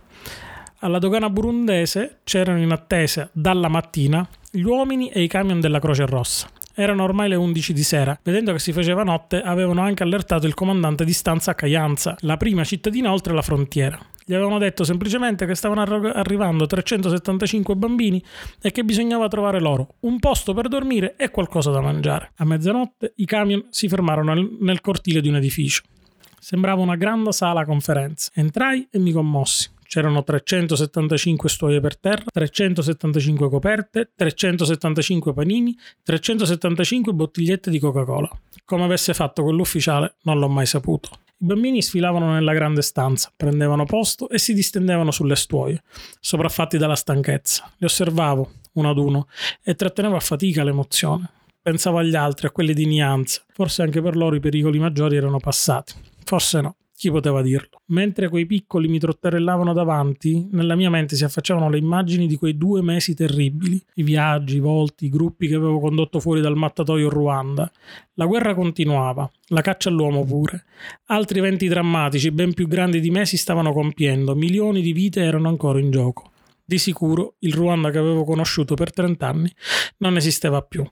Alla 0.78 1.00
dogana 1.00 1.28
burundese 1.28 2.20
c'erano 2.22 2.60
in 2.60 2.70
attesa 2.70 3.28
dalla 3.32 3.68
mattina 3.68 4.26
gli 4.48 4.62
uomini 4.62 5.08
e 5.08 5.22
i 5.22 5.28
camion 5.28 5.58
della 5.58 5.80
Croce 5.80 6.06
Rossa. 6.06 6.48
Erano 6.80 7.02
ormai 7.02 7.28
le 7.28 7.34
11 7.34 7.74
di 7.74 7.82
sera. 7.82 8.18
Vedendo 8.22 8.52
che 8.52 8.58
si 8.58 8.72
faceva 8.72 9.02
notte, 9.02 9.42
avevano 9.42 9.82
anche 9.82 10.02
allertato 10.02 10.46
il 10.46 10.54
comandante 10.54 11.04
di 11.04 11.12
stanza 11.12 11.50
a 11.50 11.54
Caglianza, 11.54 12.16
la 12.20 12.38
prima 12.38 12.64
cittadina 12.64 13.12
oltre 13.12 13.34
la 13.34 13.42
frontiera. 13.42 13.98
Gli 14.24 14.32
avevano 14.32 14.56
detto 14.56 14.82
semplicemente 14.82 15.44
che 15.44 15.54
stavano 15.54 15.82
arrivando 15.82 16.64
375 16.64 17.74
bambini 17.74 18.24
e 18.62 18.70
che 18.70 18.82
bisognava 18.82 19.28
trovare 19.28 19.60
loro 19.60 19.96
un 20.00 20.18
posto 20.18 20.54
per 20.54 20.68
dormire 20.68 21.16
e 21.18 21.28
qualcosa 21.28 21.70
da 21.70 21.82
mangiare. 21.82 22.32
A 22.36 22.46
mezzanotte 22.46 23.12
i 23.16 23.26
camion 23.26 23.66
si 23.68 23.86
fermarono 23.86 24.32
nel 24.60 24.80
cortile 24.80 25.20
di 25.20 25.28
un 25.28 25.36
edificio. 25.36 25.82
Sembrava 26.38 26.80
una 26.80 26.96
grande 26.96 27.32
sala 27.32 27.66
conferenze. 27.66 28.30
Entrai 28.32 28.88
e 28.90 28.98
mi 28.98 29.12
commossi. 29.12 29.68
C'erano 29.90 30.22
375 30.22 31.48
stuoie 31.48 31.80
per 31.80 31.98
terra, 31.98 32.22
375 32.32 33.48
coperte, 33.48 34.12
375 34.14 35.32
panini, 35.32 35.76
375 36.04 37.12
bottigliette 37.12 37.72
di 37.72 37.80
Coca-Cola. 37.80 38.30
Come 38.64 38.84
avesse 38.84 39.14
fatto 39.14 39.42
quell'ufficiale 39.42 40.14
non 40.22 40.38
l'ho 40.38 40.48
mai 40.48 40.66
saputo. 40.66 41.08
I 41.38 41.44
bambini 41.44 41.82
sfilavano 41.82 42.32
nella 42.32 42.52
grande 42.52 42.82
stanza, 42.82 43.32
prendevano 43.34 43.84
posto 43.84 44.28
e 44.28 44.38
si 44.38 44.54
distendevano 44.54 45.10
sulle 45.10 45.34
stuoie, 45.34 45.82
sopraffatti 46.20 46.78
dalla 46.78 46.94
stanchezza. 46.94 47.68
Li 47.78 47.86
osservavo, 47.86 48.48
uno 48.74 48.90
ad 48.90 48.96
uno, 48.96 49.26
e 49.60 49.74
trattenevo 49.74 50.14
a 50.14 50.20
fatica 50.20 50.62
l'emozione. 50.62 51.28
Pensavo 51.60 51.98
agli 51.98 52.14
altri, 52.14 52.46
a 52.46 52.52
quelli 52.52 52.74
di 52.74 52.86
Nianza. 52.86 53.42
Forse 53.48 53.82
anche 53.82 54.00
per 54.00 54.14
loro 54.14 54.36
i 54.36 54.40
pericoli 54.40 54.78
maggiori 54.78 55.16
erano 55.16 55.40
passati. 55.40 55.94
Forse 56.22 56.60
no. 56.60 56.76
Chi 57.00 57.10
poteva 57.10 57.40
dirlo? 57.40 57.80
Mentre 57.86 58.28
quei 58.28 58.44
piccoli 58.44 58.86
mi 58.86 58.98
trotterellavano 58.98 59.72
davanti, 59.72 60.46
nella 60.50 60.76
mia 60.76 60.90
mente 60.90 61.16
si 61.16 61.24
affacciavano 61.24 61.70
le 61.70 61.78
immagini 61.78 62.26
di 62.26 62.36
quei 62.36 62.58
due 62.58 62.82
mesi 62.82 63.14
terribili, 63.14 63.82
i 63.94 64.02
viaggi, 64.02 64.56
i 64.56 64.60
volti, 64.60 65.06
i 65.06 65.08
gruppi 65.08 65.48
che 65.48 65.54
avevo 65.54 65.80
condotto 65.80 66.20
fuori 66.20 66.42
dal 66.42 66.58
mattatoio 66.58 67.08
Ruanda. 67.08 67.72
La 68.16 68.26
guerra 68.26 68.54
continuava, 68.54 69.30
la 69.46 69.62
caccia 69.62 69.88
all'uomo 69.88 70.26
pure. 70.26 70.64
Altri 71.06 71.38
eventi 71.38 71.68
drammatici, 71.68 72.30
ben 72.32 72.52
più 72.52 72.68
grandi 72.68 73.00
di 73.00 73.10
me, 73.10 73.24
si 73.24 73.38
stavano 73.38 73.72
compiendo, 73.72 74.34
milioni 74.34 74.82
di 74.82 74.92
vite 74.92 75.22
erano 75.22 75.48
ancora 75.48 75.80
in 75.80 75.90
gioco. 75.90 76.32
Di 76.62 76.76
sicuro 76.76 77.36
il 77.38 77.54
Ruanda 77.54 77.88
che 77.90 77.96
avevo 77.96 78.24
conosciuto 78.24 78.74
per 78.74 78.92
30 78.92 79.26
anni 79.26 79.50
non 79.96 80.18
esisteva 80.18 80.60
più. 80.60 80.86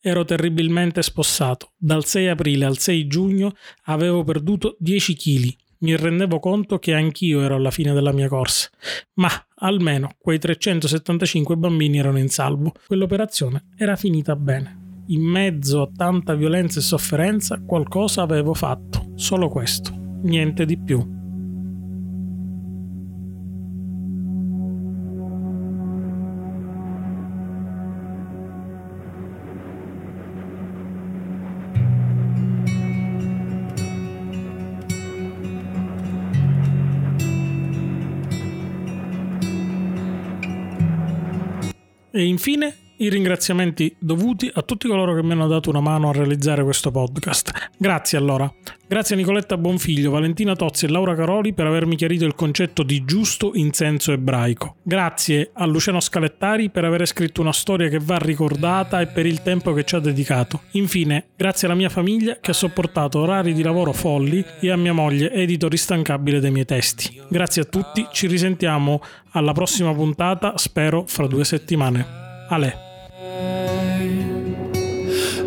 Ero 0.00 0.24
terribilmente 0.24 1.02
spossato. 1.02 1.72
Dal 1.76 2.04
6 2.04 2.28
aprile 2.28 2.64
al 2.64 2.78
6 2.78 3.06
giugno 3.06 3.54
avevo 3.84 4.24
perduto 4.24 4.76
10 4.78 5.14
kg. 5.14 5.56
Mi 5.80 5.96
rendevo 5.96 6.40
conto 6.40 6.78
che 6.78 6.92
anch'io 6.94 7.40
ero 7.40 7.54
alla 7.54 7.70
fine 7.70 7.92
della 7.92 8.12
mia 8.12 8.28
corsa. 8.28 8.68
Ma 9.14 9.30
almeno 9.56 10.14
quei 10.18 10.38
375 10.38 11.56
bambini 11.56 11.98
erano 11.98 12.18
in 12.18 12.28
salvo. 12.28 12.72
Quell'operazione 12.86 13.66
era 13.76 13.96
finita 13.96 14.34
bene. 14.34 15.04
In 15.08 15.22
mezzo 15.22 15.82
a 15.82 15.90
tanta 15.94 16.34
violenza 16.34 16.80
e 16.80 16.82
sofferenza 16.82 17.60
qualcosa 17.64 18.22
avevo 18.22 18.54
fatto. 18.54 19.12
Solo 19.14 19.48
questo. 19.48 19.92
Niente 20.22 20.64
di 20.64 20.78
più. 20.78 21.17
Infine 42.38 42.86
i 42.98 43.10
ringraziamenti 43.10 43.94
dovuti 43.98 44.50
a 44.52 44.62
tutti 44.62 44.88
coloro 44.88 45.14
che 45.14 45.22
mi 45.22 45.32
hanno 45.32 45.46
dato 45.46 45.70
una 45.70 45.80
mano 45.80 46.08
a 46.08 46.12
realizzare 46.12 46.62
questo 46.62 46.90
podcast. 46.90 47.70
Grazie 47.76 48.18
allora. 48.18 48.52
Grazie 48.86 49.14
a 49.14 49.18
Nicoletta 49.18 49.56
Bonfiglio, 49.56 50.10
Valentina 50.10 50.56
Tozzi 50.56 50.86
e 50.86 50.88
Laura 50.88 51.14
Caroli 51.14 51.52
per 51.52 51.66
avermi 51.66 51.94
chiarito 51.94 52.24
il 52.24 52.34
concetto 52.34 52.82
di 52.82 53.04
giusto 53.04 53.52
in 53.54 53.72
senso 53.72 54.12
ebraico. 54.12 54.76
Grazie 54.82 55.50
a 55.52 55.66
Luciano 55.66 56.00
Scalettari 56.00 56.70
per 56.70 56.84
aver 56.84 57.06
scritto 57.06 57.40
una 57.40 57.52
storia 57.52 57.88
che 57.88 57.98
va 58.00 58.18
ricordata 58.18 59.00
e 59.00 59.06
per 59.06 59.26
il 59.26 59.42
tempo 59.42 59.72
che 59.72 59.84
ci 59.84 59.94
ha 59.94 60.00
dedicato. 60.00 60.62
Infine, 60.72 61.26
grazie 61.36 61.68
alla 61.68 61.76
mia 61.76 61.90
famiglia 61.90 62.38
che 62.40 62.50
ha 62.50 62.54
sopportato 62.54 63.20
orari 63.20 63.52
di 63.52 63.62
lavoro 63.62 63.92
folli 63.92 64.44
e 64.60 64.70
a 64.70 64.76
mia 64.76 64.92
moglie, 64.92 65.30
editor 65.32 65.70
instancabile 65.70 66.40
dei 66.40 66.50
miei 66.50 66.64
testi. 66.64 67.20
Grazie 67.28 67.62
a 67.62 67.66
tutti, 67.66 68.06
ci 68.12 68.26
risentiamo 68.26 69.00
alla 69.32 69.52
prossima 69.52 69.92
puntata, 69.92 70.56
spero 70.56 71.04
fra 71.06 71.26
due 71.26 71.44
settimane. 71.44 72.27
ale. 72.50 72.72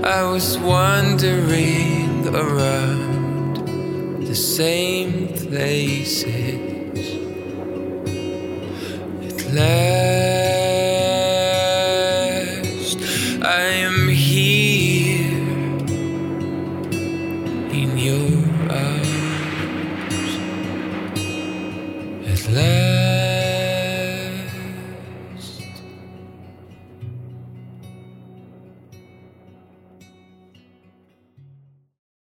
I 0.03 0.23
was 0.23 0.57
wandering 0.57 2.27
around 2.27 3.57
the 4.27 4.35
same 4.35 5.27
places. 5.29 7.17
At 9.27 9.53
last, 9.53 9.81
I 13.43 13.61
am 13.87 14.07
here 14.07 15.47
in 17.81 17.97
your 17.97 18.31
arms. 18.69 20.29
At 22.27 22.43
last. 22.51 23.00